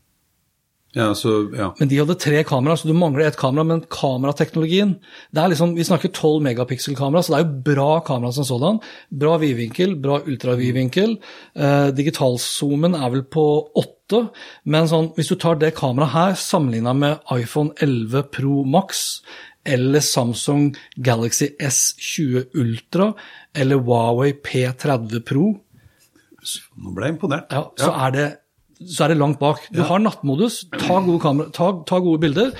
[0.94, 1.72] Ja, så ja.
[1.80, 3.64] Men de hadde tre kamera, så du mangler ett kamera.
[3.66, 4.94] Men kamerateknologien
[5.34, 8.78] det er liksom, Vi snakker 12 megapixel-kamera, så det er jo bra kamera som sådan.
[9.10, 11.16] Bra vidvinkel, bra ultravidvinkel.
[11.58, 14.28] Eh, Digitalzoomen er vel på 8,
[14.70, 19.22] men sånn, hvis du tar det kameraet her sammenligna med iPhone 11 Pro Max
[19.66, 23.14] eller Samsung Galaxy S20 Ultra
[23.56, 25.54] eller Huawei P30 Pro,
[26.76, 27.46] Nå ble jeg imponert.
[27.50, 28.26] ja, så, Er det,
[28.80, 29.62] så er det langt bak.
[29.74, 32.52] Du har nattmodus, ta gode, kamera, ta, ta gode bilder,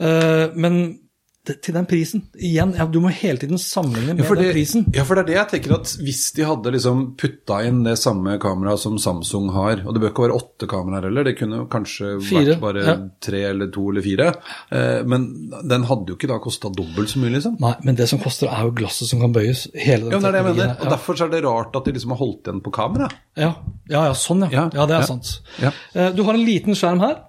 [0.00, 1.03] eh, men
[1.44, 4.84] til den prisen Igjen, ja, du må hele tiden sammenligne med Ja det, den prisen.
[4.96, 7.96] ja, for det er det jeg tenker at hvis de hadde liksom putta inn det
[8.00, 11.64] samme kameraet som Samsung har, og det bør ikke være åtte kameraer heller, det kunne
[11.72, 12.94] kanskje Fire, vært bare ja.
[13.28, 14.30] tre eller to eller fire,
[14.72, 15.26] eh, men
[15.74, 17.58] den hadde jo ikke da kosta dobbelt så mye, liksom.
[17.62, 19.66] Nei, men det som koster, er jo glasset som kan bøyes.
[19.74, 20.72] Hele den Ja, det er det jeg mener.
[20.80, 23.10] Og derfor er det rart at de liksom har holdt igjen på kamera.
[23.36, 23.52] Ja,
[23.90, 24.70] ja, ja sånn, ja.
[24.72, 25.34] Ja, det er sant.
[25.60, 27.20] Eh, Du har en liten skjerm her.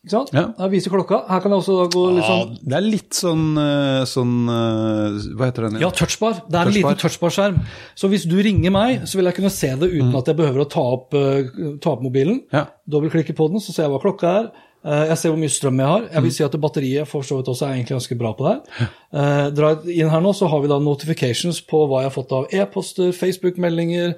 [0.00, 0.30] Ikke sant?
[0.32, 0.46] Ja.
[0.56, 1.18] Her viser klokka.
[1.28, 5.50] Her kan jeg også gå litt sånn det er litt sånn, eh, sånn eh, Hva
[5.50, 5.76] heter den?
[5.82, 6.38] Ja, touchbar.
[6.48, 7.58] Det er en liten touchbar-skjerm.
[8.00, 10.64] Så hvis du ringer meg, så vil jeg kunne se det uten at jeg behøver
[10.64, 11.52] å ta opp, eh,
[11.84, 12.40] ta opp mobilen.
[12.54, 12.64] Ja.
[12.88, 14.50] Dobbeltklikke på den, så ser jeg hva klokka er.
[14.80, 16.04] Eh, Jeg ser hvor mye strøm jeg har.
[16.08, 18.54] Jeg vil si at batteriet for så vidt også er egentlig ganske bra på det.
[18.78, 18.92] her.
[19.12, 22.46] Eh, inn her nå, så har vi da notifications på hva jeg har fått av
[22.56, 24.14] e-poster, Facebook-meldinger,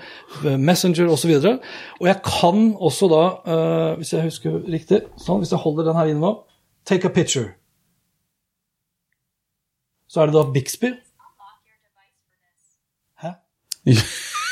[0.47, 1.33] eh, Messenger osv.
[1.35, 1.57] Og, så
[2.01, 3.23] og jeg kan også da,
[3.99, 6.33] hvis jeg husker riktig, sånn, hvis jeg holder den her inne nå,
[6.87, 7.57] take a picture.
[10.07, 10.93] Så er det da Bixby.
[13.19, 13.35] Hæ?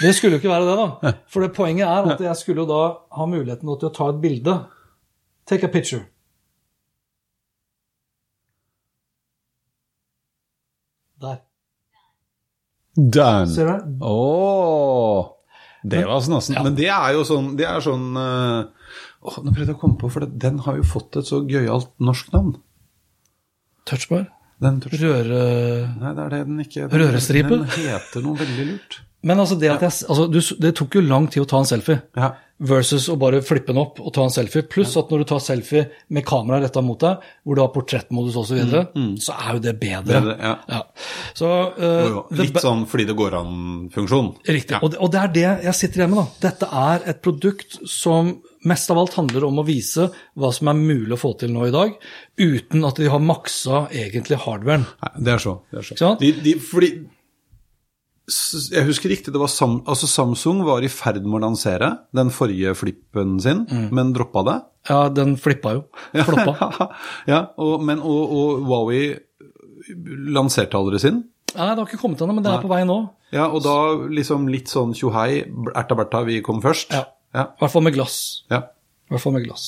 [0.01, 1.11] Det skulle jo ikke være det, da.
[1.29, 2.85] For det poenget er at jeg skulle jo da
[3.19, 4.55] ha muligheten til å ta et bilde.
[5.51, 6.05] Take a picture.
[11.21, 11.41] Der.
[12.97, 13.47] Done.
[13.51, 14.05] Ser du det?
[14.07, 15.27] Åh,
[15.83, 16.57] det var snassen.
[16.65, 20.11] Men det er jo sånn Det er sånn åh, Nå prøvde jeg å komme på,
[20.13, 22.55] for det, den har jo fått et så gøyalt norsk navn.
[23.89, 24.27] Touchbar.
[24.61, 25.41] Den touch- Røre...
[26.01, 27.49] Nei, det er det den ikke den, Rørestripe?
[27.63, 28.99] Den heter noe veldig lurt.
[29.23, 31.69] Men altså, det at jeg, altså du, det tok jo lang tid å ta en
[31.69, 32.01] selfie.
[32.17, 32.33] Ja.
[32.61, 34.65] Versus å bare flippe den opp og ta en selfie.
[34.69, 38.37] Pluss at når du tar selfie med kamera retta mot deg, hvor du har portrettmodus
[38.37, 38.83] osv., så, videre,
[39.21, 40.21] så er jo det bedre.
[40.21, 40.83] Bedre, ja.
[41.37, 42.25] Så, uh, Jo, jo.
[42.41, 44.33] Litt sånn fordi det går an-funksjon.
[44.49, 44.77] Riktig.
[44.77, 44.83] Ja.
[44.85, 46.21] Og, det, og det er det jeg sitter igjen med.
[46.21, 46.49] da.
[46.49, 48.35] Dette er et produkt som
[48.69, 51.69] mest av alt handler om å vise hva som er mulig å få til nå
[51.69, 51.95] i dag,
[52.41, 54.85] uten at de har maksa egentlig hardwaren.
[55.01, 55.57] Nei, det er så.
[55.73, 55.97] Det er så.
[56.01, 56.21] Sånn?
[56.21, 56.93] De, de, fordi
[58.71, 62.31] Jeg husker riktig, det var Sam, altså Samsung var i ferd med å lansere den
[62.35, 63.89] forrige flippen sin, Mm.
[63.97, 64.57] men droppa det.
[64.89, 65.83] Ja, den flippa jo.
[66.25, 66.89] Floppa.
[67.33, 69.03] ja, og, men, og, og Huawei
[70.35, 71.23] lanserte aldri sin.
[71.57, 72.99] Nei, det har ikke kommet ennå, men det er på vei nå.
[73.35, 73.75] Ja, og da
[74.11, 75.43] liksom litt sånn tjohei,
[75.75, 76.95] erta berta, vi kom først.
[76.95, 77.05] Ja.
[77.35, 77.49] ja.
[77.57, 78.21] I hvert fall med glass.
[78.53, 78.65] ja.
[79.11, 79.65] I hvert fall med glass.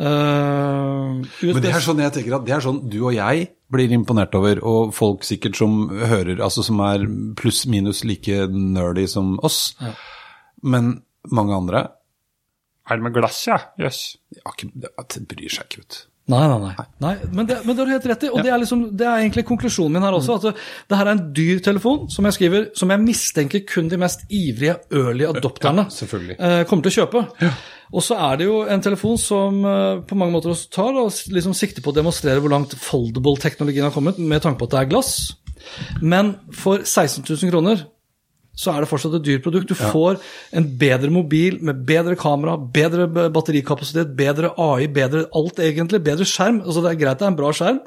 [0.00, 1.10] Eh,
[1.52, 4.32] Men det er sånn jeg tenker at det er sånn du og jeg blir imponert
[4.38, 7.04] over, og folk sikkert som hører, altså som er
[7.36, 9.74] pluss-minus like nerdy som oss.
[10.64, 11.84] Men mange andre
[12.88, 13.58] Er det med glass, ja?
[13.82, 14.16] Jøss.
[14.32, 14.42] Yes.
[15.16, 16.02] Det bryr seg ikke, vet du.
[16.26, 16.84] Nei, nei, nei.
[17.04, 18.30] nei men, det, men det har du helt rett i.
[18.34, 20.38] Og det, er liksom, det er egentlig konklusjonen min her også.
[20.40, 20.58] At
[20.90, 24.26] det, her er en dyr telefon, som jeg skriver, som jeg mistenker kun de mest
[24.26, 25.92] ivrige early adopterne Ja,
[26.34, 27.52] eh, kommer til å kjøpe.
[27.94, 31.14] Og så er det jo en telefon som eh, på mange måter også tar og
[31.30, 34.82] liksom sikter på å demonstrere hvor langt foldable-teknologien har kommet, med tanke på at det
[34.82, 35.12] er glass.
[36.02, 37.86] Men for 16 000 kroner
[38.56, 39.68] så er det fortsatt et dyrt produkt.
[39.68, 40.16] Du får
[40.56, 43.04] en bedre mobil med bedre kamera, bedre
[43.34, 46.62] batterikapasitet, bedre AI, bedre alt egentlig, bedre skjerm.
[46.64, 47.82] Altså Det er greit det er en bra skjerm,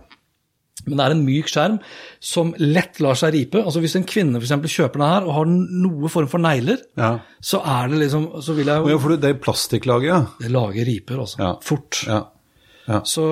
[0.88, 1.80] men det er en myk skjerm
[2.24, 3.60] som lett lar seg ripe.
[3.66, 6.78] Altså Hvis en kvinne for eksempel, kjøper den her og har noe form for negler,
[6.98, 7.20] Ja.
[7.42, 10.22] så er det liksom Så vil jeg jo ja, for det er plastikklaget, ja.
[10.40, 11.38] Det lager riper, altså.
[11.42, 11.56] Ja.
[11.62, 12.06] Fort.
[12.08, 12.24] ja.
[13.06, 13.26] Så,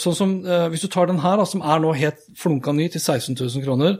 [0.00, 2.88] sånn som, eh, Hvis du tar den her, da, som er nå helt flunka ny
[2.92, 3.98] til 16 000 kroner,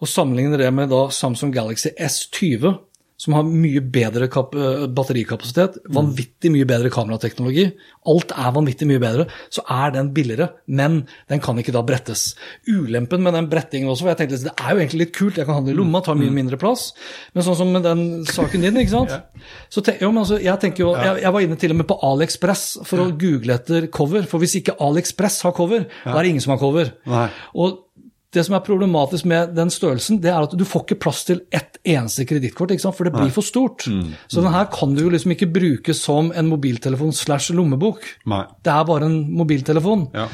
[0.00, 2.76] og sammenligner det med da Samsung Galaxy S20,
[3.20, 7.66] som har mye bedre eh, batterikapasitet, vanvittig mye bedre kamerateknologi,
[8.08, 12.30] alt er vanvittig mye bedre, så er den billigere, men den kan ikke da brettes.
[12.70, 15.48] Ulempen med den brettingen også, for jeg tenkte det er jo egentlig litt kult, jeg
[15.48, 16.90] kan ha den i lomma, tar mye mindre plass,
[17.34, 19.44] men sånn som med den saken din, ikke sant?
[19.68, 21.90] Så te, jo, men altså, jeg tenker jo, jeg, jeg var inne til og med
[21.92, 26.24] på AliExpress for å google etter cover, for hvis ikke AliExpress har cover, da er
[26.24, 26.94] det ingen som har cover.
[27.10, 27.28] Nei.
[27.60, 27.84] Og
[28.30, 31.40] det som er problematisk med den størrelsen, det er at du får ikke plass til
[31.50, 33.88] ett eneste kredittkort, for det blir for stort.
[34.30, 38.06] Så den her kan du jo liksom ikke bruke som en mobiltelefon slash lommebok.
[38.30, 38.44] Nei.
[38.62, 40.06] Det er bare en mobiltelefon.
[40.14, 40.28] Ja.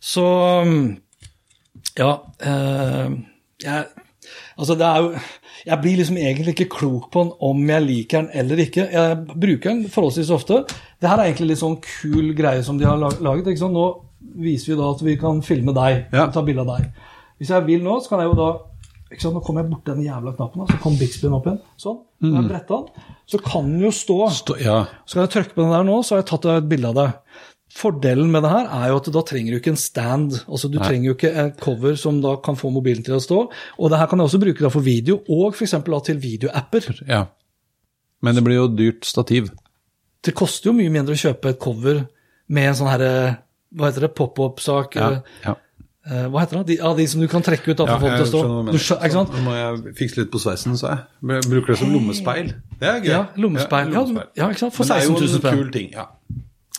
[0.00, 0.24] Så
[1.98, 3.10] ja eh,
[3.62, 3.84] jeg,
[4.56, 5.12] Altså, det er jo
[5.66, 8.88] Jeg blir liksom egentlig ikke klok på den om jeg liker den eller ikke.
[8.90, 10.64] Jeg bruker den forholdsvis ofte.
[11.00, 13.46] Det her er egentlig litt sånn kul greie som de har laget.
[13.46, 13.76] ikke sant?
[13.76, 13.84] Nå
[14.42, 16.26] viser vi da at vi kan filme deg, Ja.
[16.34, 16.90] ta bilde av deg.
[17.42, 18.50] Hvis jeg vil nå, så kan jeg jo da
[19.12, 19.36] ikke sant?
[19.36, 21.62] Nå kommer jeg borti den jævla knappen, så kom Bixbyen opp igjen.
[21.80, 21.96] Sånn.
[22.22, 22.36] Mm.
[22.46, 22.84] jeg den,
[23.28, 24.18] så kan den jo stå.
[24.38, 24.76] Stå, ja.
[25.10, 27.08] Skal jeg trykke på den der nå, så har jeg tatt et bilde av det.
[27.72, 30.38] Fordelen med det her er jo at da trenger du ikke en stand.
[30.44, 33.38] altså Du trenger jo ikke et cover som da kan få mobilen til å stå.
[33.80, 35.76] Og det her kan jeg også bruke da for video, og f.eks.
[36.08, 36.90] til videoapper.
[37.08, 37.26] ja.
[38.22, 39.48] Men det blir jo dyrt stativ.
[40.22, 42.04] Det koster jo mye mindre å kjøpe et cover
[42.54, 43.14] med en sånn herre
[43.74, 44.12] Hva heter det?
[44.14, 44.94] Pop-up-sak?
[44.94, 45.08] Ja.
[45.10, 45.56] eh, ja.
[46.10, 46.66] Eh, Hva heter det?
[46.72, 48.40] De, ja, de som du kan trekke ut da, for Ja, folk til å stå.
[48.72, 49.32] du ikke sant?
[49.36, 51.42] Nå må jeg fikse litt på sveisen, sa jeg.
[51.48, 52.52] Bruker det som lommespeil.
[52.80, 53.12] Det er gøy.
[53.12, 53.92] Ja, lommespeil.
[53.94, 54.02] Ja,
[54.40, 54.74] ja, ikke sant?
[54.74, 55.58] For Men det er jo en spenn.
[55.60, 55.92] kul ting.
[55.94, 56.06] Ja.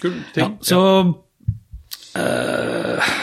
[0.02, 0.44] Kul ting.
[0.44, 0.80] Ja, så
[2.18, 3.14] uh,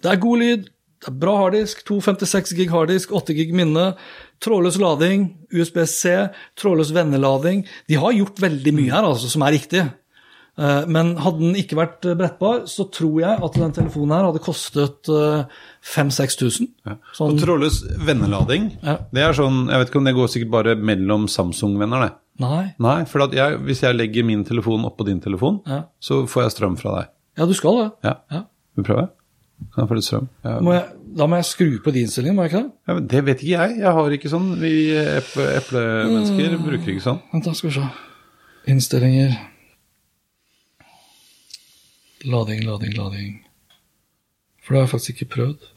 [0.00, 0.68] Det er god lyd,
[1.00, 3.94] det er bra harddisk, 256 gig harddisk, 8 gig minne,
[4.44, 6.12] trådløs lading, USB-C,
[6.60, 7.62] trådløs vennelading.
[7.88, 9.84] De har gjort veldig mye her altså, som er riktig.
[10.60, 14.26] Eh, Men hadde den ikke vært eh, brettbar, så tror jeg at den telefonen her
[14.28, 15.08] hadde kostet
[15.82, 16.68] 5000-6000.
[16.86, 16.96] Ja.
[17.16, 18.98] Sånn, Og trådløs vennelading, Ja.
[19.12, 22.12] det er sånn Jeg vet ikke om det går sikkert bare mellom Samsung-venner, det.
[22.40, 22.74] nei.
[22.78, 25.84] Nei, for at jeg, hvis jeg legger min telefon oppå din telefon, Ja.
[26.00, 27.08] så får jeg strøm fra deg.
[27.38, 27.92] Ja, du skal det.
[28.04, 28.14] Ja.
[28.30, 28.42] Ja.
[28.76, 29.08] Vil vi prøve?
[29.74, 30.28] Kan jeg få litt strøm?
[30.44, 30.58] Ja.
[30.60, 30.84] Må jeg,
[31.16, 32.72] da må jeg skru på de innstillingene, må jeg ikke det?
[32.88, 33.78] Ja, men det vet ikke jeg.
[33.78, 34.56] Jeg har ikke sånn.
[34.60, 37.20] Vi eple, eplemennesker bruker ikke sånn.
[37.32, 37.88] Vent, da skal vi se.
[38.68, 39.38] Innstillinger.
[42.24, 43.36] Lading, lading, lading.
[44.60, 45.68] For det har jeg faktisk ikke prøvd.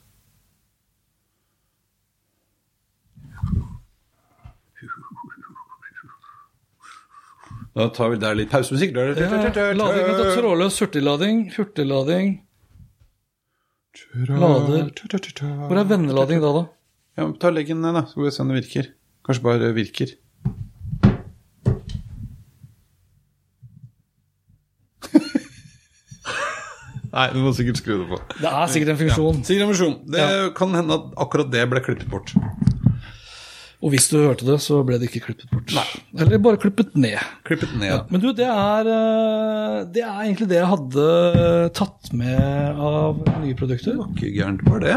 [7.73, 8.93] Da tar vi der litt pausemusikk.
[8.93, 12.35] Ja, lading, da, trådløs hurtiglading, hurtiglading.
[14.13, 14.89] Lader.
[15.69, 16.63] Hvor er vennelading da, da?
[17.17, 18.87] Ja, Ta legg den ned, da, så skal vi se om det virker.
[19.25, 20.13] Kanskje bare virker.
[27.13, 28.17] Nei, du må sikkert skru det på.
[28.41, 29.41] Det er sikkert en funksjon.
[29.45, 29.97] Sikkert en funksjon.
[30.09, 30.49] Det Ja.
[30.57, 32.33] kan hende at akkurat det ble klippet bort.
[33.83, 35.73] Og hvis du hørte det, så ble det ikke klippet bort.
[35.75, 35.83] Nei.
[36.23, 37.19] Eller bare klippet ned.
[37.43, 37.89] Klippet ned.
[37.91, 37.97] Ja.
[38.09, 41.07] Men du, det er, eh, det er egentlig det jeg hadde
[41.75, 43.99] tatt med av nye produkter.
[44.15, 44.95] Ikke gærent var det.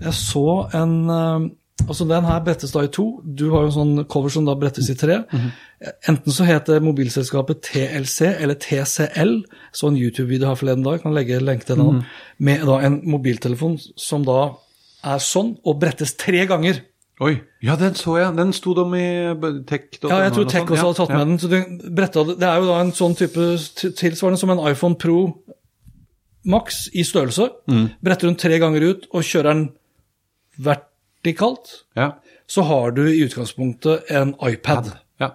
[0.00, 0.46] Jeg så
[0.78, 1.48] en eh,
[1.86, 3.06] Altså, den her brettes da i to.
[3.22, 5.20] Du har jo en sånn cover som da brettes i tre.
[6.08, 9.38] Enten så heter mobilselskapet TLC eller TCL,
[9.72, 12.04] så en YouTube-video her forleden dag, kan legge lenke til den, nå,
[12.38, 14.56] med da en mobiltelefon som da
[15.06, 16.82] er sånn, og brettes tre ganger.
[17.24, 17.38] Oi.
[17.64, 18.34] Ja, den så jeg.
[18.36, 19.06] Den sto de i
[19.64, 19.86] tech.
[20.02, 21.38] Ja, jeg tror Tech også hadde tatt med den.
[21.40, 21.60] Så det,
[21.96, 23.46] bretta, det er jo da en sånn type
[23.96, 25.20] tilsvarende som en iPhone Pro
[26.44, 27.48] Max i størrelse.
[28.04, 29.64] Bretter den tre ganger ut og kjører den
[31.26, 32.12] vertikalt, Ja.
[32.46, 34.92] så har du i utgangspunktet en iPad.
[35.18, 35.30] ja.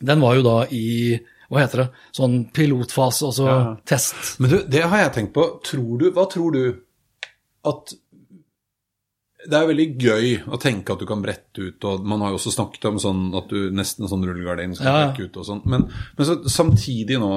[0.00, 1.18] Den var jo da i
[1.50, 3.76] hva heter det, sånn pilotfase, altså Ja.
[3.84, 4.38] test.
[4.40, 5.60] Men du, det har jeg tenkt på.
[5.64, 6.80] Tror du, hva tror du
[7.64, 7.92] at
[9.48, 12.36] Det er veldig gøy å tenke at du kan brette ut, og man har jo
[12.36, 15.62] også snakket om sånn at du nesten sånn rullegardin skal Ja, brekke ut og sånn.
[15.64, 15.86] Men,
[16.18, 17.30] men så, samtidig nå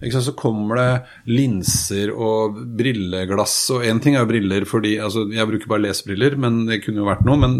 [0.00, 5.46] så kommer det linser og brilleglass, og én ting er jo briller fordi altså, Jeg
[5.46, 7.38] bruker bare lesebriller, men det kunne jo vært noe.
[7.38, 7.58] Men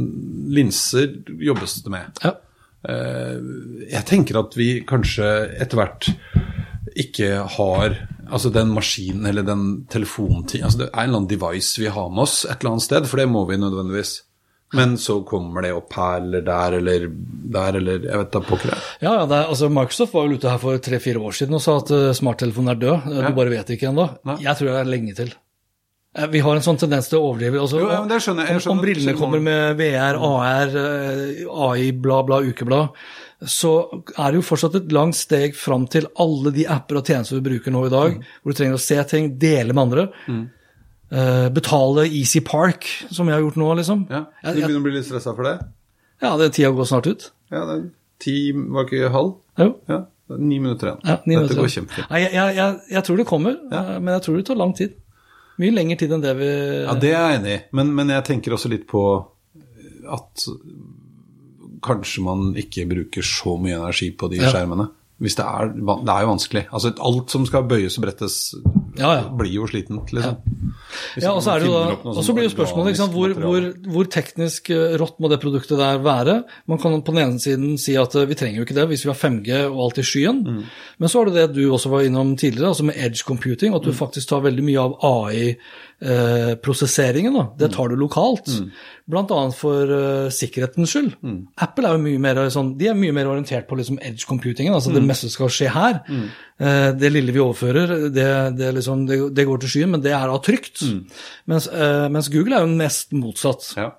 [0.50, 2.22] linser jobbes det med.
[2.24, 2.34] Ja.
[2.88, 3.38] Eh,
[3.92, 5.28] Jeg tenker at vi kanskje
[5.60, 6.10] etter hvert
[6.98, 7.94] ikke har
[8.28, 12.10] altså den maskinen eller den telefontingen altså Det er en eller annen device vi har
[12.12, 14.22] med oss et eller annet sted, for det må vi nødvendigvis.
[14.72, 17.06] Men så kommer det opp her eller der eller
[17.52, 18.72] der eller Jeg vet da pokker.
[19.02, 21.60] Ja, ja, det er, altså Microsoft var vel ute her for tre-fire år siden og
[21.64, 23.06] sa at uh, smarttelefonen er død.
[23.06, 23.28] Uh, Ja.
[23.28, 24.08] Du bare vet ikke ennå.
[24.40, 25.34] Jeg tror det er lenge til.
[26.16, 27.60] Eh, Vi har en sånn tendens til å overdrive.
[27.60, 28.48] Altså, Jo, ja, men det skjønner.
[28.48, 32.88] Jeg om, om brillene kommer med VR, AR, eh, AI, bla, bla, ukeblad,
[33.48, 33.70] så
[34.16, 37.46] er det jo fortsatt et langt steg fram til alle de apper og tjenester vi
[37.50, 38.22] bruker nå i dag, Mm.
[38.42, 40.08] hvor du trenger å se ting, dele med andre.
[40.28, 40.42] Eh,
[41.52, 44.06] betale Easy Park, som jeg har gjort nå, liksom.
[44.08, 45.58] Ja, Du begynner å bli litt stressa for det?
[46.22, 47.26] ja, det tida går snart ut.
[47.52, 47.82] Ja, det er
[48.22, 49.32] ti var ikke halv?
[49.58, 49.66] Jo.
[49.90, 49.98] Ja,
[50.32, 51.00] er ni minutter igjen.
[51.04, 51.60] Ja, ni Dette minutter.
[51.60, 52.10] går kjempefint.
[52.14, 53.80] Nei, jeg, jeg, jeg, tror det kommer, Ja.
[53.82, 54.94] eh, men jeg tror det tar lang tid.
[55.60, 56.48] Mye lengre tid enn det vi
[56.86, 59.02] Ja, det er jeg enig i, men, men jeg tenker også litt på
[60.08, 60.46] at
[61.82, 64.88] kanskje man ikke bruker så mye energi på de skjermene.
[65.22, 66.64] Hvis det er, det er jo vanskelig.
[66.74, 68.38] Altså Alt som skal bøyes og brettes,
[68.98, 69.22] Ja, ja.
[69.32, 70.36] blir jo slitent, liksom.
[71.16, 73.62] Ja, og så det jo da, og så blir jo spørsmålet liksom, hvor, hvor,
[73.94, 76.34] hvor teknisk eh, rått må det produktet der være.
[76.68, 79.04] Man kan på den ene siden si at eh, vi trenger jo ikke det hvis
[79.06, 80.42] vi har 5G og alt i skyen.
[80.44, 80.62] Mm.
[81.00, 83.76] Men så er det det du også var innom tidligere, altså med edge computing, Mm.
[83.80, 84.92] at du faktisk tar veldig mye av
[86.02, 87.32] AI-prosesseringen.
[87.36, 87.46] Mm.
[87.58, 88.48] Det tar du lokalt.
[89.10, 91.12] Blant annet for eh, sikkerhetens skyld.
[91.24, 91.40] Mm.
[91.64, 94.74] Apple er jo mye mer sånn, de er mye mer orientert på liksom edge computingen,
[94.74, 94.94] altså Mm.
[95.00, 96.00] det meste skal skje her.
[96.60, 98.28] Eh, det lille vi overfører, det,
[98.58, 100.84] det, liksom, det, det går til skyen, men det er da trygt.
[101.50, 103.72] Mens, eh, mens Google er jo nest motsatt.
[103.78, 103.90] Ja.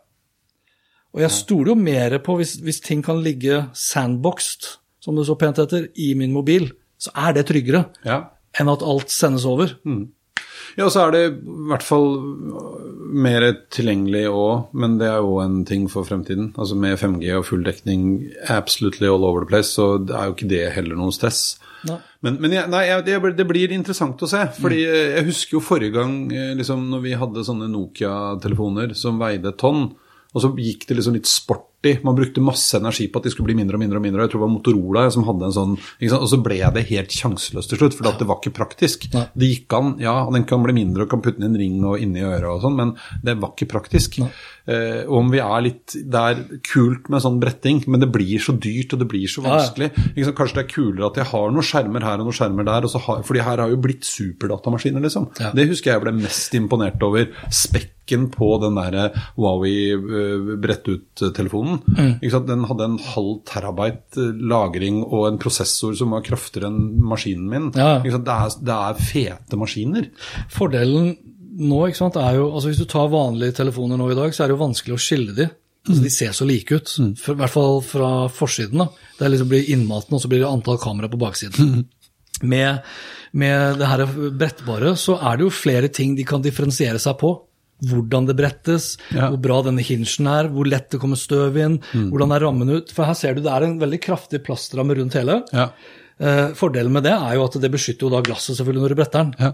[1.13, 5.37] Og jeg stoler jo mer på hvis, hvis ting kan ligge sandboxed, som det så
[5.37, 8.23] pent heter, i min mobil, så er det tryggere ja.
[8.59, 9.75] enn at alt sendes over.
[10.77, 12.07] Ja, og så er det i hvert fall
[13.13, 16.53] mer tilgjengelig òg, men det er jo en ting for fremtiden.
[16.57, 20.37] Altså Med 5G og full dekning absolutely all over the place, så det er jo
[20.37, 21.59] ikke det heller noe stress.
[21.89, 21.97] Nei.
[22.23, 24.41] Men, men jeg, nei, jeg, det, det blir interessant å se.
[24.59, 24.93] fordi mm.
[25.17, 29.59] Jeg husker jo forrige gang eh, liksom, når vi hadde sånne Nokia-telefoner som veide et
[29.59, 29.89] tonn,
[30.33, 31.29] og så gikk det liksom litt
[31.83, 32.03] sporty.
[32.03, 33.97] Man brukte masse energi på at de skulle bli mindre og mindre.
[33.97, 34.21] og mindre.
[34.23, 35.77] Jeg tror det var Motorola som hadde en sånn?
[36.13, 39.09] Og så ble det helt sjanseløst til slutt, for det var ikke praktisk.
[39.13, 39.27] Nei.
[39.35, 41.83] Det gikk an, ja, den kan bli mindre og kan putte den i en ring
[41.85, 44.19] og inni øret og sånn, men det var ikke praktisk.
[44.65, 48.93] Eh, om vi er litt Der kult med sånn bretting, men det blir så dyrt
[48.93, 49.55] og det blir så Ja, ja.
[49.57, 49.89] vanskelig.
[50.15, 50.37] Ikke sant?
[50.37, 52.89] Kanskje det er kulere at jeg har noen skjermer her og noen skjermer der, og
[52.93, 55.27] så har, fordi her har jo blitt superdatamaskiner, liksom.
[55.39, 55.51] Ja.
[55.51, 57.27] Det husker jeg ble mest imponert over.
[57.51, 61.72] Spekken på den der Huawei uh, brett ut-telefonen.
[62.49, 67.49] Den hadde en halv terabyte eh, lagring og en prosessor som var kraftigere enn maskinen
[67.49, 67.69] min.
[67.77, 67.99] Ja.
[68.03, 70.09] Det, er, det er fete maskiner.
[70.53, 71.13] Fordelen
[71.53, 74.49] nå sant, er jo altså Hvis du tar vanlige telefoner nå i dag, så er
[74.49, 75.49] det jo vanskelig å skille de.
[75.83, 78.79] Altså, de ser så like ut, for, i hvert fall fra forsiden.
[78.79, 79.09] da.
[79.17, 81.83] Det er liksom blir innmaten, og så blir det antall kamera på baksiden.
[82.43, 82.79] Med,
[83.31, 84.01] med det her
[84.35, 87.29] brettbare så er det jo flere ting de kan differensiere seg på.
[87.83, 89.29] Hvordan det brettes, Ja.
[89.29, 92.91] hvor bra denne hinsjen er, hvor lett det kommer støv inn, hvordan er rammen ut.
[92.91, 95.41] For her ser du det er en veldig kraftig plastramme rundt hele.
[95.51, 95.69] Ja.
[96.19, 98.95] Eh, fordelen med det er jo at det beskytter jo da glasset selvfølgelig når du
[99.01, 99.33] bretter den.
[99.39, 99.53] Ja.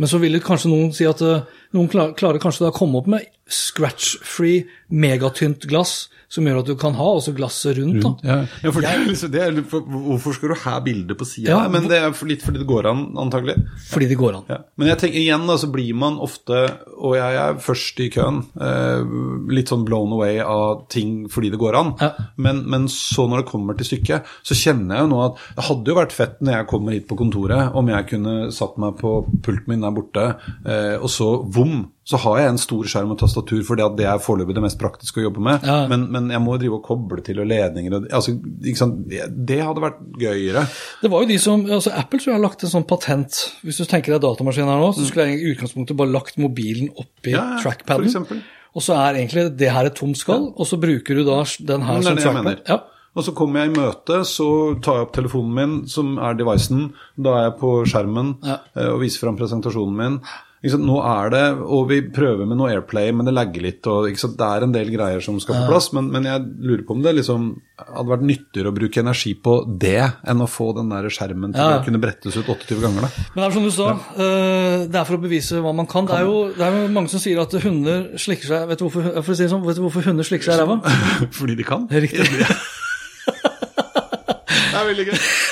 [0.00, 1.42] Men så vil kanskje noen si at eh,
[1.76, 6.76] noen klar, klarer kanskje å komme opp med scratch-free, megatynt glass, som gjør at du
[6.78, 8.04] kan ha også glasset rundt.
[8.04, 11.18] rundt Ja, ja for det er liksom, det er, for- hvorfor skal du ha bildet
[11.18, 11.50] på sida?
[11.50, 13.56] Ja, Men det er for- litt fordi det går an, antagelig.
[13.90, 14.44] Fordi det går an.
[14.48, 14.58] Ja.
[14.78, 16.60] Men jeg tenker igjen da, så blir man ofte,
[17.00, 19.02] og jeg er først i køen, eh,
[19.50, 21.94] litt sånn blown away av ting fordi det går an.
[22.00, 22.12] Ja.
[22.36, 25.64] Men, men så når det kommer til stykket, så kjenner jeg jo nå at det
[25.66, 28.98] hadde jo vært fett når jeg kommer hit på kontoret, om jeg kunne satt meg
[29.02, 30.28] på pulten min der borte,
[30.64, 34.18] eh, og så vom, så har jeg en stor skjerm og tastatur, for det er
[34.22, 35.66] foreløpig det mest praktiske å jobbe med.
[35.66, 35.84] Ja.
[35.90, 38.34] Men, men jeg må drive og koble til og ledninger og altså?
[38.34, 40.64] Det, det hadde vært gøyere.
[41.04, 43.40] Det var jo de som, altså Apple tror jeg har lagt en sånn patent.
[43.62, 46.90] Hvis du tenker deg datamaskinen her nå, så skulle jeg i utgangspunktet bare lagt mobilen
[46.96, 47.36] oppi Mm.
[47.36, 48.40] Ja, ja, trackpaden.
[48.74, 51.82] Og så er egentlig det her et tomt skall, og så bruker du da den
[51.86, 52.62] her som trackpad.
[52.68, 52.78] Ja.
[53.18, 54.46] Og så kommer jeg i møte, så
[54.82, 56.88] tar jeg opp telefonen min, som er devicen.
[57.18, 58.56] Da er jeg på skjermen Ja.
[58.76, 60.18] eh, og viser fram presentasjonen min.
[60.60, 61.42] Nå er det,
[61.72, 63.86] og vi prøver med noe Airplay, men det lagger litt.
[63.88, 64.04] og?
[64.12, 67.00] Det er en del greier som skal på plass, men, men jeg lurer på om
[67.00, 67.46] det liksom
[67.80, 71.64] hadde vært nyttigere å bruke energi på det enn å få den der skjermen til
[71.64, 71.78] Ja.
[71.78, 73.06] å kunne brettes ut 28 ganger.
[73.08, 73.08] da.
[73.32, 73.88] Men det er som du sa,
[74.20, 76.04] eh, det er for å bevise hva man kan.
[76.04, 78.84] Det er jo det er jo mange som sier at hunder slikker seg Vet du
[78.90, 80.76] hvorfor, si sånn, vet du hvorfor hunder slikker seg i ræva?
[81.40, 81.88] Fordi de kan.
[81.88, 82.20] Riktig.
[84.70, 85.16] Det er veldig gøy.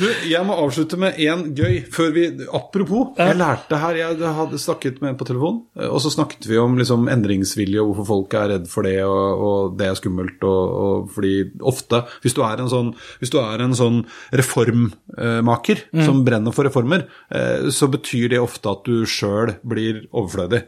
[0.00, 2.24] Du, jeg må avslutte med én gøy før vi
[2.54, 6.58] Apropos, jeg lærte her Jeg hadde snakket med en på telefon, og så snakket vi
[6.60, 10.46] om liksom endringsvilje og hvorfor folk er redd for det, og, og det er skummelt,
[10.46, 11.34] og, og fordi
[11.66, 14.02] ofte Hvis du er en sånn, hvis du er en sånn
[14.36, 20.64] reformmaker som brenner for reformer, eh, så betyr det ofte at du sjøl blir overflødig.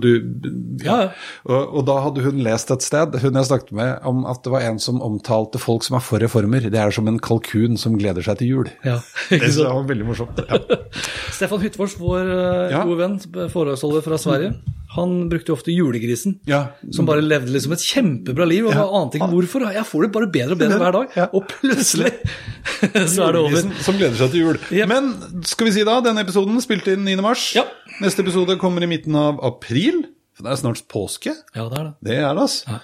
[0.00, 0.08] Du,
[0.84, 1.10] Ja,
[1.44, 4.52] og, og da hadde hun lest et sted, hun jeg snakket med, om at det
[4.54, 6.66] var en som omtalte folk som er for reformer.
[6.70, 8.70] Det er som en kalkun som gleder seg til jul.
[8.86, 8.98] Ja,
[9.30, 10.40] Det var veldig morsomt.
[10.48, 10.60] Ja.
[11.36, 12.84] Stefan Hyttvors, vår eh, Ja.
[12.86, 13.18] gode venn,
[13.52, 14.54] foredragsholder fra Sverige,
[14.90, 16.38] han brukte jo ofte julegrisen.
[16.90, 18.88] Som bare levde liksom et kjempebra liv, og Ja.
[18.98, 19.68] ante ikke hvorfor.
[19.70, 21.28] Jeg får det bare bedre og bedre hver dag.
[21.36, 22.10] Og plutselig
[23.14, 23.68] så er det over.
[23.86, 24.58] Som gleder seg til jul.
[24.74, 24.90] Jep.
[24.90, 25.12] Men
[25.46, 27.20] skal vi si da, denne episoden spilte inn 9.
[27.22, 27.44] mars.
[27.54, 27.62] Ja.
[28.00, 30.02] Neste episode kommer i midten av april.
[30.36, 31.34] For det er snart påske.
[31.56, 31.94] Ja, det er det.
[32.06, 32.80] Det er det, altså.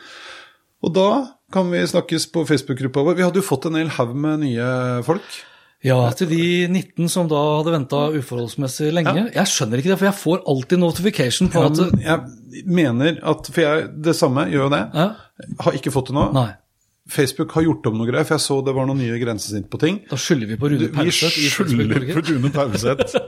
[0.85, 1.09] Og da
[1.55, 3.17] kan vi snakkes på Facebook-gruppa vår.
[3.19, 4.67] Vi hadde jo fått en hel haug med nye
[5.07, 5.39] folk.
[5.85, 9.27] Ja, til de 19 som da hadde venta uforholdsmessig lenge.
[9.35, 13.51] Jeg skjønner ikke det, for jeg får alltid notification på at Men jeg mener at
[13.53, 14.83] For jeg det samme gjør jo det.
[14.97, 15.09] Ja.
[15.63, 16.29] Har ikke fått det nå.
[16.37, 16.49] Nei.
[17.07, 19.78] Facebook har gjort om noe greier, for jeg så det var noen nye grensesnitt på
[19.78, 20.01] ting.
[20.11, 23.19] Da skylder vi på Rune Vi Pauseth i Facebook skylder på Rune Pauseth.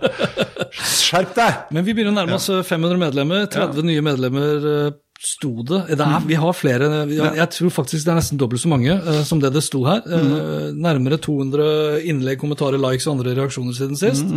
[0.75, 1.61] Skjerp deg!
[1.77, 3.47] Men vi begynner å nærme oss 500 medlemmer.
[3.53, 5.85] 30 nye medlemmer eh, sto det.
[5.95, 6.91] det er, vi har flere.
[7.11, 10.03] Jeg tror faktisk det er nesten dobbelt så mange uh, som det det sto her.
[10.03, 14.35] Eh, nærmere 200 innlegg, kommentarer, likes og andre reaksjoner siden sist.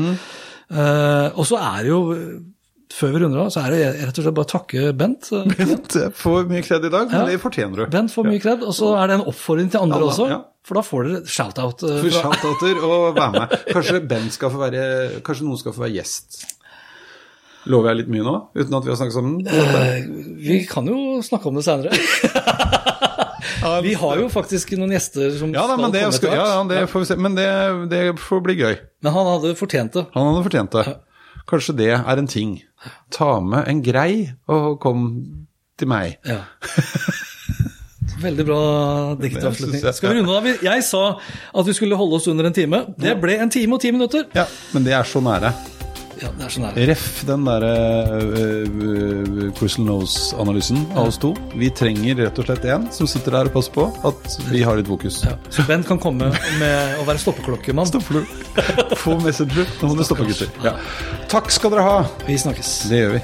[0.72, 2.02] Uh, og så er det jo
[2.94, 5.30] før vi runder av, så er det rett og slett bare å takke Bent.
[5.36, 7.26] Eh, Bent får mye kred i dag, men Ja.
[7.32, 7.86] det fortjener du.
[7.94, 10.30] Bent får mye kred, og så er det en oppfordring til andre Alle, også.
[10.30, 10.40] ja.
[10.68, 11.84] For da får dere shout-out.
[11.90, 13.56] eh, For Shout-outer og være med.
[13.74, 14.84] Kanskje Bent skal få være
[15.26, 16.44] Kanskje noen skal få være gjest.
[17.70, 19.36] Lover jeg litt mye nå, uten at vi har snakket sammen?
[19.46, 21.94] Uh, Vi kan jo snakke om det seinere.
[23.86, 26.58] vi har jo faktisk noen gjester som Ja da, skal komme skal, etter ja, hvert.
[26.58, 27.18] ja, det får vi se.
[27.22, 27.48] Men det,
[27.92, 28.76] det får bli gøy.
[29.06, 30.06] Men han hadde fortjent det.
[30.16, 30.86] Han hadde fortjent det.
[31.50, 32.60] Kanskje det er en ting.
[33.14, 35.10] Ta med en grei og kom
[35.80, 36.18] til meg.
[36.28, 36.44] Ja.
[38.22, 38.62] Veldig bra
[39.18, 39.82] diktavslutning.
[39.94, 40.48] Skal vi runde av?
[40.62, 42.84] Jeg sa at vi skulle holde oss under en time.
[43.02, 44.28] Det ble en time og ti minutter.
[44.38, 44.46] Ja,
[44.76, 45.54] men det er så nære.
[46.22, 46.86] Ja, det er så nære.
[46.92, 47.72] Ref den derre
[48.30, 51.34] uh, Crystal Nose-analysen av oss to.
[51.58, 54.78] Vi trenger rett og slett en som sitter der og passer på at vi har
[54.78, 55.24] litt fokus.
[55.26, 55.34] Ja.
[55.50, 56.30] Så Bent kan komme
[56.62, 57.90] med å være stoppeklokkemann.
[57.90, 58.96] Stopper du?
[59.02, 59.66] Få messenger.
[59.82, 60.52] Nå må du stoppe, gutter.
[60.66, 60.78] Ja.
[61.32, 62.02] Takk skal dere ha.
[62.30, 62.76] Vi snakkes.
[62.92, 63.24] Det gjør vi.